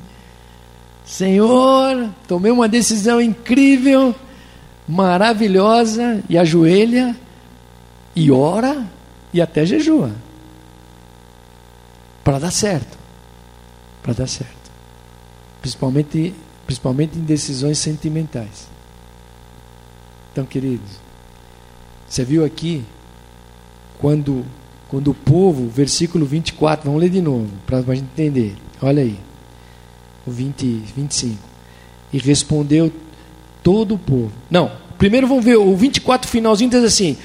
Senhor, 1.04 2.10
tomei 2.26 2.50
uma 2.50 2.68
decisão 2.68 3.20
incrível, 3.20 4.14
maravilhosa, 4.88 6.22
e 6.28 6.38
ajoelha, 6.38 7.14
e 8.16 8.30
ora, 8.30 8.86
e 9.32 9.40
até 9.40 9.66
jejua 9.66 10.12
para 12.24 12.38
dar 12.38 12.50
certo. 12.50 12.98
Para 14.02 14.14
dar 14.14 14.26
certo. 14.26 14.72
Principalmente, 15.60 16.34
principalmente 16.66 17.18
em 17.18 17.22
decisões 17.22 17.78
sentimentais. 17.78 18.68
Então, 20.32 20.46
queridos, 20.46 20.98
você 22.08 22.24
viu 22.24 22.44
aqui 22.44 22.82
quando 24.00 24.44
quando 24.88 25.10
o 25.10 25.14
povo, 25.14 25.68
versículo 25.68 26.24
24, 26.24 26.84
vamos 26.84 27.00
ler 27.00 27.10
de 27.10 27.20
novo, 27.20 27.48
para 27.66 27.78
a 27.78 27.94
gente 27.94 28.04
entender. 28.04 28.54
Olha 28.80 29.02
aí. 29.02 29.18
O 30.26 30.30
20, 30.30 30.64
25. 30.96 31.38
E 32.12 32.18
respondeu 32.18 32.92
todo 33.62 33.94
o 33.94 33.98
povo. 33.98 34.32
Não, 34.50 34.70
primeiro 34.98 35.26
vamos 35.26 35.44
ver 35.44 35.56
o 35.56 35.74
24 35.76 36.30
finalzinho 36.30 36.70
diz 36.70 36.84
assim: 36.84 37.16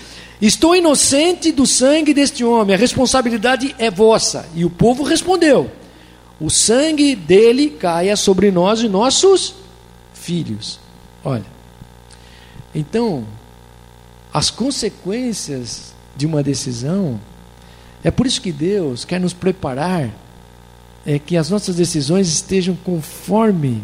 Estou 0.42 0.76
inocente 0.76 1.52
do 1.52 1.66
sangue 1.66 2.14
deste 2.14 2.44
homem, 2.44 2.76
a 2.76 2.80
responsabilidade 2.80 3.76
é 3.78 3.92
vossa. 3.92 4.48
E 4.56 4.64
o 4.64 4.70
povo 4.70 5.04
respondeu: 5.04 5.70
O 6.40 6.50
sangue 6.50 7.16
dele 7.16 7.72
caia 7.72 8.16
sobre 8.16 8.50
nós 8.52 8.82
e 8.82 8.88
nossos 8.88 9.54
filhos. 10.14 10.80
Olha, 11.24 11.46
então, 12.74 13.26
as 14.34 14.50
consequências 14.50 15.94
de 16.16 16.26
uma 16.26 16.42
decisão, 16.42 17.20
é 18.04 18.12
por 18.12 18.26
isso 18.26 18.42
que 18.42 18.52
Deus 18.52 19.04
quer 19.04 19.20
nos 19.20 19.34
preparar, 19.34 20.10
é 21.06 21.18
que 21.18 21.38
as 21.38 21.50
nossas 21.50 21.76
decisões 21.76 22.28
estejam 22.28 22.76
conforme 22.76 23.82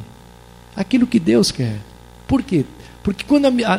aquilo 0.76 1.07
que 1.07 1.20
Deus 1.20 1.51
quer. 1.51 1.80
Por 2.28 2.43
quê? 2.43 2.66
Porque 3.03 3.24
quando 3.24 3.45
a, 3.45 3.74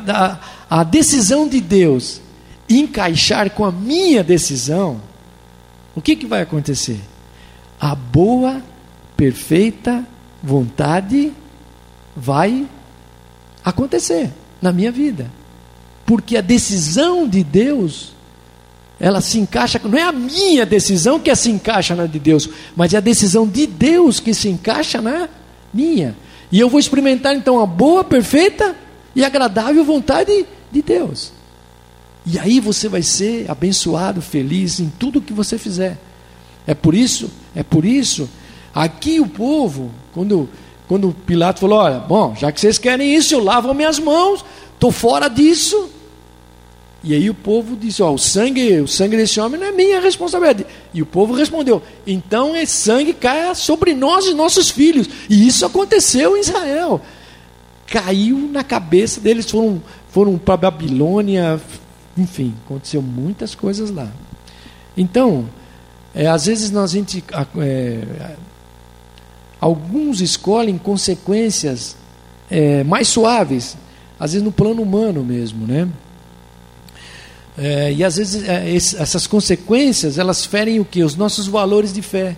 a, 0.70 0.80
a 0.80 0.84
decisão 0.84 1.48
de 1.48 1.60
Deus 1.60 2.20
encaixar 2.68 3.50
com 3.50 3.64
a 3.64 3.72
minha 3.72 4.22
decisão, 4.24 5.00
o 5.94 6.00
que, 6.00 6.16
que 6.16 6.26
vai 6.26 6.42
acontecer? 6.42 7.00
A 7.80 7.94
boa, 7.94 8.62
perfeita 9.16 10.06
vontade 10.42 11.32
vai 12.16 12.66
acontecer 13.64 14.30
na 14.60 14.72
minha 14.72 14.92
vida. 14.92 15.30
Porque 16.04 16.36
a 16.36 16.40
decisão 16.40 17.28
de 17.28 17.42
Deus, 17.42 18.14
ela 18.98 19.20
se 19.20 19.38
encaixa, 19.38 19.80
não 19.84 19.98
é 19.98 20.02
a 20.02 20.12
minha 20.12 20.64
decisão 20.64 21.20
que 21.20 21.34
se 21.36 21.50
encaixa 21.50 21.94
na 21.94 22.06
de 22.06 22.18
Deus, 22.18 22.48
mas 22.74 22.94
é 22.94 22.96
a 22.96 23.00
decisão 23.00 23.46
de 23.46 23.66
Deus 23.66 24.20
que 24.20 24.32
se 24.32 24.48
encaixa 24.48 25.02
na 25.02 25.28
minha. 25.72 26.16
E 26.50 26.58
eu 26.58 26.70
vou 26.70 26.80
experimentar 26.80 27.34
então 27.34 27.60
a 27.60 27.66
boa, 27.66 28.02
perfeita 28.02 28.74
e 29.14 29.24
agradável 29.24 29.84
vontade 29.84 30.46
de 30.72 30.82
Deus. 30.82 31.32
E 32.24 32.38
aí 32.38 32.58
você 32.58 32.88
vai 32.88 33.02
ser 33.02 33.50
abençoado, 33.50 34.22
feliz 34.22 34.80
em 34.80 34.90
tudo 34.98 35.20
que 35.20 35.32
você 35.32 35.58
fizer. 35.58 35.98
É 36.66 36.74
por 36.74 36.94
isso, 36.94 37.30
é 37.54 37.62
por 37.62 37.84
isso, 37.84 38.28
aqui 38.74 39.20
o 39.20 39.26
povo, 39.28 39.92
quando, 40.12 40.48
quando 40.88 41.14
Pilato 41.24 41.60
falou, 41.60 41.78
olha, 41.78 41.98
bom, 41.98 42.34
já 42.36 42.50
que 42.50 42.60
vocês 42.60 42.78
querem 42.78 43.14
isso, 43.14 43.34
eu 43.34 43.44
lavo 43.44 43.72
minhas 43.74 43.98
mãos, 43.98 44.44
estou 44.74 44.90
fora 44.90 45.28
disso. 45.28 45.90
E 47.04 47.14
aí 47.14 47.30
o 47.30 47.34
povo 47.34 47.76
disse, 47.76 48.02
ó, 48.02 48.12
o 48.12 48.18
sangue, 48.18 48.80
o 48.80 48.88
sangue 48.88 49.16
desse 49.16 49.38
homem 49.38 49.60
não 49.60 49.68
é 49.68 49.72
minha 49.72 50.00
responsabilidade. 50.00 50.66
E 50.92 51.02
o 51.02 51.06
povo 51.06 51.34
respondeu, 51.34 51.82
então 52.06 52.56
esse 52.56 52.72
sangue 52.72 53.12
cai 53.12 53.54
sobre 53.54 53.94
nós 53.94 54.26
e 54.26 54.34
nossos 54.34 54.70
filhos. 54.70 55.08
E 55.28 55.46
isso 55.46 55.64
aconteceu 55.64 56.36
em 56.36 56.40
Israel. 56.40 57.00
Caiu 57.86 58.48
na 58.50 58.64
cabeça 58.64 59.20
deles, 59.20 59.48
foram, 59.48 59.80
foram 60.10 60.36
para 60.36 60.56
Babilônia, 60.56 61.60
enfim, 62.16 62.54
aconteceu 62.64 63.00
muitas 63.00 63.54
coisas 63.54 63.90
lá. 63.90 64.10
Então, 64.96 65.46
é, 66.14 66.26
às 66.26 66.46
vezes 66.46 66.70
nós, 66.70 66.90
a 66.90 66.94
gente, 66.94 67.22
é, 67.58 68.34
alguns 69.60 70.20
escolhem 70.20 70.78
consequências 70.78 71.96
é, 72.50 72.82
mais 72.82 73.06
suaves, 73.06 73.76
às 74.18 74.32
vezes 74.32 74.44
no 74.44 74.50
plano 74.50 74.82
humano 74.82 75.22
mesmo, 75.22 75.66
né? 75.66 75.86
É, 77.58 77.92
e 77.92 78.04
às 78.04 78.16
vezes 78.16 78.46
é, 78.46 78.70
esse, 78.70 78.96
essas 78.96 79.26
consequências 79.26 80.18
elas 80.18 80.44
ferem 80.44 80.78
o 80.78 80.84
que? 80.84 81.02
Os 81.02 81.16
nossos 81.16 81.46
valores 81.46 81.92
de 81.92 82.02
fé. 82.02 82.36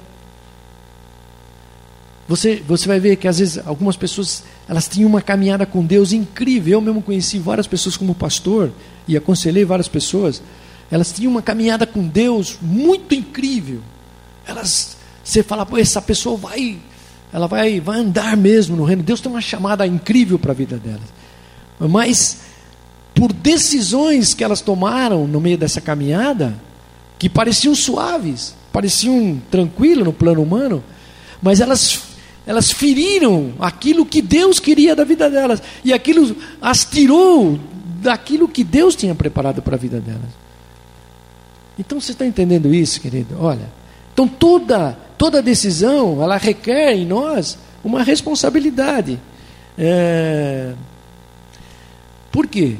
Você, 2.28 2.62
você 2.66 2.86
vai 2.86 3.00
ver 3.00 3.16
que 3.16 3.26
às 3.26 3.38
vezes 3.38 3.58
algumas 3.66 3.96
pessoas 3.96 4.44
elas 4.68 4.86
tinham 4.86 5.08
uma 5.08 5.22
caminhada 5.22 5.64
com 5.64 5.84
Deus 5.84 6.12
incrível. 6.12 6.74
Eu 6.74 6.80
mesmo 6.80 7.02
conheci 7.02 7.38
várias 7.38 7.66
pessoas 7.66 7.96
como 7.96 8.14
pastor 8.14 8.70
e 9.08 9.16
aconselhei 9.16 9.64
várias 9.64 9.88
pessoas. 9.88 10.42
Elas 10.90 11.10
tinham 11.10 11.32
uma 11.32 11.42
caminhada 11.42 11.86
com 11.86 12.06
Deus 12.06 12.58
muito 12.60 13.14
incrível. 13.14 13.80
Elas, 14.46 14.96
você 15.24 15.42
fala, 15.42 15.64
Pô, 15.64 15.78
essa 15.78 16.02
pessoa 16.02 16.36
vai, 16.36 16.78
ela 17.32 17.46
vai, 17.46 17.80
vai 17.80 17.98
andar 17.98 18.36
mesmo 18.36 18.76
no 18.76 18.84
reino. 18.84 19.02
Deus 19.02 19.20
tem 19.20 19.32
uma 19.32 19.40
chamada 19.40 19.86
incrível 19.86 20.38
para 20.38 20.52
a 20.52 20.54
vida 20.54 20.76
delas. 20.76 21.08
Mas 21.80 22.38
por 23.18 23.32
decisões 23.32 24.32
que 24.32 24.44
elas 24.44 24.60
tomaram 24.60 25.26
no 25.26 25.40
meio 25.40 25.58
dessa 25.58 25.80
caminhada, 25.80 26.54
que 27.18 27.28
pareciam 27.28 27.74
suaves, 27.74 28.54
pareciam 28.72 29.42
tranquilas 29.50 30.04
no 30.04 30.12
plano 30.12 30.40
humano, 30.40 30.84
mas 31.42 31.60
elas 31.60 32.04
elas 32.46 32.70
feriram 32.70 33.52
aquilo 33.58 34.06
que 34.06 34.22
Deus 34.22 34.60
queria 34.60 34.94
da 34.94 35.04
vida 35.04 35.28
delas. 35.28 35.60
E 35.84 35.92
aquilo 35.92 36.34
as 36.62 36.84
tirou 36.84 37.58
daquilo 38.00 38.48
que 38.48 38.62
Deus 38.62 38.94
tinha 38.94 39.14
preparado 39.16 39.60
para 39.60 39.74
a 39.74 39.78
vida 39.78 40.00
delas. 40.00 40.30
Então 41.76 42.00
você 42.00 42.12
está 42.12 42.24
entendendo 42.24 42.72
isso, 42.72 43.00
querido? 43.00 43.36
Olha, 43.40 43.68
então 44.14 44.28
toda, 44.28 44.96
toda 45.18 45.42
decisão, 45.42 46.22
ela 46.22 46.36
requer 46.36 46.94
em 46.94 47.04
nós 47.04 47.58
uma 47.82 48.04
responsabilidade. 48.04 49.18
É... 49.76 50.72
Por 52.30 52.46
quê? 52.46 52.76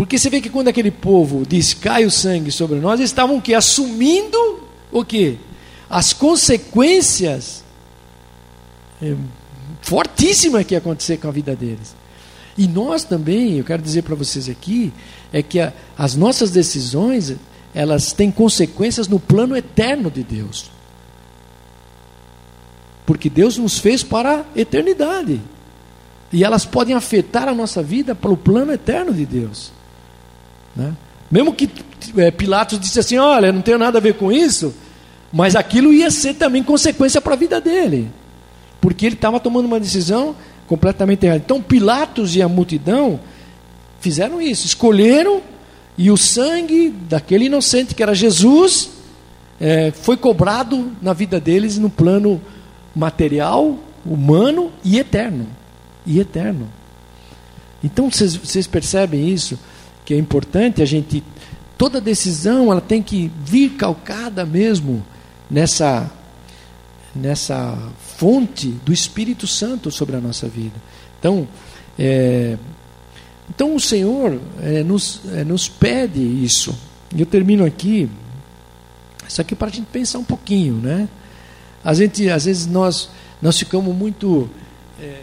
Porque 0.00 0.18
você 0.18 0.30
vê 0.30 0.40
que 0.40 0.48
quando 0.48 0.68
aquele 0.68 0.90
povo 0.90 1.44
diz 1.46 1.74
cai 1.74 2.06
o 2.06 2.10
sangue 2.10 2.50
sobre 2.50 2.78
nós, 2.78 2.98
eles 2.98 3.10
estavam 3.10 3.36
o 3.36 3.42
quê? 3.42 3.52
Assumindo 3.52 4.66
o 4.90 5.04
quê? 5.04 5.36
As 5.90 6.14
consequências 6.14 7.62
é, 9.02 9.14
fortíssima 9.82 10.64
que 10.64 10.72
ia 10.72 10.78
acontecer 10.78 11.18
com 11.18 11.28
a 11.28 11.30
vida 11.30 11.54
deles. 11.54 11.94
E 12.56 12.66
nós 12.66 13.04
também, 13.04 13.58
eu 13.58 13.64
quero 13.64 13.82
dizer 13.82 14.00
para 14.00 14.14
vocês 14.14 14.48
aqui, 14.48 14.90
é 15.34 15.42
que 15.42 15.60
a, 15.60 15.70
as 15.98 16.14
nossas 16.14 16.50
decisões, 16.50 17.34
elas 17.74 18.14
têm 18.14 18.30
consequências 18.30 19.06
no 19.06 19.20
plano 19.20 19.54
eterno 19.54 20.10
de 20.10 20.22
Deus. 20.22 20.70
Porque 23.04 23.28
Deus 23.28 23.58
nos 23.58 23.78
fez 23.78 24.02
para 24.02 24.46
a 24.56 24.58
eternidade. 24.58 25.42
E 26.32 26.42
elas 26.42 26.64
podem 26.64 26.94
afetar 26.94 27.48
a 27.48 27.54
nossa 27.54 27.82
vida 27.82 28.14
pelo 28.14 28.38
plano 28.38 28.72
eterno 28.72 29.12
de 29.12 29.26
Deus. 29.26 29.78
Né? 30.74 30.94
Mesmo 31.30 31.52
que 31.52 31.68
é, 32.16 32.30
Pilatos 32.30 32.78
disse 32.78 32.98
assim: 32.98 33.18
Olha, 33.18 33.52
não 33.52 33.62
tenho 33.62 33.78
nada 33.78 33.98
a 33.98 34.00
ver 34.00 34.14
com 34.14 34.32
isso, 34.32 34.74
mas 35.32 35.54
aquilo 35.54 35.92
ia 35.92 36.10
ser 36.10 36.34
também 36.34 36.62
consequência 36.62 37.20
para 37.20 37.34
a 37.34 37.36
vida 37.36 37.60
dele 37.60 38.10
porque 38.80 39.06
ele 39.06 39.14
estava 39.14 39.38
tomando 39.38 39.66
uma 39.66 39.78
decisão 39.78 40.34
completamente 40.66 41.26
errada. 41.26 41.42
Então 41.44 41.60
Pilatos 41.60 42.34
e 42.34 42.42
a 42.42 42.48
multidão 42.48 43.20
fizeram 44.00 44.40
isso, 44.40 44.66
escolheram 44.66 45.42
e 45.98 46.10
o 46.10 46.16
sangue 46.16 46.90
daquele 47.08 47.46
inocente 47.46 47.94
que 47.94 48.02
era 48.02 48.14
Jesus 48.14 48.90
é, 49.60 49.90
foi 49.90 50.16
cobrado 50.16 50.92
na 51.02 51.12
vida 51.12 51.38
deles 51.38 51.76
no 51.76 51.90
plano 51.90 52.40
material, 52.94 53.76
humano 54.06 54.72
e 54.82 54.98
eterno. 54.98 55.46
E 56.06 56.18
eterno. 56.18 56.68
Então 57.84 58.10
vocês, 58.10 58.34
vocês 58.34 58.66
percebem 58.66 59.28
isso 59.28 59.58
que 60.10 60.14
é 60.14 60.18
importante 60.18 60.82
a 60.82 60.84
gente 60.84 61.22
toda 61.78 62.00
decisão 62.00 62.72
ela 62.72 62.80
tem 62.80 63.00
que 63.00 63.30
vir 63.44 63.76
calcada 63.76 64.44
mesmo 64.44 65.06
nessa 65.48 66.10
nessa 67.14 67.78
fonte 68.16 68.70
do 68.84 68.92
Espírito 68.92 69.46
Santo 69.46 69.88
sobre 69.88 70.16
a 70.16 70.20
nossa 70.20 70.48
vida. 70.48 70.74
Então, 71.16 71.46
é, 71.96 72.58
então 73.48 73.72
o 73.72 73.78
Senhor 73.78 74.40
é, 74.60 74.82
nos, 74.82 75.20
é, 75.32 75.44
nos 75.44 75.68
pede 75.68 76.20
isso. 76.20 76.76
E 77.14 77.20
eu 77.20 77.26
termino 77.26 77.64
aqui, 77.64 78.10
isso 79.28 79.40
aqui 79.40 79.54
para 79.54 79.68
a 79.68 79.70
gente 79.70 79.86
pensar 79.92 80.18
um 80.18 80.24
pouquinho, 80.24 80.74
né? 80.74 81.08
A 81.84 81.94
gente, 81.94 82.28
às 82.28 82.46
vezes 82.46 82.66
nós, 82.66 83.10
nós 83.40 83.56
ficamos 83.56 83.94
muito 83.94 84.50
é, 85.00 85.20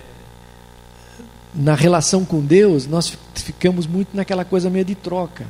na 1.58 1.74
relação 1.74 2.24
com 2.24 2.40
Deus, 2.40 2.86
nós 2.86 3.18
ficamos 3.34 3.88
muito 3.88 4.10
naquela 4.16 4.46
coisa 4.46 4.70
meio 4.70 4.86
de 4.86 4.94
troca, 4.94 5.46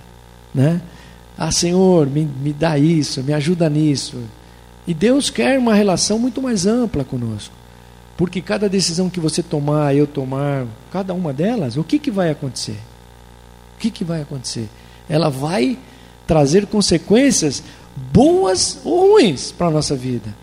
né? 0.55 0.81
Ah, 1.37 1.51
Senhor, 1.51 2.07
me, 2.07 2.23
me 2.23 2.53
dá 2.53 2.79
isso, 2.79 3.21
me 3.21 3.33
ajuda 3.33 3.69
nisso. 3.69 4.17
E 4.87 4.93
Deus 4.93 5.29
quer 5.29 5.59
uma 5.59 5.75
relação 5.75 6.17
muito 6.17 6.41
mais 6.41 6.65
ampla 6.65 7.03
conosco. 7.03 7.53
Porque 8.15 8.41
cada 8.41 8.67
decisão 8.67 9.09
que 9.09 9.19
você 9.19 9.43
tomar, 9.43 9.95
eu 9.95 10.07
tomar, 10.07 10.65
cada 10.91 11.13
uma 11.13 11.31
delas, 11.33 11.77
o 11.77 11.83
que, 11.83 11.99
que 11.99 12.09
vai 12.09 12.31
acontecer? 12.31 12.79
O 13.75 13.79
que, 13.79 13.91
que 13.91 14.03
vai 14.03 14.21
acontecer? 14.21 14.67
Ela 15.07 15.29
vai 15.29 15.77
trazer 16.25 16.65
consequências 16.65 17.61
boas 18.11 18.79
ou 18.83 19.11
ruins 19.11 19.51
para 19.51 19.67
a 19.67 19.71
nossa 19.71 19.95
vida. 19.95 20.33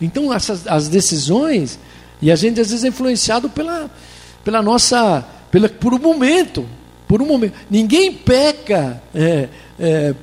Então, 0.00 0.32
essas, 0.32 0.66
as 0.66 0.88
decisões, 0.88 1.78
e 2.20 2.32
a 2.32 2.36
gente 2.36 2.60
às 2.60 2.70
vezes 2.70 2.84
é 2.84 2.88
influenciado 2.88 3.48
pela, 3.48 3.88
pela 4.44 4.62
nossa, 4.62 5.24
pela, 5.50 5.68
por 5.68 5.94
um 5.94 5.98
momento, 5.98 6.66
por 7.08 7.22
um 7.22 7.26
momento. 7.26 7.54
Ninguém 7.70 8.12
peca 8.12 9.02
é, 9.14 9.48
é, 9.78 10.14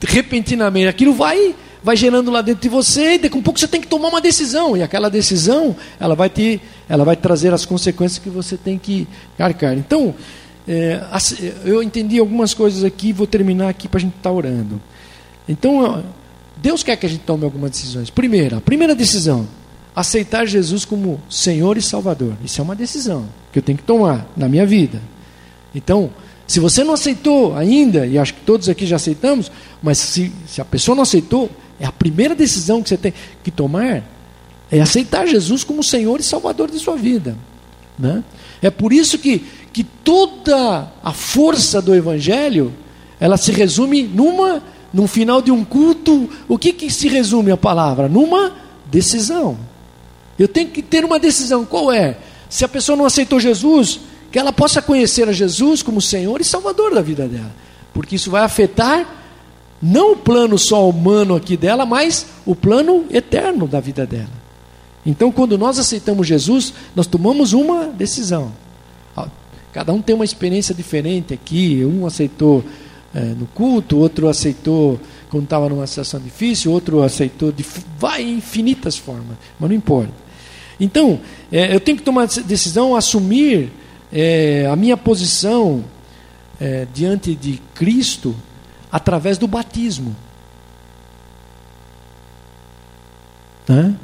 repentinamente. 0.00 0.88
Aquilo 0.88 1.12
vai 1.12 1.54
vai 1.84 1.96
gerando 1.96 2.30
lá 2.30 2.40
dentro 2.42 2.62
de 2.62 2.68
você 2.68 3.14
e 3.14 3.18
daqui 3.18 3.34
a 3.34 3.38
um 3.38 3.42
pouco 3.42 3.58
você 3.58 3.66
tem 3.66 3.80
que 3.80 3.88
tomar 3.88 4.08
uma 4.08 4.20
decisão. 4.20 4.76
E 4.76 4.82
aquela 4.82 5.10
decisão 5.10 5.76
ela 5.98 6.14
vai 6.14 6.30
te 6.30 6.60
ela 6.88 7.04
vai 7.04 7.16
trazer 7.16 7.52
as 7.52 7.64
consequências 7.64 8.18
que 8.18 8.30
você 8.30 8.56
tem 8.56 8.78
que 8.78 9.06
arcar. 9.38 9.76
Então 9.76 10.14
é, 10.66 11.00
eu 11.64 11.82
entendi 11.82 12.18
algumas 12.18 12.54
coisas 12.54 12.84
aqui 12.84 13.12
vou 13.12 13.26
terminar 13.26 13.68
aqui 13.68 13.88
para 13.88 13.98
a 13.98 14.00
gente 14.00 14.16
estar 14.16 14.30
tá 14.30 14.34
orando. 14.34 14.80
Então 15.48 16.04
Deus 16.56 16.82
quer 16.84 16.96
que 16.96 17.04
a 17.04 17.08
gente 17.08 17.22
tome 17.22 17.44
algumas 17.44 17.72
decisões. 17.72 18.10
Primeira 18.10 18.58
a 18.58 18.60
primeira 18.60 18.94
decisão 18.94 19.46
aceitar 19.94 20.46
Jesus 20.46 20.84
como 20.84 21.20
Senhor 21.28 21.76
e 21.76 21.82
Salvador 21.82 22.34
isso 22.44 22.60
é 22.60 22.64
uma 22.64 22.76
decisão 22.76 23.26
que 23.52 23.58
eu 23.58 23.62
tenho 23.62 23.78
que 23.78 23.84
tomar 23.84 24.26
na 24.36 24.48
minha 24.48 24.66
vida 24.66 25.00
então 25.74 26.10
se 26.46 26.60
você 26.60 26.84
não 26.84 26.92
aceitou 26.92 27.56
ainda, 27.56 28.06
e 28.06 28.18
acho 28.18 28.34
que 28.34 28.40
todos 28.42 28.68
aqui 28.68 28.84
já 28.84 28.96
aceitamos, 28.96 29.50
mas 29.82 29.96
se, 29.96 30.30
se 30.46 30.60
a 30.60 30.64
pessoa 30.66 30.94
não 30.94 31.02
aceitou, 31.02 31.48
é 31.80 31.86
a 31.86 31.92
primeira 31.92 32.34
decisão 32.34 32.82
que 32.82 32.90
você 32.90 32.96
tem 32.98 33.14
que 33.42 33.50
tomar 33.50 34.02
é 34.70 34.80
aceitar 34.80 35.26
Jesus 35.26 35.64
como 35.64 35.82
Senhor 35.82 36.20
e 36.20 36.22
Salvador 36.22 36.70
de 36.70 36.78
sua 36.78 36.96
vida. 36.96 37.36
Né? 37.98 38.24
É 38.62 38.70
por 38.70 38.92
isso 38.92 39.18
que, 39.18 39.46
que 39.72 39.84
toda 39.84 40.90
a 41.02 41.12
força 41.12 41.80
do 41.80 41.94
Evangelho 41.94 42.72
ela 43.20 43.36
se 43.36 43.52
resume 43.52 44.02
numa, 44.02 44.62
no 44.92 45.06
final 45.06 45.42
de 45.42 45.50
um 45.50 45.64
culto. 45.64 46.28
O 46.48 46.58
que, 46.58 46.72
que 46.72 46.90
se 46.90 47.06
resume 47.06 47.50
a 47.50 47.56
palavra? 47.56 48.08
Numa 48.08 48.52
decisão. 48.90 49.58
Eu 50.38 50.48
tenho 50.48 50.70
que 50.70 50.82
ter 50.82 51.04
uma 51.04 51.18
decisão. 51.18 51.64
Qual 51.64 51.92
é? 51.92 52.16
Se 52.48 52.64
a 52.64 52.68
pessoa 52.68 52.96
não 52.96 53.06
aceitou 53.06 53.40
Jesus, 53.40 54.00
que 54.30 54.38
ela 54.38 54.52
possa 54.52 54.80
conhecer 54.80 55.28
a 55.28 55.32
Jesus 55.32 55.82
como 55.82 56.00
Senhor 56.00 56.40
e 56.40 56.44
Salvador 56.44 56.94
da 56.94 57.02
vida 57.02 57.26
dela, 57.28 57.54
porque 57.92 58.16
isso 58.16 58.30
vai 58.30 58.42
afetar 58.42 59.06
não 59.80 60.12
o 60.12 60.16
plano 60.16 60.58
só 60.58 60.88
humano 60.88 61.34
aqui 61.34 61.56
dela, 61.56 61.84
mas 61.84 62.26
o 62.46 62.54
plano 62.54 63.06
eterno 63.10 63.66
da 63.66 63.80
vida 63.80 64.06
dela. 64.06 64.42
Então, 65.04 65.32
quando 65.32 65.58
nós 65.58 65.78
aceitamos 65.78 66.26
Jesus, 66.26 66.72
nós 66.94 67.06
tomamos 67.06 67.52
uma 67.52 67.86
decisão. 67.86 68.52
Cada 69.72 69.92
um 69.92 70.02
tem 70.02 70.14
uma 70.14 70.24
experiência 70.24 70.74
diferente 70.74 71.32
aqui. 71.32 71.82
Um 71.84 72.06
aceitou 72.06 72.62
é, 73.14 73.20
no 73.20 73.46
culto, 73.46 73.98
outro 73.98 74.28
aceitou 74.28 75.00
quando 75.30 75.44
estava 75.44 75.68
numa 75.68 75.86
situação 75.86 76.20
difícil, 76.20 76.70
outro 76.70 77.02
aceitou 77.02 77.50
de 77.50 77.64
vai 77.98 78.22
infinitas 78.22 78.98
formas, 78.98 79.36
mas 79.58 79.70
não 79.70 79.74
importa. 79.74 80.12
Então, 80.78 81.20
é, 81.50 81.74
eu 81.74 81.80
tenho 81.80 81.96
que 81.96 82.04
tomar 82.04 82.26
decisão, 82.26 82.96
assumir 82.96 83.72
é, 84.12 84.66
a 84.70 84.76
minha 84.76 84.96
posição 84.96 85.84
é, 86.60 86.86
diante 86.92 87.34
de 87.34 87.60
Cristo 87.74 88.34
através 88.90 89.38
do 89.38 89.48
batismo. 89.48 90.14
Né? 93.68 93.94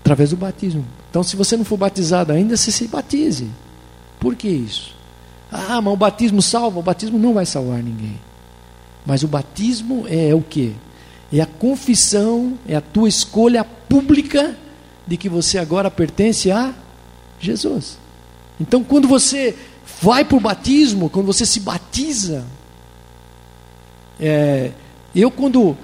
Através 0.00 0.30
do 0.30 0.36
batismo. 0.36 0.84
Então, 1.10 1.22
se 1.22 1.36
você 1.36 1.56
não 1.56 1.64
for 1.64 1.76
batizado 1.76 2.32
ainda, 2.32 2.56
você 2.56 2.70
se 2.70 2.86
batize. 2.86 3.50
Por 4.18 4.36
que 4.36 4.48
isso? 4.48 4.94
Ah, 5.50 5.80
mas 5.80 5.92
o 5.92 5.96
batismo 5.96 6.40
salva? 6.40 6.78
O 6.78 6.82
batismo 6.82 7.18
não 7.18 7.34
vai 7.34 7.44
salvar 7.44 7.82
ninguém. 7.82 8.20
Mas 9.04 9.22
o 9.22 9.28
batismo 9.28 10.04
é 10.08 10.34
o 10.34 10.40
que? 10.40 10.74
É 11.32 11.40
a 11.40 11.46
confissão, 11.46 12.58
é 12.68 12.76
a 12.76 12.80
tua 12.80 13.08
escolha 13.08 13.64
pública 13.64 14.56
de 15.10 15.16
que 15.16 15.28
você 15.28 15.58
agora 15.58 15.90
pertence 15.90 16.52
a 16.52 16.72
Jesus. 17.40 17.98
Então, 18.60 18.84
quando 18.84 19.08
você 19.08 19.56
vai 20.00 20.24
para 20.24 20.36
o 20.36 20.40
batismo, 20.40 21.10
quando 21.10 21.26
você 21.26 21.44
se 21.44 21.58
batiza, 21.58 22.44
é, 24.20 24.70
eu 25.12 25.28
quando 25.28 25.76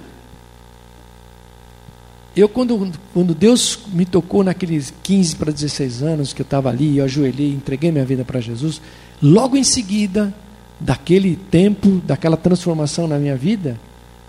eu 2.37 2.47
quando, 2.47 2.89
quando 3.13 3.35
Deus 3.35 3.77
me 3.89 4.05
tocou 4.05 4.45
naqueles 4.45 4.93
15 5.03 5.35
para 5.35 5.51
16 5.51 6.03
anos 6.03 6.31
que 6.31 6.41
eu 6.41 6.45
estava 6.45 6.69
ali, 6.69 6.97
eu 6.97 7.03
ajoelhei, 7.03 7.51
entreguei 7.51 7.91
minha 7.91 8.05
vida 8.05 8.23
para 8.23 8.39
Jesus, 8.39 8.79
logo 9.21 9.57
em 9.57 9.63
seguida 9.63 10.33
daquele 10.79 11.35
tempo, 11.35 12.01
daquela 12.05 12.37
transformação 12.37 13.09
na 13.09 13.19
minha 13.19 13.35
vida, 13.35 13.77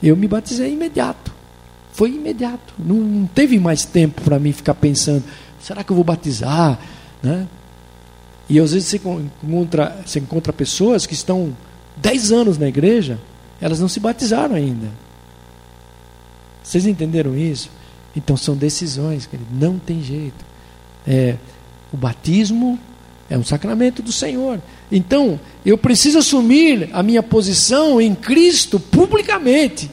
eu 0.03 0.17
me 0.17 0.27
batizei 0.27 0.73
imediato. 0.73 1.38
Foi 1.99 2.11
imediato. 2.11 2.75
Não, 2.79 2.95
não 2.95 3.27
teve 3.27 3.59
mais 3.59 3.85
tempo 3.85 4.23
para 4.23 4.39
mim 4.39 4.53
ficar 4.53 4.75
pensando, 4.75 5.25
será 5.61 5.83
que 5.83 5.91
eu 5.91 5.97
vou 5.97 6.05
batizar? 6.05 6.79
Né? 7.21 7.45
E 8.49 8.61
às 8.61 8.73
vezes 8.73 8.89
você 8.89 9.01
encontra, 9.43 10.01
você 10.07 10.21
encontra 10.21 10.53
pessoas 10.53 11.07
que 11.07 11.15
estão 11.15 11.57
10 11.97 12.31
anos 12.31 12.57
na 12.57 12.69
igreja 12.69 13.19
elas 13.61 13.81
não 13.81 13.89
se 13.89 13.99
batizaram 13.99 14.55
ainda. 14.55 14.87
Vocês 16.63 16.87
entenderam 16.87 17.37
isso? 17.37 17.69
Então 18.15 18.37
são 18.37 18.55
decisões, 18.55 19.27
querido. 19.27 19.51
não 19.53 19.77
tem 19.77 20.01
jeito. 20.01 20.45
É, 21.05 21.35
o 21.93 21.97
batismo 21.97 22.79
é 23.29 23.37
um 23.37 23.43
sacramento 23.43 24.03
do 24.03 24.13
Senhor. 24.13 24.63
Então, 24.93 25.41
eu 25.67 25.77
preciso 25.77 26.19
assumir 26.19 26.89
a 26.93 27.03
minha 27.03 27.25
posição 27.25 28.01
em 28.01 28.15
Cristo 28.15 28.79
publicamente. 28.79 29.91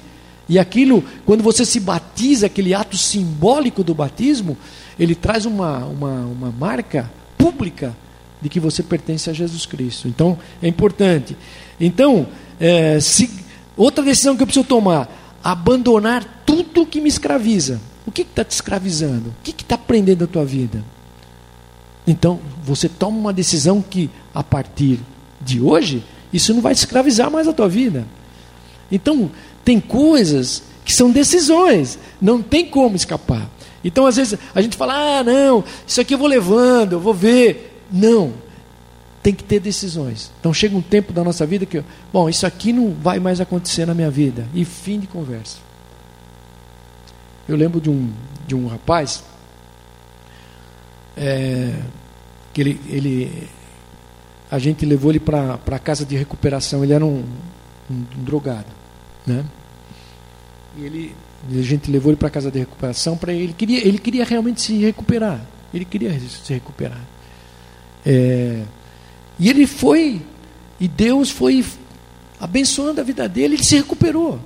E 0.48 0.60
aquilo, 0.60 1.04
quando 1.26 1.44
você 1.44 1.66
se 1.66 1.80
batiza, 1.80 2.46
aquele 2.46 2.74
ato 2.74 2.98
simbólico 2.98 3.84
do 3.84 3.96
batismo, 3.96 4.58
ele 5.00 5.16
traz 5.16 5.46
uma, 5.46 5.80
uma, 5.86 6.12
uma 6.26 6.52
marca 6.52 7.12
pública 7.38 7.96
de 8.42 8.50
que 8.50 8.60
você 8.60 8.84
pertence 8.84 9.30
a 9.30 9.34
Jesus 9.34 9.66
Cristo. 9.66 10.08
Então, 10.08 10.38
é 10.62 10.68
importante. 10.68 11.36
Então, 11.80 12.28
é, 12.60 13.00
se, 13.00 13.46
Outra 13.78 14.04
decisão 14.04 14.36
que 14.36 14.44
eu 14.44 14.48
preciso 14.48 14.66
tomar: 14.66 15.10
abandonar 15.44 16.44
tudo 16.46 16.86
que 16.86 17.02
me 17.02 17.10
escraviza. 17.10 17.80
O 18.06 18.12
que 18.12 18.22
está 18.22 18.44
te 18.44 18.52
escravizando? 18.52 19.30
O 19.30 19.44
que 19.44 19.52
está 19.52 19.78
prendendo 19.78 20.24
a 20.24 20.28
tua 20.28 20.46
vida? 20.46 20.84
Então, 22.06 22.40
você 22.64 22.88
toma 22.88 23.18
uma 23.18 23.34
decisão 23.34 23.82
que, 23.82 24.12
a 24.34 24.44
partir 24.44 25.00
de 25.42 25.60
hoje, 25.60 26.04
isso 26.32 26.54
não 26.54 26.62
vai 26.62 26.76
te 26.76 26.78
escravizar 26.78 27.32
mais 27.32 27.48
a 27.48 27.54
tua 27.54 27.68
vida. 27.68 28.06
Então, 28.92 29.32
tem 29.66 29.82
coisas 29.82 30.64
que 30.86 30.94
são 30.94 31.12
decisões, 31.12 32.00
não 32.22 32.42
tem 32.42 32.66
como 32.66 32.96
escapar. 32.96 33.50
Então, 33.84 34.06
às 34.06 34.16
vezes, 34.16 34.40
a 34.54 34.62
gente 34.62 34.78
fala: 34.78 35.20
ah, 35.20 35.24
não, 35.24 35.64
isso 35.86 36.00
aqui 36.00 36.14
eu 36.14 36.18
vou 36.18 36.28
levando, 36.28 36.94
eu 36.94 37.00
vou 37.00 37.14
ver. 37.14 37.84
Não, 37.92 38.34
tem 39.26 39.34
que 39.34 39.44
ter 39.44 39.60
decisões. 39.60 40.32
Então 40.40 40.54
chega 40.54 40.78
um 40.78 40.84
tempo 40.84 41.12
da 41.12 41.24
nossa 41.24 41.48
vida 41.48 41.66
que, 41.66 41.84
bom, 42.14 42.30
isso 42.30 42.46
aqui 42.46 42.72
não 42.72 42.94
vai 42.94 43.20
mais 43.20 43.42
acontecer 43.42 43.84
na 43.88 43.96
minha 43.96 44.12
vida. 44.12 44.48
E 44.54 44.64
fim 44.64 45.00
de 45.00 45.08
conversa. 45.08 45.58
Eu 47.50 47.56
lembro 47.56 47.82
de 47.82 47.90
um, 47.90 48.12
de 48.46 48.54
um 48.54 48.68
rapaz 48.68 49.24
é, 51.18 51.74
que 52.54 52.62
ele, 52.62 52.82
ele, 52.88 53.50
a 54.50 54.60
gente 54.60 54.86
levou 54.86 55.12
ele 55.12 55.20
para 55.20 55.60
a 55.72 55.80
casa 55.80 56.06
de 56.06 56.16
recuperação. 56.16 56.84
Ele 56.84 56.94
era 56.94 57.04
um, 57.04 57.24
um, 57.90 58.04
um 58.18 58.24
drogado, 58.24 58.68
né? 59.26 59.44
E 60.78 60.84
ele, 60.84 61.16
a 61.50 61.62
gente 61.62 61.90
levou 61.90 62.12
ele 62.12 62.18
para 62.18 62.28
a 62.28 62.32
casa 62.32 62.52
de 62.52 62.60
recuperação 62.60 63.16
para 63.16 63.34
ele 63.34 63.54
queria, 63.54 63.86
ele 63.86 63.98
queria 63.98 64.26
realmente 64.26 64.62
se 64.62 64.78
recuperar. 64.78 65.42
Ele 65.74 65.86
queria 65.86 66.18
se 66.20 66.54
recuperar. 66.54 67.02
É, 68.06 68.62
e 69.40 69.50
ele 69.50 69.66
foi, 69.66 70.22
e 70.80 70.88
Deus 70.88 71.30
foi 71.30 71.64
abençoando 72.40 73.02
a 73.02 73.04
vida 73.04 73.28
dele, 73.28 73.56
ele 73.56 73.64
se 73.64 73.76
recuperou. 73.76 74.40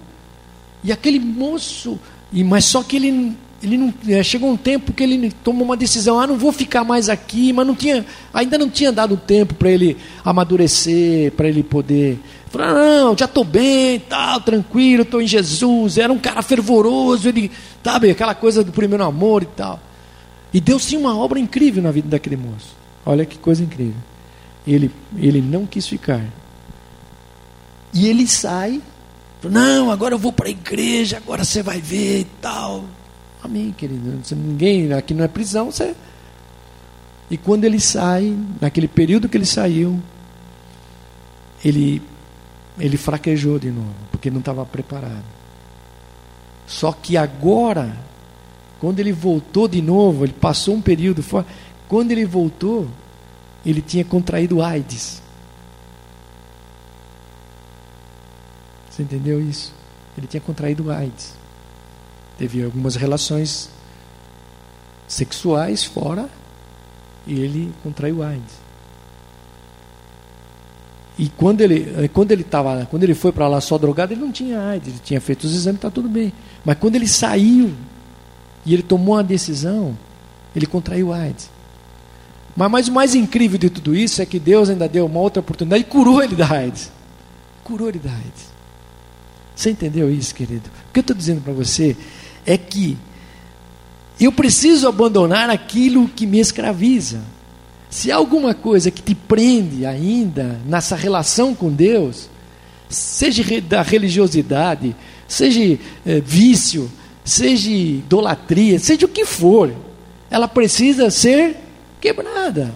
E 0.83 0.91
aquele 0.91 1.19
moço, 1.19 1.99
e 2.31 2.43
mas 2.43 2.65
só 2.65 2.81
que 2.83 2.95
ele 2.95 3.35
ele 3.61 3.77
não 3.77 3.93
é, 4.07 4.23
chegou 4.23 4.49
um 4.49 4.57
tempo 4.57 4.93
que 4.93 5.03
ele 5.03 5.31
tomou 5.43 5.63
uma 5.63 5.75
decisão, 5.75 6.19
ah, 6.19 6.25
não 6.25 6.37
vou 6.37 6.51
ficar 6.51 6.83
mais 6.83 7.09
aqui, 7.09 7.51
mas 7.51 7.67
não 7.67 7.75
tinha, 7.75 8.05
ainda 8.33 8.57
não 8.57 8.69
tinha 8.69 8.91
dado 8.91 9.17
tempo 9.17 9.53
para 9.53 9.69
ele 9.69 9.97
amadurecer, 10.23 11.31
para 11.33 11.47
ele 11.49 11.61
poder 11.61 12.19
falar, 12.49 12.73
não, 12.73 13.17
já 13.17 13.25
estou 13.25 13.43
bem, 13.43 13.99
tal, 13.99 14.41
tranquilo, 14.41 15.03
estou 15.03 15.21
em 15.21 15.27
Jesus. 15.27 15.97
Era 15.97 16.11
um 16.11 16.19
cara 16.19 16.41
fervoroso, 16.41 17.27
ele, 17.27 17.51
sabe, 17.83 18.09
aquela 18.09 18.35
coisa 18.35 18.63
do 18.63 18.71
primeiro 18.71 19.03
amor 19.03 19.43
e 19.43 19.47
tal. 19.47 19.79
E 20.53 20.59
Deus 20.59 20.85
tinha 20.85 20.99
uma 20.99 21.17
obra 21.17 21.39
incrível 21.39 21.81
na 21.81 21.91
vida 21.91 22.07
daquele 22.07 22.37
moço. 22.37 22.75
Olha 23.05 23.25
que 23.25 23.37
coisa 23.37 23.63
incrível. 23.63 24.01
Ele, 24.65 24.91
ele 25.17 25.41
não 25.41 25.65
quis 25.65 25.87
ficar. 25.87 26.25
E 27.93 28.07
ele 28.07 28.27
sai, 28.27 28.81
não, 29.43 29.89
agora 29.89 30.13
eu 30.13 30.19
vou 30.19 30.33
para 30.33 30.47
a 30.47 30.51
igreja, 30.51 31.17
agora 31.17 31.43
você 31.43 31.63
vai 31.63 31.79
ver 31.79 32.21
e 32.21 32.27
tal. 32.41 32.85
Amém, 33.41 33.71
querido. 33.71 34.21
Ninguém, 34.35 34.91
aqui 34.93 35.13
não 35.13 35.23
é 35.23 35.27
prisão, 35.27 35.71
você. 35.71 35.95
E 37.31 37.37
quando 37.37 37.63
ele 37.63 37.79
sai, 37.79 38.35
naquele 38.59 38.87
período 38.87 39.29
que 39.29 39.37
ele 39.37 39.45
saiu, 39.45 39.99
ele, 41.63 42.01
ele 42.79 42.97
fraquejou 42.97 43.59
de 43.59 43.69
novo, 43.69 43.93
porque 44.11 44.31
não 44.31 44.39
estava 44.39 44.65
preparado. 44.65 45.25
Só 46.65 46.91
que 46.91 47.17
agora, 47.17 47.95
quando 48.79 48.99
ele 48.99 49.11
voltou 49.11 49.67
de 49.67 49.81
novo, 49.81 50.25
ele 50.25 50.33
passou 50.33 50.75
um 50.75 50.81
período 50.81 51.21
fora. 51.21 51.45
Quando 51.87 52.11
ele 52.11 52.25
voltou, 52.25 52.87
ele 53.65 53.81
tinha 53.81 54.05
contraído 54.05 54.61
AIDS. 54.61 55.21
Você 58.89 59.03
entendeu 59.03 59.41
isso? 59.41 59.73
Ele 60.17 60.27
tinha 60.27 60.41
contraído 60.41 60.91
AIDS 60.91 61.39
teve 62.39 62.63
algumas 62.63 62.95
relações 62.95 63.69
sexuais 65.05 65.83
fora 65.83 66.29
e 67.27 67.37
ele 67.37 67.73
contraiu 67.83 68.23
AIDS. 68.23 68.68
E 71.19 71.27
quando 71.27 71.59
ele 71.59 71.93
eh, 71.97 72.07
quando 72.07 72.31
ele 72.31 72.45
tava, 72.45 72.87
quando 72.89 73.03
ele 73.03 73.13
foi 73.13 73.33
para 73.33 73.45
lá 73.45 73.59
só 73.59 73.77
drogado, 73.77 74.13
ele 74.13 74.21
não 74.21 74.31
tinha 74.31 74.57
AIDS, 74.57 74.87
ele 74.87 75.01
tinha 75.03 75.19
feito 75.19 75.43
os 75.43 75.53
exames, 75.53 75.75
está 75.75 75.91
tudo 75.91 76.07
bem. 76.07 76.31
Mas 76.63 76.77
quando 76.77 76.95
ele 76.95 77.07
saiu 77.07 77.73
e 78.65 78.73
ele 78.73 78.81
tomou 78.81 79.15
uma 79.15 79.23
decisão, 79.23 79.97
ele 80.55 80.65
contraiu 80.65 81.11
AIDS. 81.11 81.49
Mas, 82.55 82.71
mas 82.71 82.87
o 82.87 82.93
mais 82.93 83.15
incrível 83.15 83.59
de 83.59 83.69
tudo 83.69 83.93
isso 83.93 84.21
é 84.21 84.25
que 84.25 84.39
Deus 84.39 84.69
ainda 84.69 84.87
deu 84.87 85.05
uma 85.07 85.19
outra 85.19 85.41
oportunidade 85.41 85.81
e 85.83 85.85
curou 85.85 86.23
ele 86.23 86.37
da 86.37 86.49
AIDS. 86.49 86.89
Curou 87.65 87.89
ele 87.89 87.99
da 87.99 88.11
AIDS. 88.11 88.49
Você 89.53 89.71
entendeu 89.71 90.09
isso, 90.09 90.33
querido? 90.33 90.69
O 90.89 90.93
que 90.93 90.99
eu 90.99 91.01
estou 91.01 91.15
dizendo 91.15 91.41
para 91.41 91.51
você 91.51 91.97
é 92.45 92.57
que 92.57 92.97
eu 94.17 94.31
preciso 94.31 94.87
abandonar 94.87 95.49
aquilo 95.49 96.07
que 96.07 96.25
me 96.25 96.39
escraviza. 96.39 97.19
Se 97.89 98.11
há 98.11 98.15
alguma 98.15 98.53
coisa 98.53 98.91
que 98.91 99.01
te 99.01 99.15
prende 99.15 99.85
ainda 99.85 100.59
nessa 100.65 100.95
relação 100.95 101.55
com 101.55 101.71
Deus, 101.71 102.29
seja 102.87 103.43
da 103.61 103.81
religiosidade, 103.81 104.95
seja 105.27 105.79
é, 106.05 106.19
vício, 106.19 106.89
seja 107.25 107.71
idolatria, 107.71 108.77
seja 108.77 109.07
o 109.07 109.09
que 109.09 109.25
for, 109.25 109.73
ela 110.29 110.47
precisa 110.47 111.09
ser 111.09 111.57
quebrada. 111.99 112.73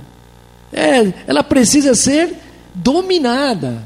É, 0.71 1.13
ela 1.27 1.43
precisa 1.43 1.93
ser 1.93 2.35
dominada. 2.73 3.83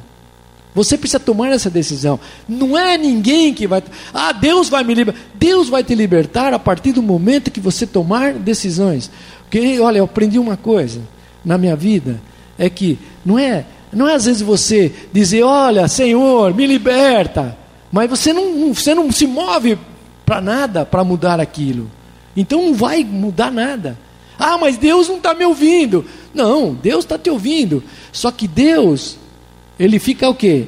Você 0.74 0.98
precisa 0.98 1.20
tomar 1.20 1.50
essa 1.50 1.70
decisão. 1.70 2.18
Não 2.48 2.78
é 2.78 2.98
ninguém 2.98 3.54
que 3.54 3.68
vai. 3.68 3.84
Ah, 4.14 4.32
Deus 4.32 4.70
vai 4.70 4.84
me 4.84 4.94
libertar. 4.94 5.22
Deus 5.34 5.68
vai 5.68 5.84
te 5.84 5.94
libertar 5.94 6.54
a 6.54 6.60
partir 6.60 6.94
do 6.94 7.02
momento 7.02 7.52
que 7.52 7.60
você 7.60 7.86
tomar 7.86 8.34
decisões. 8.34 9.12
Porque, 9.42 9.80
olha, 9.80 9.98
eu 9.98 10.06
aprendi 10.06 10.40
uma 10.40 10.56
coisa 10.56 11.02
na 11.48 11.58
minha 11.58 11.76
vida: 11.76 12.22
é 12.60 12.70
que 12.70 13.00
não 13.26 13.40
é, 13.40 13.66
não 13.92 14.08
é 14.08 14.14
às 14.14 14.26
vezes 14.26 14.42
você 14.42 14.94
dizer, 15.12 15.42
olha, 15.44 15.88
Senhor, 15.88 16.54
me 16.54 16.68
liberta. 16.68 17.58
Mas 17.92 18.10
você 18.10 18.34
não, 18.34 18.74
você 18.74 18.94
não 18.94 19.10
se 19.12 19.26
move 19.26 19.80
para 20.26 20.42
nada 20.42 20.86
para 20.86 21.06
mudar 21.06 21.40
aquilo. 21.40 21.90
Então 22.36 22.62
não 22.62 22.74
vai 22.74 23.04
mudar 23.04 23.50
nada. 23.50 23.98
Ah, 24.38 24.58
mas 24.58 24.78
Deus 24.78 25.08
não 25.08 25.18
está 25.18 25.34
me 25.34 25.46
ouvindo. 25.46 26.06
Não, 26.34 26.74
Deus 26.74 27.06
está 27.06 27.18
te 27.18 27.30
ouvindo. 27.30 27.82
Só 28.12 28.30
que 28.30 28.48
Deus 28.48 29.18
ele 29.80 30.00
fica 30.00 30.30
o 30.30 30.36
quê? 30.36 30.68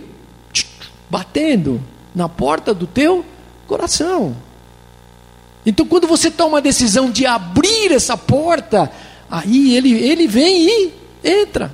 Batendo 1.09 1.81
na 2.15 2.29
porta 2.29 2.73
do 2.73 2.87
teu 2.87 3.25
coração. 3.67 4.35
Então, 5.65 5.85
quando 5.85 6.07
você 6.07 6.31
toma 6.31 6.59
a 6.59 6.61
decisão 6.61 7.11
de 7.11 7.25
abrir 7.25 7.91
essa 7.91 8.15
porta, 8.15 8.89
aí 9.29 9.75
ele, 9.75 9.93
ele 9.93 10.27
vem 10.27 10.67
e 10.67 10.93
entra. 11.23 11.73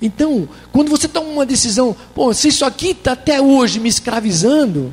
Então, 0.00 0.48
quando 0.72 0.90
você 0.90 1.06
toma 1.06 1.28
uma 1.28 1.46
decisão, 1.46 1.94
pô, 2.14 2.34
se 2.34 2.48
isso 2.48 2.64
aqui 2.64 2.88
está 2.88 3.12
até 3.12 3.40
hoje 3.40 3.78
me 3.78 3.88
escravizando, 3.88 4.92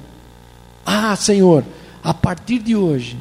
ah, 0.86 1.16
Senhor, 1.16 1.64
a 2.04 2.14
partir 2.14 2.60
de 2.60 2.76
hoje, 2.76 3.18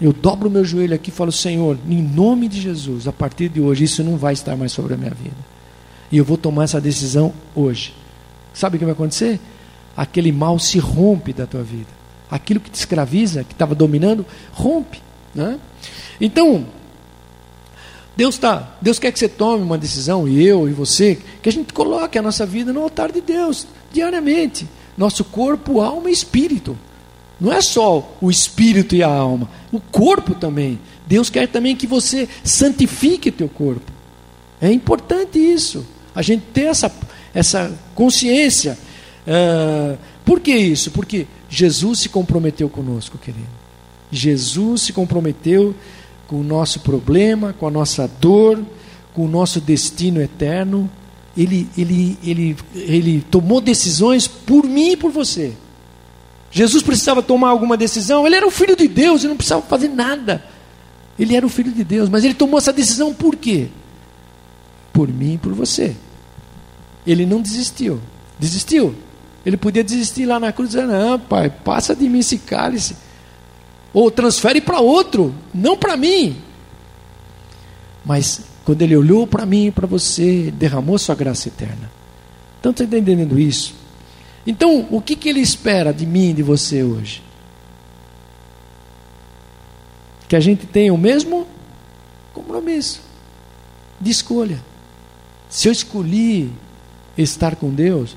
eu 0.00 0.12
dobro 0.12 0.48
o 0.48 0.50
meu 0.50 0.64
joelho 0.64 0.94
aqui 0.94 1.10
e 1.10 1.12
falo, 1.12 1.30
Senhor, 1.30 1.78
em 1.88 2.02
nome 2.02 2.48
de 2.48 2.60
Jesus, 2.60 3.06
a 3.06 3.12
partir 3.12 3.48
de 3.48 3.60
hoje, 3.60 3.84
isso 3.84 4.02
não 4.02 4.16
vai 4.16 4.34
estar 4.34 4.56
mais 4.56 4.72
sobre 4.72 4.94
a 4.94 4.96
minha 4.96 5.14
vida. 5.14 5.36
E 6.10 6.18
eu 6.18 6.24
vou 6.24 6.36
tomar 6.36 6.64
essa 6.64 6.80
decisão 6.80 7.32
hoje. 7.54 7.94
Sabe 8.52 8.76
o 8.76 8.78
que 8.78 8.84
vai 8.84 8.92
acontecer? 8.92 9.40
Aquele 9.96 10.32
mal 10.32 10.58
se 10.58 10.78
rompe 10.78 11.32
da 11.32 11.46
tua 11.46 11.62
vida. 11.62 11.88
Aquilo 12.30 12.60
que 12.60 12.70
te 12.70 12.74
escraviza, 12.74 13.44
que 13.44 13.52
estava 13.52 13.74
dominando, 13.74 14.26
rompe. 14.52 15.00
Né? 15.34 15.58
Então, 16.20 16.66
Deus 18.16 18.38
tá, 18.38 18.76
Deus 18.80 18.98
quer 18.98 19.10
que 19.10 19.18
você 19.18 19.28
tome 19.28 19.62
uma 19.62 19.76
decisão, 19.76 20.28
e 20.28 20.46
eu 20.46 20.68
e 20.68 20.72
você, 20.72 21.18
que 21.42 21.48
a 21.48 21.52
gente 21.52 21.72
coloque 21.72 22.16
a 22.16 22.22
nossa 22.22 22.46
vida 22.46 22.72
no 22.72 22.82
altar 22.82 23.10
de 23.10 23.20
Deus, 23.20 23.66
diariamente. 23.92 24.68
Nosso 24.96 25.24
corpo, 25.24 25.80
alma 25.80 26.08
e 26.08 26.12
espírito. 26.12 26.78
Não 27.40 27.52
é 27.52 27.60
só 27.60 28.16
o 28.20 28.30
espírito 28.30 28.94
e 28.94 29.02
a 29.02 29.08
alma, 29.08 29.50
o 29.72 29.80
corpo 29.80 30.34
também. 30.34 30.78
Deus 31.06 31.28
quer 31.28 31.48
também 31.48 31.74
que 31.74 31.86
você 31.86 32.28
santifique 32.44 33.28
o 33.28 33.32
teu 33.32 33.48
corpo. 33.48 33.92
É 34.60 34.72
importante 34.72 35.38
isso 35.38 35.84
a 36.14 36.22
gente 36.22 36.44
ter 36.52 36.66
essa, 36.66 36.90
essa 37.34 37.72
consciência. 37.94 38.78
Uh, 39.26 39.98
por 40.24 40.38
que 40.38 40.52
isso? 40.56 40.90
Porque 40.92 41.26
Jesus 41.48 42.00
se 42.00 42.08
comprometeu 42.08 42.68
conosco, 42.68 43.18
querido. 43.18 43.48
Jesus 44.10 44.82
se 44.82 44.92
comprometeu 44.92 45.74
com 46.26 46.40
o 46.40 46.44
nosso 46.44 46.80
problema, 46.80 47.52
com 47.52 47.66
a 47.66 47.70
nossa 47.70 48.08
dor, 48.20 48.64
com 49.12 49.24
o 49.24 49.28
nosso 49.28 49.60
destino 49.60 50.20
eterno. 50.20 50.90
Ele, 51.36 51.68
ele, 51.76 52.18
ele, 52.22 52.56
ele 52.74 53.24
tomou 53.30 53.60
decisões 53.60 54.26
por 54.28 54.64
mim 54.64 54.92
e 54.92 54.96
por 54.96 55.10
você. 55.10 55.52
Jesus 56.50 56.82
precisava 56.82 57.22
tomar 57.22 57.48
alguma 57.48 57.76
decisão, 57.76 58.24
ele 58.24 58.36
era 58.36 58.46
o 58.46 58.50
filho 58.50 58.76
de 58.76 58.86
Deus, 58.86 59.22
ele 59.22 59.30
não 59.30 59.36
precisava 59.36 59.62
fazer 59.62 59.88
nada. 59.88 60.44
Ele 61.18 61.34
era 61.34 61.44
o 61.44 61.48
filho 61.48 61.72
de 61.72 61.82
Deus, 61.82 62.08
mas 62.08 62.24
ele 62.24 62.34
tomou 62.34 62.58
essa 62.58 62.72
decisão 62.72 63.12
por 63.12 63.36
quê? 63.36 63.68
Por 64.92 65.08
mim 65.08 65.34
e 65.34 65.38
por 65.38 65.52
você. 65.52 65.96
Ele 67.06 67.26
não 67.26 67.40
desistiu. 67.40 68.00
Desistiu. 68.38 68.94
Ele 69.44 69.56
podia 69.56 69.84
desistir 69.84 70.26
lá 70.26 70.40
na 70.40 70.52
cruz 70.52 70.70
dizer: 70.70 70.86
Não, 70.86 71.18
pai, 71.18 71.50
passa 71.50 71.94
de 71.94 72.08
mim 72.08 72.20
esse 72.20 72.38
cálice. 72.38 72.96
Ou 73.94 74.10
transfere 74.10 74.60
para 74.60 74.80
outro, 74.80 75.34
não 75.54 75.76
para 75.76 75.96
mim. 75.96 76.36
Mas 78.04 78.42
quando 78.64 78.82
ele 78.82 78.96
olhou 78.96 79.26
para 79.26 79.46
mim 79.46 79.66
e 79.66 79.70
para 79.70 79.86
você, 79.86 80.50
derramou 80.50 80.98
sua 80.98 81.14
graça 81.14 81.48
eterna. 81.48 81.90
Então 82.58 82.72
está 82.72 82.84
entendendo 82.84 83.38
isso? 83.38 83.74
Então, 84.46 84.86
o 84.90 85.00
que, 85.00 85.16
que 85.16 85.28
ele 85.28 85.40
espera 85.40 85.92
de 85.92 86.04
mim 86.04 86.30
e 86.30 86.34
de 86.34 86.42
você 86.42 86.82
hoje? 86.82 87.22
Que 90.28 90.36
a 90.36 90.40
gente 90.40 90.66
tenha 90.66 90.92
o 90.92 90.98
mesmo 90.98 91.46
compromisso 92.32 93.00
de 94.00 94.10
escolha. 94.10 94.60
Se 95.48 95.68
eu 95.68 95.72
escolhi 95.72 96.50
estar 97.16 97.56
com 97.56 97.70
Deus, 97.70 98.16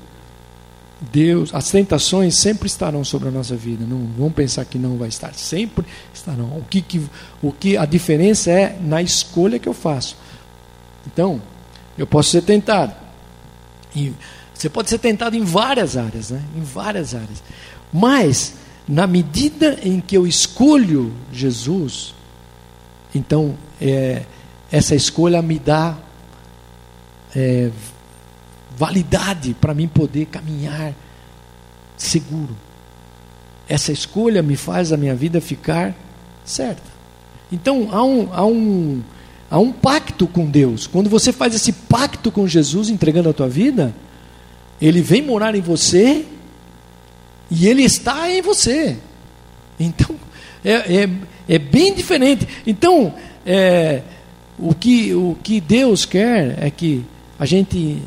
Deus, 1.00 1.54
as 1.54 1.70
tentações 1.70 2.36
sempre 2.36 2.66
estarão 2.66 3.04
sobre 3.04 3.28
a 3.28 3.30
nossa 3.30 3.54
vida. 3.54 3.84
Não 3.86 4.08
vamos 4.16 4.34
pensar 4.34 4.64
que 4.64 4.78
não 4.78 4.96
vai 4.96 5.08
estar, 5.08 5.32
sempre 5.34 5.86
estarão. 6.12 6.46
O 6.56 6.64
que, 6.68 6.82
que, 6.82 7.02
o 7.40 7.52
que 7.52 7.76
a 7.76 7.84
diferença 7.84 8.50
é 8.50 8.76
na 8.80 9.00
escolha 9.00 9.58
que 9.58 9.68
eu 9.68 9.74
faço. 9.74 10.16
Então, 11.06 11.40
eu 11.96 12.06
posso 12.06 12.30
ser 12.30 12.42
tentado. 12.42 12.94
E 13.94 14.12
você 14.52 14.68
pode 14.68 14.90
ser 14.90 14.98
tentado 14.98 15.36
em 15.36 15.44
várias 15.44 15.96
áreas, 15.96 16.30
né? 16.30 16.42
Em 16.56 16.62
várias 16.62 17.14
áreas. 17.14 17.42
Mas 17.92 18.54
na 18.88 19.06
medida 19.06 19.78
em 19.82 20.00
que 20.00 20.16
eu 20.16 20.26
escolho 20.26 21.12
Jesus, 21.32 22.14
então 23.14 23.54
é, 23.80 24.22
essa 24.70 24.94
escolha 24.94 25.40
me 25.40 25.58
dá 25.58 25.96
é, 27.36 27.70
validade 28.78 29.54
para 29.60 29.74
mim 29.74 29.88
poder 29.88 30.26
caminhar 30.26 30.94
seguro. 31.96 32.56
Essa 33.68 33.90
escolha 33.90 34.40
me 34.40 34.56
faz 34.56 34.92
a 34.92 34.96
minha 34.96 35.16
vida 35.16 35.40
ficar 35.40 35.94
certa. 36.44 36.82
Então 37.50 37.88
há 37.90 38.04
um, 38.04 38.28
há 38.32 38.46
um, 38.46 39.02
há 39.50 39.58
um 39.58 39.72
pacto 39.72 40.28
com 40.28 40.46
Deus. 40.46 40.86
Quando 40.86 41.10
você 41.10 41.32
faz 41.32 41.54
esse 41.54 41.72
pacto 41.72 42.30
com 42.30 42.46
Jesus, 42.46 42.88
entregando 42.88 43.28
a 43.28 43.32
tua 43.32 43.48
vida, 43.48 43.92
Ele 44.80 45.02
vem 45.02 45.22
morar 45.22 45.56
em 45.56 45.60
você 45.60 46.24
e 47.50 47.66
Ele 47.66 47.82
está 47.82 48.30
em 48.30 48.40
você. 48.40 48.96
Então 49.80 50.14
é, 50.64 51.02
é, 51.02 51.10
é 51.48 51.58
bem 51.58 51.92
diferente. 51.92 52.46
Então 52.64 53.12
é, 53.44 54.02
o, 54.56 54.72
que, 54.72 55.12
o 55.14 55.36
que 55.42 55.60
Deus 55.60 56.04
quer 56.04 56.56
é 56.62 56.70
que 56.70 57.04
a 57.38 57.44
gente 57.44 58.02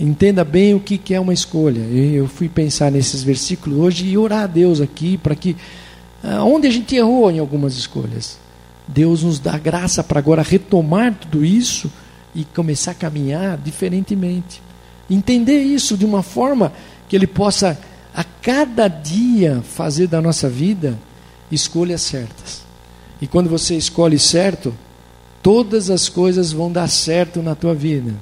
entenda 0.00 0.44
bem 0.44 0.74
o 0.74 0.80
que, 0.80 1.14
é 1.14 1.20
uma 1.20 1.34
escolha. 1.34 1.80
Eu 1.80 2.26
fui 2.28 2.48
pensar 2.48 2.90
nesses 2.90 3.22
versículos 3.22 3.78
hoje 3.78 4.06
e 4.06 4.18
orar 4.18 4.44
a 4.44 4.46
Deus 4.46 4.80
aqui 4.80 5.16
para 5.16 5.34
que 5.34 5.56
onde 6.44 6.68
a 6.68 6.70
gente 6.70 6.94
errou 6.94 7.30
em 7.30 7.38
algumas 7.38 7.74
escolhas, 7.76 8.38
Deus 8.86 9.22
nos 9.22 9.38
dá 9.38 9.58
graça 9.58 10.02
para 10.02 10.18
agora 10.18 10.42
retomar 10.42 11.14
tudo 11.14 11.44
isso 11.44 11.90
e 12.34 12.44
começar 12.44 12.92
a 12.92 12.94
caminhar 12.94 13.58
diferentemente. 13.58 14.62
Entender 15.10 15.62
isso 15.62 15.96
de 15.96 16.04
uma 16.04 16.22
forma 16.22 16.72
que 17.08 17.16
Ele 17.16 17.26
possa 17.26 17.78
a 18.14 18.24
cada 18.24 18.88
dia 18.88 19.62
fazer 19.62 20.06
da 20.06 20.20
nossa 20.20 20.48
vida 20.48 20.98
escolhas 21.50 22.02
certas. 22.02 22.62
E 23.20 23.26
quando 23.26 23.48
você 23.48 23.76
escolhe 23.76 24.18
certo, 24.18 24.74
todas 25.42 25.90
as 25.90 26.08
coisas 26.08 26.52
vão 26.52 26.70
dar 26.70 26.88
certo 26.88 27.42
na 27.42 27.54
tua 27.54 27.74
vida. 27.74 28.14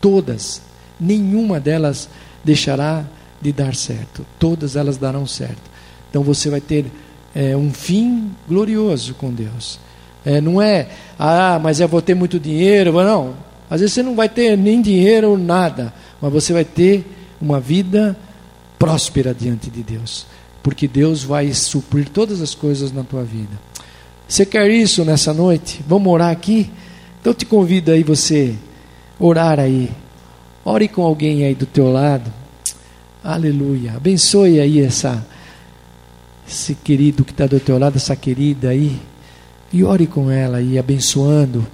Todas. 0.00 0.60
Nenhuma 0.98 1.60
delas 1.60 2.08
deixará 2.44 3.04
de 3.40 3.52
dar 3.52 3.74
certo. 3.74 4.24
Todas 4.38 4.76
elas 4.76 4.96
darão 4.96 5.26
certo. 5.26 5.62
Então 6.10 6.22
você 6.22 6.50
vai 6.50 6.60
ter 6.60 6.86
é, 7.34 7.56
um 7.56 7.72
fim 7.72 8.30
glorioso 8.48 9.14
com 9.14 9.32
Deus. 9.32 9.78
É, 10.24 10.40
não 10.40 10.60
é, 10.60 10.88
ah, 11.18 11.60
mas 11.62 11.80
eu 11.80 11.88
vou 11.88 12.02
ter 12.02 12.14
muito 12.14 12.38
dinheiro. 12.38 12.92
Não, 12.92 13.34
às 13.70 13.80
vezes 13.80 13.94
você 13.94 14.02
não 14.02 14.14
vai 14.14 14.28
ter 14.28 14.56
nem 14.56 14.80
dinheiro, 14.80 15.36
nada, 15.36 15.92
mas 16.20 16.32
você 16.32 16.52
vai 16.52 16.64
ter 16.64 17.04
uma 17.40 17.60
vida 17.60 18.16
próspera 18.78 19.34
diante 19.34 19.70
de 19.70 19.82
Deus, 19.82 20.26
porque 20.62 20.88
Deus 20.88 21.22
vai 21.22 21.52
suprir 21.52 22.08
todas 22.08 22.40
as 22.40 22.54
coisas 22.54 22.92
na 22.92 23.02
tua 23.02 23.24
vida. 23.24 23.58
Você 24.26 24.44
quer 24.44 24.70
isso 24.70 25.04
nessa 25.04 25.32
noite? 25.32 25.80
Vamos 25.86 26.12
orar 26.12 26.30
aqui? 26.30 26.70
Então 27.20 27.30
eu 27.32 27.34
te 27.34 27.46
convido 27.46 27.90
aí 27.90 28.02
você 28.02 28.54
orar 29.18 29.58
aí. 29.58 29.90
Ore 30.68 30.86
com 30.86 31.02
alguém 31.02 31.46
aí 31.46 31.54
do 31.54 31.64
teu 31.64 31.90
lado. 31.90 32.30
Aleluia. 33.24 33.94
Abençoe 33.96 34.60
aí 34.60 34.82
essa 34.82 35.26
esse 36.46 36.74
querido 36.74 37.24
que 37.24 37.32
está 37.32 37.46
do 37.46 37.58
teu 37.58 37.78
lado, 37.78 37.96
essa 37.96 38.14
querida 38.14 38.68
aí, 38.68 39.00
e 39.72 39.82
ore 39.82 40.06
com 40.06 40.30
ela 40.30 40.58
aí, 40.58 40.78
abençoando, 40.78 41.66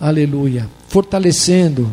aleluia, 0.00 0.66
fortalecendo, 0.88 1.90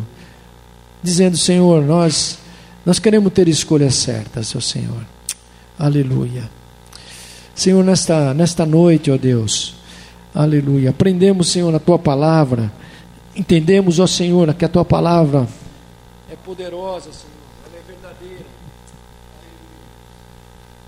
dizendo: 1.02 1.36
Senhor, 1.36 1.84
nós, 1.84 2.38
nós 2.86 2.98
queremos 2.98 3.30
ter 3.34 3.46
escolhas 3.46 3.94
certas, 3.96 4.48
seu 4.48 4.62
Senhor, 4.62 5.04
aleluia. 5.78 6.50
Senhor, 7.54 7.84
nesta, 7.84 8.32
nesta 8.32 8.64
noite, 8.64 9.10
ó 9.10 9.18
Deus, 9.18 9.74
aleluia, 10.34 10.88
aprendemos, 10.88 11.50
Senhor, 11.50 11.74
a 11.74 11.78
tua 11.78 11.98
palavra, 11.98 12.72
entendemos, 13.36 13.98
ó 13.98 14.06
Senhor, 14.06 14.54
que 14.54 14.64
a 14.64 14.68
tua 14.68 14.86
palavra 14.86 15.46
é 16.30 16.36
poderosa, 16.36 17.10
Senhor 17.12 17.40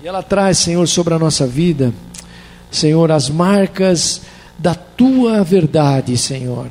E 0.03 0.09
ela 0.09 0.22
traz, 0.22 0.59
Senhor, 0.59 0.86
sobre 0.88 1.14
a 1.14 1.18
nossa 1.18 1.47
vida, 1.47 1.93
Senhor, 2.70 3.11
as 3.12 3.28
marcas 3.28 4.22
da 4.59 4.74
tua 4.74 5.45
verdade, 5.45 6.16
Senhor. 6.16 6.68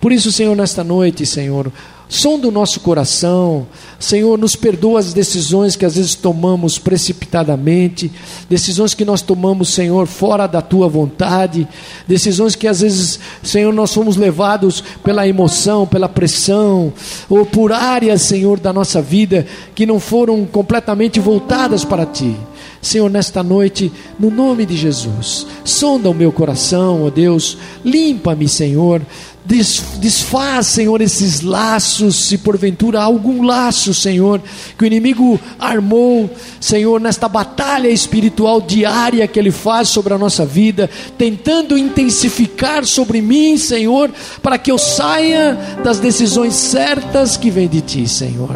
Por 0.00 0.12
isso, 0.12 0.30
Senhor, 0.30 0.54
nesta 0.56 0.84
noite, 0.84 1.26
Senhor, 1.26 1.72
som 2.08 2.38
do 2.38 2.50
nosso 2.50 2.80
coração, 2.80 3.66
Senhor, 3.98 4.38
nos 4.38 4.56
perdoa 4.56 4.98
as 4.98 5.12
decisões 5.12 5.76
que 5.76 5.84
às 5.84 5.96
vezes 5.96 6.14
tomamos 6.14 6.78
precipitadamente, 6.78 8.10
decisões 8.48 8.94
que 8.94 9.04
nós 9.04 9.20
tomamos, 9.20 9.68
Senhor, 9.68 10.06
fora 10.06 10.46
da 10.46 10.62
tua 10.62 10.88
vontade, 10.88 11.68
decisões 12.06 12.54
que 12.54 12.66
às 12.66 12.80
vezes, 12.80 13.20
Senhor, 13.42 13.72
nós 13.74 13.92
fomos 13.92 14.16
levados 14.16 14.82
pela 15.04 15.28
emoção, 15.28 15.86
pela 15.86 16.08
pressão, 16.08 16.92
ou 17.28 17.44
por 17.44 17.72
áreas, 17.72 18.22
Senhor, 18.22 18.58
da 18.58 18.72
nossa 18.72 19.02
vida 19.02 19.46
que 19.74 19.84
não 19.84 20.00
foram 20.00 20.46
completamente 20.46 21.20
voltadas 21.20 21.84
para 21.84 22.06
ti. 22.06 22.34
Senhor, 22.80 23.10
nesta 23.10 23.42
noite, 23.42 23.92
no 24.18 24.30
nome 24.30 24.64
de 24.64 24.76
Jesus, 24.76 25.46
sonda 25.64 26.08
o 26.08 26.14
meu 26.14 26.30
coração, 26.30 27.04
ó 27.04 27.10
Deus, 27.10 27.58
limpa-me, 27.84 28.48
Senhor, 28.48 29.02
Desfaz, 29.48 30.66
Senhor, 30.66 31.00
esses 31.00 31.40
laços, 31.40 32.16
se 32.16 32.36
porventura 32.36 33.00
algum 33.00 33.42
laço, 33.42 33.94
Senhor, 33.94 34.42
que 34.76 34.84
o 34.84 34.86
inimigo 34.86 35.40
armou, 35.58 36.28
Senhor, 36.60 37.00
nesta 37.00 37.30
batalha 37.30 37.88
espiritual 37.88 38.60
diária 38.60 39.26
que 39.26 39.38
ele 39.38 39.50
faz 39.50 39.88
sobre 39.88 40.12
a 40.12 40.18
nossa 40.18 40.44
vida, 40.44 40.90
tentando 41.16 41.78
intensificar 41.78 42.84
sobre 42.84 43.22
mim, 43.22 43.56
Senhor, 43.56 44.10
para 44.42 44.58
que 44.58 44.70
eu 44.70 44.76
saia 44.76 45.58
das 45.82 45.98
decisões 45.98 46.52
certas 46.52 47.38
que 47.38 47.50
vêm 47.50 47.68
de 47.68 47.80
Ti, 47.80 48.06
Senhor. 48.06 48.50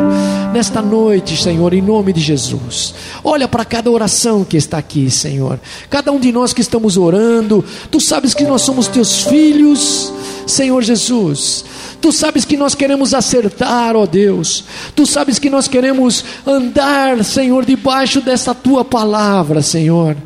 Nesta 0.52 0.82
noite, 0.82 1.42
Senhor, 1.42 1.72
em 1.72 1.80
nome 1.80 2.12
de 2.12 2.20
Jesus, 2.20 2.94
olha 3.24 3.48
para 3.48 3.64
cada 3.64 3.90
oração 3.90 4.44
que 4.44 4.58
está 4.58 4.76
aqui, 4.76 5.10
Senhor. 5.10 5.58
Cada 5.88 6.12
um 6.12 6.20
de 6.20 6.30
nós 6.30 6.52
que 6.52 6.60
estamos 6.60 6.98
orando, 6.98 7.64
Tu 7.90 7.98
sabes 7.98 8.34
que 8.34 8.44
nós 8.44 8.60
somos 8.60 8.88
Teus 8.88 9.22
filhos, 9.22 10.12
Senhor 10.46 10.81
Jesus. 10.82 11.64
Tu 12.00 12.12
sabes 12.12 12.44
que 12.44 12.56
nós 12.56 12.74
queremos 12.74 13.14
acertar, 13.14 13.96
ó 13.96 14.06
Deus. 14.06 14.64
Tu 14.94 15.06
sabes 15.06 15.38
que 15.38 15.50
nós 15.50 15.68
queremos 15.68 16.24
andar, 16.46 17.22
Senhor, 17.24 17.64
debaixo 17.64 18.20
dessa 18.20 18.54
tua 18.54 18.84
palavra, 18.84 19.62
Senhor 19.62 20.16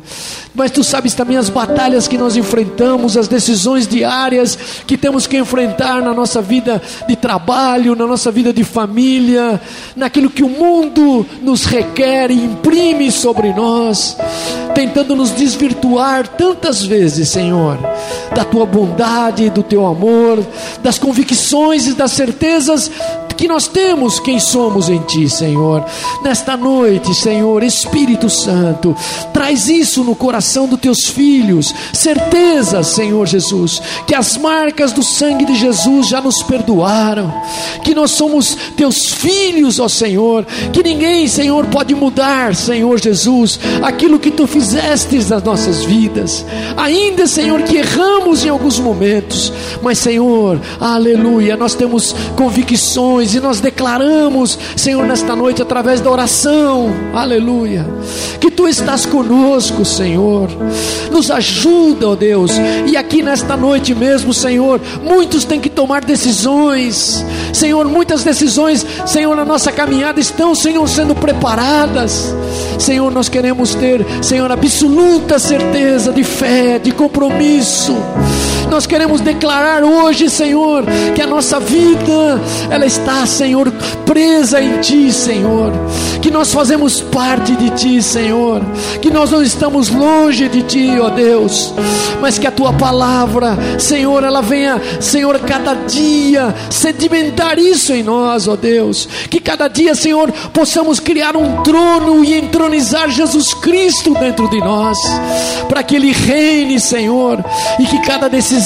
mas 0.57 0.71
tu 0.71 0.83
sabes 0.83 1.13
também 1.13 1.37
as 1.37 1.49
batalhas 1.49 2.07
que 2.07 2.17
nós 2.17 2.35
enfrentamos, 2.35 3.15
as 3.15 3.27
decisões 3.27 3.87
diárias 3.87 4.57
que 4.87 4.97
temos 4.97 5.27
que 5.27 5.37
enfrentar 5.37 6.01
na 6.01 6.15
nossa 6.15 6.41
vida 6.41 6.81
de 7.07 7.15
trabalho, 7.15 7.95
na 7.95 8.07
nossa 8.07 8.31
vida 8.31 8.51
de 8.51 8.63
família, 8.63 9.61
naquilo 9.95 10.31
que 10.31 10.43
o 10.43 10.49
mundo 10.49 11.23
nos 11.43 11.63
requer 11.63 12.31
e 12.31 12.43
imprime 12.43 13.11
sobre 13.11 13.53
nós, 13.53 14.17
tentando 14.73 15.15
nos 15.15 15.29
desvirtuar 15.29 16.27
tantas 16.27 16.83
vezes, 16.83 17.29
Senhor, 17.29 17.77
da 18.33 18.43
tua 18.43 18.65
bondade, 18.65 19.51
do 19.51 19.61
teu 19.61 19.85
amor, 19.85 20.43
das 20.81 20.97
convicções 20.97 21.85
e 21.85 21.93
das 21.93 22.13
certezas 22.13 22.89
que 23.37 23.47
nós 23.47 23.67
temos 23.67 24.19
quem 24.19 24.39
somos 24.39 24.89
em 24.89 24.99
Ti, 24.99 25.29
Senhor. 25.29 25.85
Nesta 26.23 26.57
noite, 26.57 27.13
Senhor, 27.13 27.63
Espírito 27.63 28.29
Santo, 28.29 28.95
traz 29.31 29.69
isso 29.69 30.03
no 30.03 30.15
coração 30.15 30.67
dos 30.67 30.79
Teus 30.79 31.07
filhos, 31.07 31.73
certeza, 31.93 32.81
Senhor 32.81 33.25
Jesus, 33.27 33.81
que 34.07 34.15
as 34.15 34.37
marcas 34.37 34.91
do 34.91 35.03
sangue 35.03 35.45
de 35.45 35.55
Jesus 35.55 36.07
já 36.07 36.19
nos 36.19 36.41
perdoaram, 36.43 37.33
que 37.83 37.93
nós 37.93 38.11
somos 38.11 38.57
Teus 38.75 39.11
filhos, 39.11 39.79
ó 39.79 39.87
Senhor, 39.87 40.45
que 40.73 40.81
ninguém, 40.81 41.27
Senhor, 41.27 41.65
pode 41.67 41.93
mudar, 41.93 42.55
Senhor 42.55 42.99
Jesus, 42.99 43.59
aquilo 43.83 44.19
que 44.19 44.31
Tu 44.31 44.47
fizestes 44.47 45.29
nas 45.29 45.43
nossas 45.43 45.83
vidas, 45.83 46.45
ainda, 46.75 47.27
Senhor, 47.27 47.61
que 47.63 47.77
erramos 47.77 48.43
em 48.43 48.49
alguns 48.49 48.79
momentos, 48.79 49.51
mas, 49.81 49.99
Senhor, 49.99 50.59
aleluia, 50.79 51.55
nós 51.55 51.75
temos 51.75 52.15
convicções 52.35 53.26
e 53.33 53.39
nós 53.39 53.59
declaramos, 53.59 54.57
Senhor, 54.75 55.05
nesta 55.05 55.35
noite, 55.35 55.61
através 55.61 56.01
da 56.01 56.09
oração, 56.09 56.93
aleluia, 57.13 57.85
que 58.39 58.51
Tu 58.51 58.67
estás 58.67 59.05
conosco, 59.05 59.85
Senhor, 59.85 60.49
nos 61.11 61.29
ajuda, 61.29 62.09
ó 62.09 62.15
Deus, 62.15 62.51
e 62.87 62.97
aqui 62.97 63.21
nesta 63.21 63.55
noite 63.55 63.93
mesmo, 63.93 64.33
Senhor, 64.33 64.81
muitos 65.03 65.45
têm 65.45 65.59
que 65.59 65.69
tomar 65.69 66.03
decisões, 66.03 67.23
Senhor, 67.53 67.87
muitas 67.87 68.23
decisões, 68.23 68.85
Senhor, 69.05 69.35
na 69.35 69.45
nossa 69.45 69.71
caminhada 69.71 70.19
estão, 70.19 70.55
Senhor, 70.55 70.87
sendo 70.87 71.15
preparadas, 71.15 72.33
Senhor, 72.79 73.11
nós 73.11 73.29
queremos 73.29 73.75
ter, 73.75 74.05
Senhor, 74.21 74.51
absoluta 74.51 75.39
certeza 75.39 76.11
de 76.11 76.23
fé, 76.23 76.79
de 76.79 76.91
compromisso, 76.91 77.95
Nós 78.69 78.85
queremos 78.85 79.21
declarar 79.21 79.83
hoje, 79.83 80.29
Senhor, 80.29 80.83
que 81.15 81.21
a 81.21 81.27
nossa 81.27 81.59
vida 81.59 82.39
ela 82.69 82.85
está, 82.85 83.25
Senhor, 83.25 83.71
presa 84.05 84.61
em 84.61 84.79
Ti, 84.81 85.11
Senhor. 85.11 85.71
Que 86.21 86.29
nós 86.29 86.53
fazemos 86.53 86.99
parte 86.99 87.55
de 87.55 87.69
Ti, 87.71 88.01
Senhor. 88.03 88.61
Que 89.01 89.09
nós 89.09 89.31
não 89.31 89.41
estamos 89.41 89.89
longe 89.89 90.49
de 90.49 90.61
Ti, 90.63 90.99
ó 90.99 91.09
Deus, 91.09 91.73
mas 92.21 92.37
que 92.37 92.45
a 92.45 92.51
Tua 92.51 92.73
palavra, 92.73 93.57
Senhor, 93.79 94.23
ela 94.23 94.41
venha, 94.41 94.81
Senhor, 94.99 95.39
cada 95.39 95.73
dia 95.73 96.53
sedimentar 96.69 97.57
isso 97.57 97.93
em 97.93 98.03
nós, 98.03 98.47
ó 98.47 98.55
Deus. 98.55 99.07
Que 99.29 99.39
cada 99.39 99.67
dia, 99.67 99.95
Senhor, 99.95 100.31
possamos 100.53 100.99
criar 100.99 101.35
um 101.37 101.63
trono 101.63 102.23
e 102.23 102.35
entronizar 102.35 103.09
Jesus 103.09 103.53
Cristo 103.53 104.13
dentro 104.15 104.49
de 104.49 104.59
nós, 104.59 104.99
para 105.69 105.81
que 105.83 105.95
Ele 105.95 106.11
reine, 106.11 106.79
Senhor, 106.79 107.43
e 107.79 107.85
que 107.85 107.99
cada 108.01 108.27
decisão, 108.27 108.56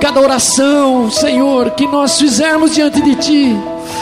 cada 0.00 0.20
oração, 0.20 1.10
Senhor, 1.10 1.70
que 1.70 1.86
nós 1.86 2.18
fizermos 2.18 2.74
diante 2.74 3.00
de 3.00 3.14
Ti, 3.16 3.56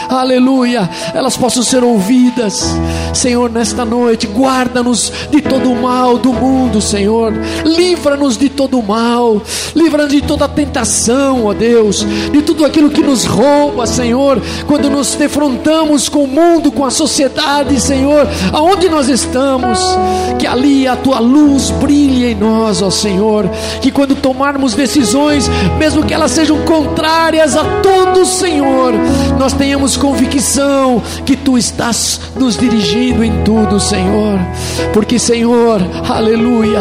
aleluia, 0.09 0.89
elas 1.13 1.35
possam 1.35 1.63
ser 1.63 1.83
ouvidas, 1.83 2.75
Senhor, 3.13 3.49
nesta 3.49 3.83
noite, 3.83 4.27
guarda-nos 4.27 5.11
de 5.29 5.41
todo 5.41 5.71
o 5.71 5.81
mal 5.81 6.17
do 6.17 6.31
mundo, 6.33 6.81
Senhor, 6.81 7.33
livra-nos 7.65 8.37
de 8.37 8.49
todo 8.49 8.79
o 8.79 8.83
mal, 8.83 9.41
livra-nos 9.75 10.11
de 10.11 10.21
toda 10.21 10.45
a 10.45 10.49
tentação, 10.49 11.45
ó 11.45 11.53
Deus, 11.53 12.05
de 12.31 12.41
tudo 12.41 12.65
aquilo 12.65 12.89
que 12.89 13.01
nos 13.01 13.25
rouba, 13.25 13.85
Senhor, 13.85 14.41
quando 14.65 14.89
nos 14.89 15.15
defrontamos 15.15 16.07
com 16.07 16.23
o 16.23 16.27
mundo, 16.27 16.71
com 16.71 16.85
a 16.85 16.91
sociedade, 16.91 17.79
Senhor, 17.79 18.27
aonde 18.53 18.89
nós 18.89 19.09
estamos, 19.09 19.79
que 20.39 20.47
ali 20.47 20.87
a 20.87 20.95
tua 20.95 21.19
luz 21.19 21.69
brilhe 21.71 22.31
em 22.31 22.35
nós, 22.35 22.81
ó 22.81 22.89
Senhor, 22.89 23.49
que 23.81 23.91
quando 23.91 24.15
tomarmos 24.15 24.73
decisões, 24.73 25.49
mesmo 25.77 26.03
que 26.03 26.13
elas 26.13 26.31
sejam 26.31 26.57
contrárias 26.63 27.55
a 27.55 27.63
todos, 27.81 28.29
Senhor, 28.29 28.93
nós 29.37 29.53
tenhamos 29.53 29.96
convicção 29.97 31.01
que 31.25 31.35
tu 31.35 31.57
estás 31.57 32.19
nos 32.35 32.57
dirigindo 32.57 33.23
em 33.23 33.43
tudo, 33.43 33.79
Senhor. 33.79 34.39
Porque, 34.93 35.19
Senhor, 35.19 35.81
aleluia, 36.09 36.79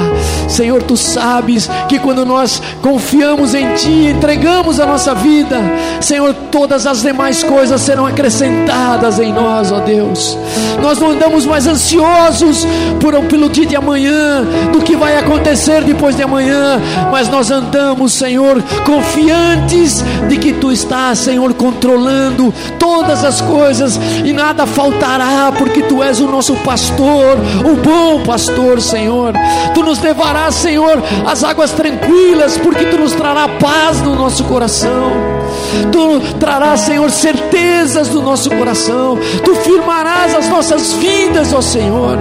Senhor, 0.48 0.82
tu 0.82 0.96
sabes 0.96 1.68
que 1.88 1.98
quando 1.98 2.24
nós 2.24 2.62
confiamos 2.80 3.54
em 3.54 3.74
ti, 3.74 4.12
entregamos 4.14 4.78
a 4.78 4.86
nossa 4.86 5.14
vida, 5.14 5.60
Senhor, 6.00 6.34
todas 6.50 6.86
as 6.86 7.02
demais 7.02 7.42
coisas 7.42 7.80
serão 7.80 8.06
acrescentadas 8.06 9.18
em 9.18 9.32
nós, 9.32 9.72
ó 9.72 9.80
Deus. 9.80 10.38
Nós 10.82 10.98
não 10.98 11.10
andamos 11.10 11.44
mais 11.46 11.66
ansiosos 11.66 12.66
por, 13.00 13.14
pelo 13.24 13.48
dia 13.48 13.66
de 13.66 13.76
amanhã, 13.76 14.44
do 14.72 14.80
que 14.80 14.96
vai 14.96 15.16
acontecer 15.16 15.82
depois 15.82 16.16
de 16.16 16.22
amanhã, 16.22 16.80
mas 17.10 17.28
nós 17.28 17.50
andamos, 17.50 18.12
Senhor, 18.12 18.62
confiantes 18.84 20.04
de 20.28 20.36
que 20.36 20.52
tu 20.52 20.70
estás, 20.70 21.18
Senhor, 21.18 21.52
controlando 21.54 22.52
todas 22.78 23.05
as 23.12 23.40
coisas 23.40 23.98
e 24.24 24.32
nada 24.32 24.66
faltará, 24.66 25.52
porque 25.56 25.82
tu 25.82 26.02
és 26.02 26.20
o 26.20 26.26
nosso 26.26 26.54
pastor, 26.56 27.38
o 27.64 27.76
bom 27.76 28.22
pastor, 28.24 28.80
Senhor. 28.80 29.32
Tu 29.74 29.82
nos 29.82 30.00
levarás, 30.00 30.54
Senhor, 30.54 31.02
às 31.26 31.44
águas 31.44 31.72
tranquilas, 31.72 32.56
porque 32.58 32.86
tu 32.86 32.98
nos 32.98 33.12
trará 33.12 33.48
paz 33.48 34.00
no 34.02 34.14
nosso 34.14 34.44
coração. 34.44 35.35
Tu 35.92 36.20
trarás, 36.38 36.80
Senhor, 36.80 37.10
certezas 37.10 38.08
do 38.08 38.22
nosso 38.22 38.50
coração. 38.50 39.18
Tu 39.44 39.54
firmarás 39.56 40.34
as 40.34 40.48
nossas 40.48 40.92
vidas, 40.94 41.52
ó 41.52 41.60
Senhor. 41.60 42.18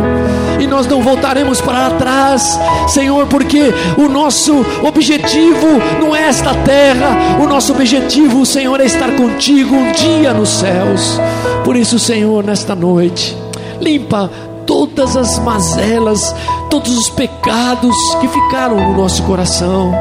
E 0.59 0.67
nós 0.67 0.87
não 0.87 1.01
voltaremos 1.01 1.59
para 1.61 1.91
trás, 1.91 2.59
Senhor, 2.87 3.27
porque 3.27 3.73
o 3.97 4.07
nosso 4.07 4.65
objetivo 4.83 5.67
não 5.99 6.15
é 6.15 6.27
esta 6.27 6.53
terra, 6.53 7.37
o 7.41 7.47
nosso 7.47 7.73
objetivo, 7.73 8.45
Senhor, 8.45 8.79
é 8.79 8.85
estar 8.85 9.11
contigo 9.11 9.75
um 9.75 9.91
dia 9.91 10.33
nos 10.33 10.49
céus. 10.49 11.19
Por 11.63 11.75
isso, 11.75 11.99
Senhor, 11.99 12.43
nesta 12.43 12.73
noite, 12.73 13.35
limpa 13.81 14.29
todas 14.65 15.15
as 15.15 15.37
mazelas, 15.39 16.35
todos 16.69 16.97
os 16.97 17.09
pecados 17.09 17.95
que 18.19 18.27
ficaram 18.27 18.77
no 18.77 18.97
nosso 18.97 19.23
coração. 19.23 19.93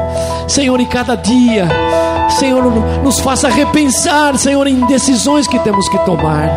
Senhor, 0.47 0.79
em 0.79 0.85
cada 0.85 1.15
dia, 1.15 1.67
Senhor, 2.35 2.63
nos 3.03 3.19
faça 3.19 3.47
repensar, 3.47 4.37
Senhor, 4.37 4.67
em 4.67 4.85
decisões 4.87 5.47
que 5.47 5.57
temos 5.59 5.87
que 5.89 5.97
tomar. 5.99 6.49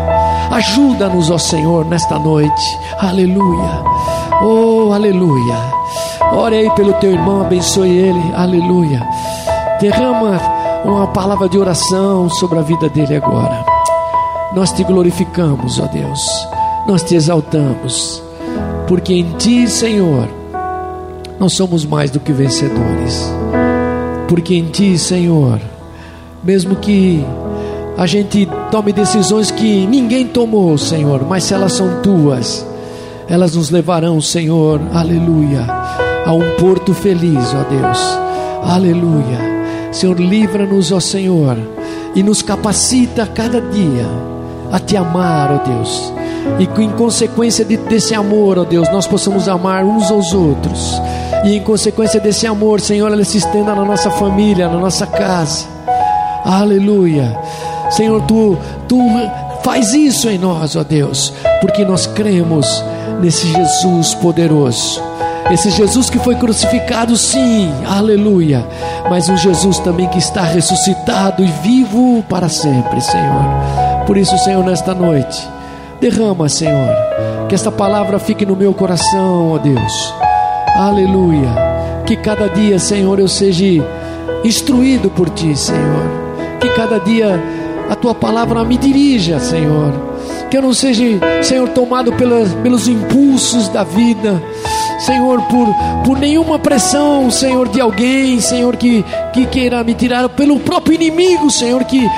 Ajuda-nos, 0.50 1.30
ó 1.30 1.38
Senhor, 1.38 1.84
nesta 1.84 2.18
noite. 2.18 2.78
Aleluia. 2.98 3.82
Oh, 4.42 4.92
aleluia. 4.92 5.56
Ore 6.32 6.56
aí 6.56 6.70
pelo 6.70 6.92
teu 6.94 7.12
irmão, 7.12 7.42
abençoe 7.42 7.90
ele. 7.90 8.34
Aleluia. 8.34 9.06
Derrama 9.80 10.40
uma 10.84 11.06
palavra 11.08 11.48
de 11.48 11.58
oração 11.58 12.28
sobre 12.28 12.58
a 12.58 12.62
vida 12.62 12.88
dele 12.88 13.16
agora. 13.16 13.64
Nós 14.54 14.72
te 14.72 14.82
glorificamos, 14.82 15.78
ó 15.78 15.86
Deus. 15.86 16.20
Nós 16.86 17.02
te 17.02 17.14
exaltamos. 17.14 18.22
Porque 18.86 19.14
em 19.14 19.32
ti, 19.34 19.68
Senhor, 19.68 20.28
nós 21.38 21.52
somos 21.52 21.84
mais 21.84 22.10
do 22.10 22.18
que 22.18 22.32
vencedores. 22.32 23.37
Porque 24.28 24.54
em 24.54 24.66
ti, 24.66 24.98
Senhor, 24.98 25.58
mesmo 26.44 26.76
que 26.76 27.24
a 27.96 28.06
gente 28.06 28.48
tome 28.70 28.92
decisões 28.92 29.50
que 29.50 29.86
ninguém 29.86 30.26
tomou, 30.26 30.78
Senhor, 30.78 31.26
mas 31.26 31.44
se 31.44 31.54
elas 31.54 31.72
são 31.72 32.00
tuas, 32.02 32.64
elas 33.28 33.56
nos 33.56 33.70
levarão, 33.70 34.20
Senhor, 34.20 34.80
aleluia, 34.94 35.66
a 36.24 36.32
um 36.32 36.56
porto 36.60 36.94
feliz, 36.94 37.54
ó 37.54 37.64
Deus, 37.68 37.98
aleluia. 38.62 39.58
Senhor, 39.90 40.20
livra-nos, 40.20 40.92
ó 40.92 41.00
Senhor, 41.00 41.56
e 42.14 42.22
nos 42.22 42.40
capacita 42.42 43.24
a 43.24 43.26
cada 43.26 43.60
dia 43.60 44.06
a 44.70 44.78
te 44.78 44.96
amar, 44.96 45.50
ó 45.50 45.68
Deus, 45.68 46.12
e 46.58 46.66
que 46.66 46.82
em 46.82 46.90
consequência 46.90 47.64
de, 47.64 47.76
desse 47.76 48.14
amor, 48.14 48.58
ó 48.58 48.64
Deus, 48.64 48.88
nós 48.92 49.06
possamos 49.06 49.48
amar 49.48 49.84
uns 49.84 50.10
aos 50.10 50.32
outros, 50.32 51.00
e 51.44 51.56
em 51.56 51.62
consequência 51.62 52.20
desse 52.20 52.46
amor, 52.46 52.80
Senhor, 52.80 53.12
ele 53.12 53.24
se 53.24 53.38
estenda 53.38 53.74
na 53.74 53.84
nossa 53.84 54.10
família, 54.10 54.68
na 54.68 54.78
nossa 54.78 55.06
casa, 55.06 55.66
aleluia. 56.44 57.38
Senhor, 57.90 58.20
tu, 58.22 58.58
tu 58.86 58.98
faz 59.62 59.92
isso 59.94 60.28
em 60.28 60.38
nós, 60.38 60.76
ó 60.76 60.82
Deus, 60.82 61.32
porque 61.60 61.84
nós 61.84 62.06
cremos 62.06 62.84
nesse 63.20 63.46
Jesus 63.48 64.14
poderoso. 64.14 65.02
Esse 65.50 65.70
Jesus 65.70 66.10
que 66.10 66.18
foi 66.18 66.34
crucificado, 66.34 67.16
sim, 67.16 67.72
aleluia. 67.88 68.66
Mas 69.08 69.30
um 69.30 69.36
Jesus 69.36 69.78
também 69.78 70.06
que 70.08 70.18
está 70.18 70.42
ressuscitado 70.42 71.42
e 71.42 71.46
vivo 71.62 72.22
para 72.28 72.50
sempre, 72.50 73.00
Senhor. 73.00 74.04
Por 74.06 74.18
isso, 74.18 74.36
Senhor, 74.38 74.62
nesta 74.62 74.94
noite, 74.94 75.48
derrama, 76.00 76.48
Senhor, 76.50 76.94
que 77.48 77.54
esta 77.54 77.72
palavra 77.72 78.18
fique 78.18 78.44
no 78.44 78.56
meu 78.56 78.74
coração, 78.74 79.52
ó 79.52 79.58
Deus. 79.58 80.17
Aleluia. 80.78 81.48
Que 82.06 82.14
cada 82.14 82.48
dia, 82.48 82.78
Senhor, 82.78 83.18
eu 83.18 83.26
seja 83.26 83.84
instruído 84.44 85.10
por 85.10 85.28
Ti, 85.28 85.56
Senhor. 85.56 86.06
Que 86.60 86.68
cada 86.68 87.00
dia 87.00 87.42
a 87.90 87.96
tua 87.96 88.14
palavra 88.14 88.62
me 88.62 88.78
dirija, 88.78 89.40
Senhor. 89.40 89.92
Que 90.48 90.56
eu 90.56 90.62
não 90.62 90.72
seja, 90.72 91.02
Senhor, 91.42 91.68
tomado 91.70 92.12
pelas, 92.12 92.54
pelos 92.54 92.86
impulsos 92.86 93.68
da 93.68 93.82
vida, 93.82 94.40
Senhor, 95.00 95.42
por, 95.42 95.66
por 96.04 96.16
nenhuma 96.16 96.60
pressão, 96.60 97.28
Senhor, 97.28 97.68
de 97.68 97.80
alguém, 97.80 98.40
Senhor, 98.40 98.76
que, 98.76 99.04
que 99.32 99.46
queira 99.46 99.82
me 99.82 99.94
tirar, 99.94 100.28
pelo 100.28 100.60
próprio 100.60 100.94
inimigo, 100.94 101.50
Senhor, 101.50 101.82
que 101.82 102.08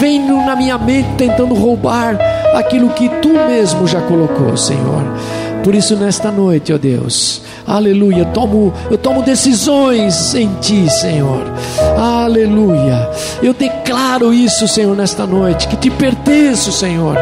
vem 0.00 0.26
na 0.26 0.56
minha 0.56 0.78
mente 0.78 1.10
tentando 1.18 1.54
roubar 1.54 2.18
aquilo 2.54 2.88
que 2.88 3.10
tu 3.20 3.28
mesmo 3.28 3.86
já 3.86 4.00
colocou, 4.00 4.56
Senhor. 4.56 5.04
Por 5.62 5.74
isso, 5.74 5.94
nesta 5.96 6.30
noite, 6.30 6.72
ó 6.72 6.78
Deus, 6.78 7.42
aleluia, 7.66 8.24
tomo, 8.26 8.72
eu 8.90 8.96
tomo 8.96 9.22
decisões 9.22 10.34
em 10.34 10.48
Ti, 10.60 10.88
Senhor, 10.88 11.42
aleluia. 11.96 13.10
Eu 13.42 13.52
declaro 13.52 14.32
isso, 14.32 14.68
Senhor, 14.68 14.96
nesta 14.96 15.26
noite, 15.26 15.66
que 15.68 15.76
te 15.76 15.90
pertenço, 15.90 16.70
Senhor, 16.70 17.16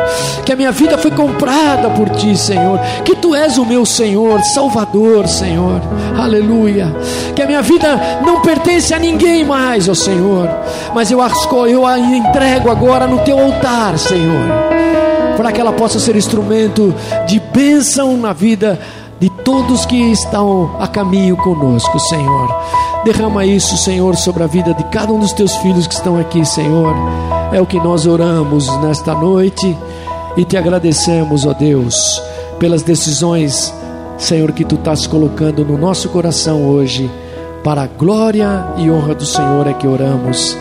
que 0.45 0.53
a 0.53 0.57
minha 0.57 0.71
vida 0.71 0.99
foi 0.99 1.11
comprada 1.11 1.89
por 1.91 2.11
Ti, 2.11 2.37
Senhor, 2.37 2.79
que 3.05 3.17
Tu 3.17 3.35
és 3.35 3.57
o 3.57 3.65
meu 3.65 3.87
Senhor, 3.87 4.43
Salvador, 4.43 5.27
Senhor, 5.27 5.81
aleluia. 6.19 6.95
Que 7.35 7.43
a 7.43 7.47
minha 7.47 7.63
vida 7.63 8.21
não 8.25 8.41
pertence 8.41 8.93
a 8.93 8.99
ninguém 8.99 9.45
mais, 9.45 9.89
ó 9.89 9.95
Senhor, 9.95 10.49
mas 10.95 11.11
eu, 11.11 11.21
eu 11.69 11.87
a 11.87 11.99
entrego 11.99 12.71
agora 12.71 13.07
no 13.07 13.19
Teu 13.21 13.39
altar, 13.39 13.99
Senhor. 13.99 14.49
Para 15.37 15.51
que 15.51 15.61
ela 15.61 15.73
possa 15.73 15.99
ser 15.99 16.15
instrumento 16.15 16.95
de 17.27 17.41
bênção 17.41 18.17
na 18.17 18.33
vida 18.33 18.79
de 19.21 19.31
todos 19.31 19.87
que 19.87 19.97
estão 19.97 20.77
a 20.79 20.87
caminho 20.87 21.37
conosco, 21.37 21.99
Senhor. 21.99 22.49
Derrama 23.05 23.45
isso, 23.45 23.77
Senhor, 23.77 24.17
sobre 24.17 24.43
a 24.43 24.47
vida 24.47 24.75
de 24.75 24.85
cada 24.85 25.13
um 25.13 25.19
dos 25.19 25.33
teus 25.33 25.57
filhos 25.59 25.87
que 25.87 25.95
estão 25.95 26.19
aqui, 26.19 26.45
Senhor. 26.45 26.95
É 27.53 27.61
o 27.61 27.67
que 27.67 27.79
nós 27.79 28.07
oramos 28.07 28.69
nesta 28.79 29.15
noite 29.15 29.77
e 30.37 30.45
te 30.45 30.57
agradecemos, 30.57 31.47
ó 31.47 31.53
Deus, 31.53 32.23
pelas 32.59 32.83
decisões, 32.83 33.73
Senhor, 34.19 34.53
que 34.53 34.65
tu 34.65 34.75
estás 34.75 35.07
colocando 35.07 35.65
no 35.65 35.77
nosso 35.77 36.09
coração 36.09 36.67
hoje 36.67 37.11
Para 37.65 37.85
a 37.85 37.87
glória 37.87 38.75
e 38.77 38.91
honra 38.91 39.15
do 39.15 39.25
Senhor 39.25 39.67
é 39.67 39.73
que 39.73 39.87
oramos. 39.87 40.55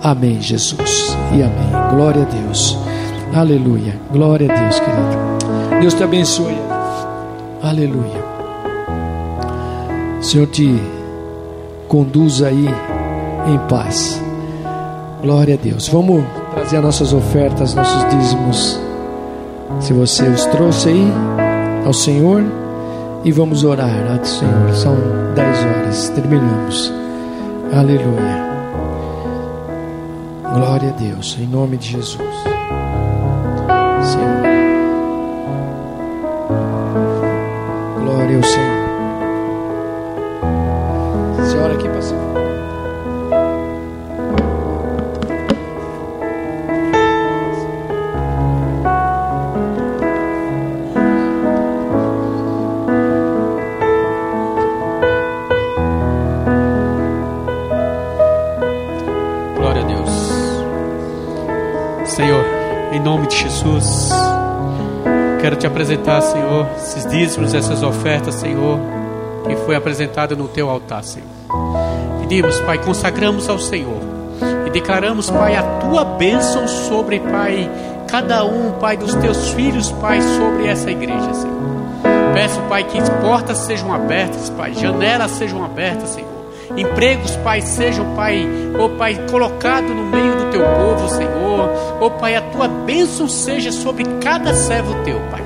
Amém, 0.00 0.40
Jesus. 0.40 1.16
E 1.32 1.42
amém. 1.42 1.90
Glória 1.90 2.22
a 2.22 2.26
Deus. 2.26 2.78
Aleluia. 3.34 3.98
Glória 4.12 4.48
a 4.48 4.54
Deus, 4.54 4.78
querido. 4.78 5.80
Deus 5.80 5.94
te 5.94 6.04
abençoe. 6.04 6.63
Aleluia. 7.64 8.22
Senhor 10.20 10.46
te 10.48 10.78
conduz 11.88 12.42
aí 12.42 12.68
em 13.46 13.58
paz. 13.68 14.22
Glória 15.22 15.54
a 15.54 15.56
Deus. 15.56 15.88
Vamos 15.88 16.22
trazer 16.52 16.76
as 16.76 16.82
nossas 16.82 17.12
ofertas, 17.14 17.74
nossos 17.74 18.06
dízimos. 18.10 18.78
Se 19.80 19.94
você 19.94 20.24
os 20.24 20.44
trouxe 20.46 20.90
aí 20.90 21.12
ao 21.86 21.94
Senhor 21.94 22.42
e 23.24 23.32
vamos 23.32 23.64
orar 23.64 24.12
ao 24.12 24.22
Senhor. 24.26 24.74
São 24.74 24.94
10 25.34 25.48
horas, 25.64 26.08
terminamos. 26.10 26.92
Aleluia. 27.72 28.44
Glória 30.52 30.90
a 30.90 30.92
Deus, 30.92 31.38
em 31.40 31.46
nome 31.46 31.78
de 31.78 31.92
Jesus. 31.92 32.18
Senhor. 34.02 34.53
Senhora 41.64 41.78
aqui, 41.78 41.88
pastor. 41.88 42.18
Glória 59.56 59.82
a 59.82 59.86
Deus. 59.86 60.10
Senhor, 62.10 62.44
em 62.92 63.00
nome 63.00 63.26
de 63.26 63.36
Jesus, 63.38 64.10
quero 65.40 65.56
te 65.56 65.66
apresentar, 65.66 66.20
Senhor, 66.20 66.66
esses 66.76 67.06
dízimos, 67.06 67.54
essas 67.54 67.82
ofertas, 67.82 68.34
Senhor, 68.34 68.78
que 69.48 69.56
foi 69.64 69.74
apresentado 69.74 70.36
no 70.36 70.46
teu 70.46 70.68
altar, 70.68 71.02
Senhor. 71.02 71.43
Pedimos, 72.24 72.58
Pai, 72.60 72.78
consagramos 72.78 73.50
ao 73.50 73.58
Senhor 73.58 74.00
e 74.66 74.70
declaramos, 74.70 75.28
Pai, 75.28 75.56
a 75.56 75.62
tua 75.62 76.06
bênção 76.06 76.66
sobre, 76.66 77.20
Pai, 77.20 77.70
cada 78.08 78.46
um, 78.46 78.72
Pai, 78.80 78.96
dos 78.96 79.14
teus 79.16 79.50
filhos, 79.50 79.92
Pai, 79.92 80.22
sobre 80.22 80.66
essa 80.66 80.90
igreja, 80.90 81.34
Senhor. 81.34 81.54
Peço, 82.32 82.58
Pai, 82.62 82.82
que 82.84 82.98
portas 83.20 83.58
sejam 83.58 83.92
abertas, 83.92 84.48
Pai, 84.48 84.72
janelas 84.72 85.32
sejam 85.32 85.62
abertas, 85.62 86.08
Senhor. 86.08 86.30
Empregos, 86.74 87.36
Pai, 87.44 87.60
sejam, 87.60 88.14
Pai, 88.16 88.48
ó 88.78 88.88
Pai, 88.96 89.20
colocado 89.30 89.88
no 89.88 90.06
meio 90.06 90.34
do 90.34 90.50
teu 90.50 90.62
povo, 90.62 91.06
Senhor. 91.10 91.68
Ó 92.00 92.08
Pai, 92.08 92.36
a 92.36 92.40
tua 92.40 92.68
bênção 92.68 93.28
seja 93.28 93.70
sobre 93.70 94.02
cada 94.22 94.54
servo 94.54 94.94
teu, 95.04 95.20
Pai. 95.30 95.42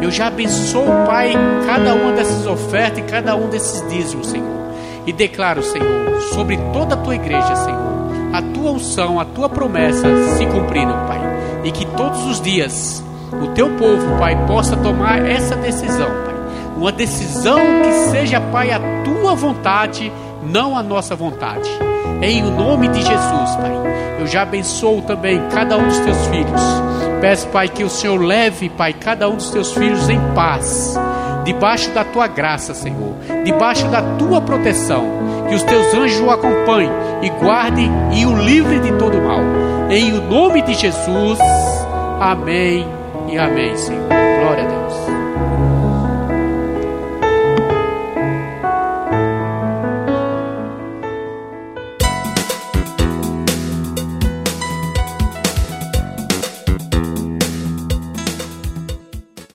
Eu 0.00 0.10
já 0.10 0.28
abençoo, 0.28 0.86
Pai, 1.06 1.34
cada 1.66 1.92
uma 1.92 2.12
dessas 2.12 2.46
ofertas 2.46 3.00
e 3.00 3.02
cada 3.02 3.36
um 3.36 3.50
desses 3.50 3.86
dízimos, 3.86 4.28
Senhor. 4.28 4.61
E 5.06 5.12
declaro, 5.12 5.62
Senhor, 5.62 6.20
sobre 6.32 6.56
toda 6.72 6.94
a 6.94 6.98
tua 6.98 7.14
igreja, 7.14 7.56
Senhor, 7.56 8.32
a 8.32 8.40
tua 8.40 8.70
unção, 8.70 9.18
a 9.18 9.24
tua 9.24 9.48
promessa 9.48 10.08
se 10.36 10.46
cumprindo, 10.46 10.92
Pai. 11.06 11.20
E 11.64 11.70
que 11.72 11.84
todos 11.84 12.24
os 12.26 12.40
dias 12.40 13.02
o 13.40 13.48
teu 13.48 13.70
povo, 13.76 14.18
Pai, 14.18 14.46
possa 14.46 14.76
tomar 14.76 15.24
essa 15.26 15.56
decisão, 15.56 16.08
Pai. 16.08 16.34
Uma 16.76 16.92
decisão 16.92 17.58
que 17.82 17.92
seja, 18.10 18.40
Pai, 18.40 18.70
a 18.70 18.80
tua 19.04 19.34
vontade, 19.34 20.12
não 20.42 20.76
a 20.76 20.82
nossa 20.82 21.14
vontade. 21.14 21.68
Em 22.20 22.44
o 22.44 22.50
nome 22.50 22.88
de 22.88 23.00
Jesus, 23.00 23.56
Pai. 23.56 23.72
Eu 24.20 24.26
já 24.26 24.42
abençoo 24.42 25.02
também 25.02 25.40
cada 25.50 25.76
um 25.76 25.88
dos 25.88 25.98
teus 25.98 26.26
filhos. 26.26 26.62
Peço, 27.20 27.48
Pai, 27.48 27.68
que 27.68 27.84
o 27.84 27.90
Senhor 27.90 28.20
leve, 28.20 28.68
Pai, 28.68 28.92
cada 28.92 29.28
um 29.28 29.36
dos 29.36 29.50
teus 29.50 29.72
filhos 29.72 30.08
em 30.08 30.20
paz, 30.34 30.94
debaixo 31.44 31.90
da 31.90 32.04
tua 32.04 32.26
graça, 32.26 32.74
Senhor, 32.74 33.14
debaixo 33.44 33.86
da 33.88 34.02
tua 34.16 34.40
proteção. 34.40 35.04
Que 35.48 35.54
os 35.54 35.62
teus 35.62 35.94
anjos 35.94 36.20
o 36.20 36.30
acompanhem 36.30 36.90
e 37.22 37.28
guardem 37.30 37.90
e 38.12 38.24
o 38.24 38.34
livre 38.34 38.78
de 38.80 38.92
todo 38.92 39.20
mal. 39.20 39.40
Em 39.90 40.12
o 40.12 40.22
nome 40.22 40.62
de 40.62 40.74
Jesus. 40.74 41.38
Amém 42.20 42.86
e 43.28 43.38
amém, 43.38 43.76
Senhor. 43.76 44.08
Glória 44.08 44.64
a 44.64 44.66
Deus. 44.66 45.11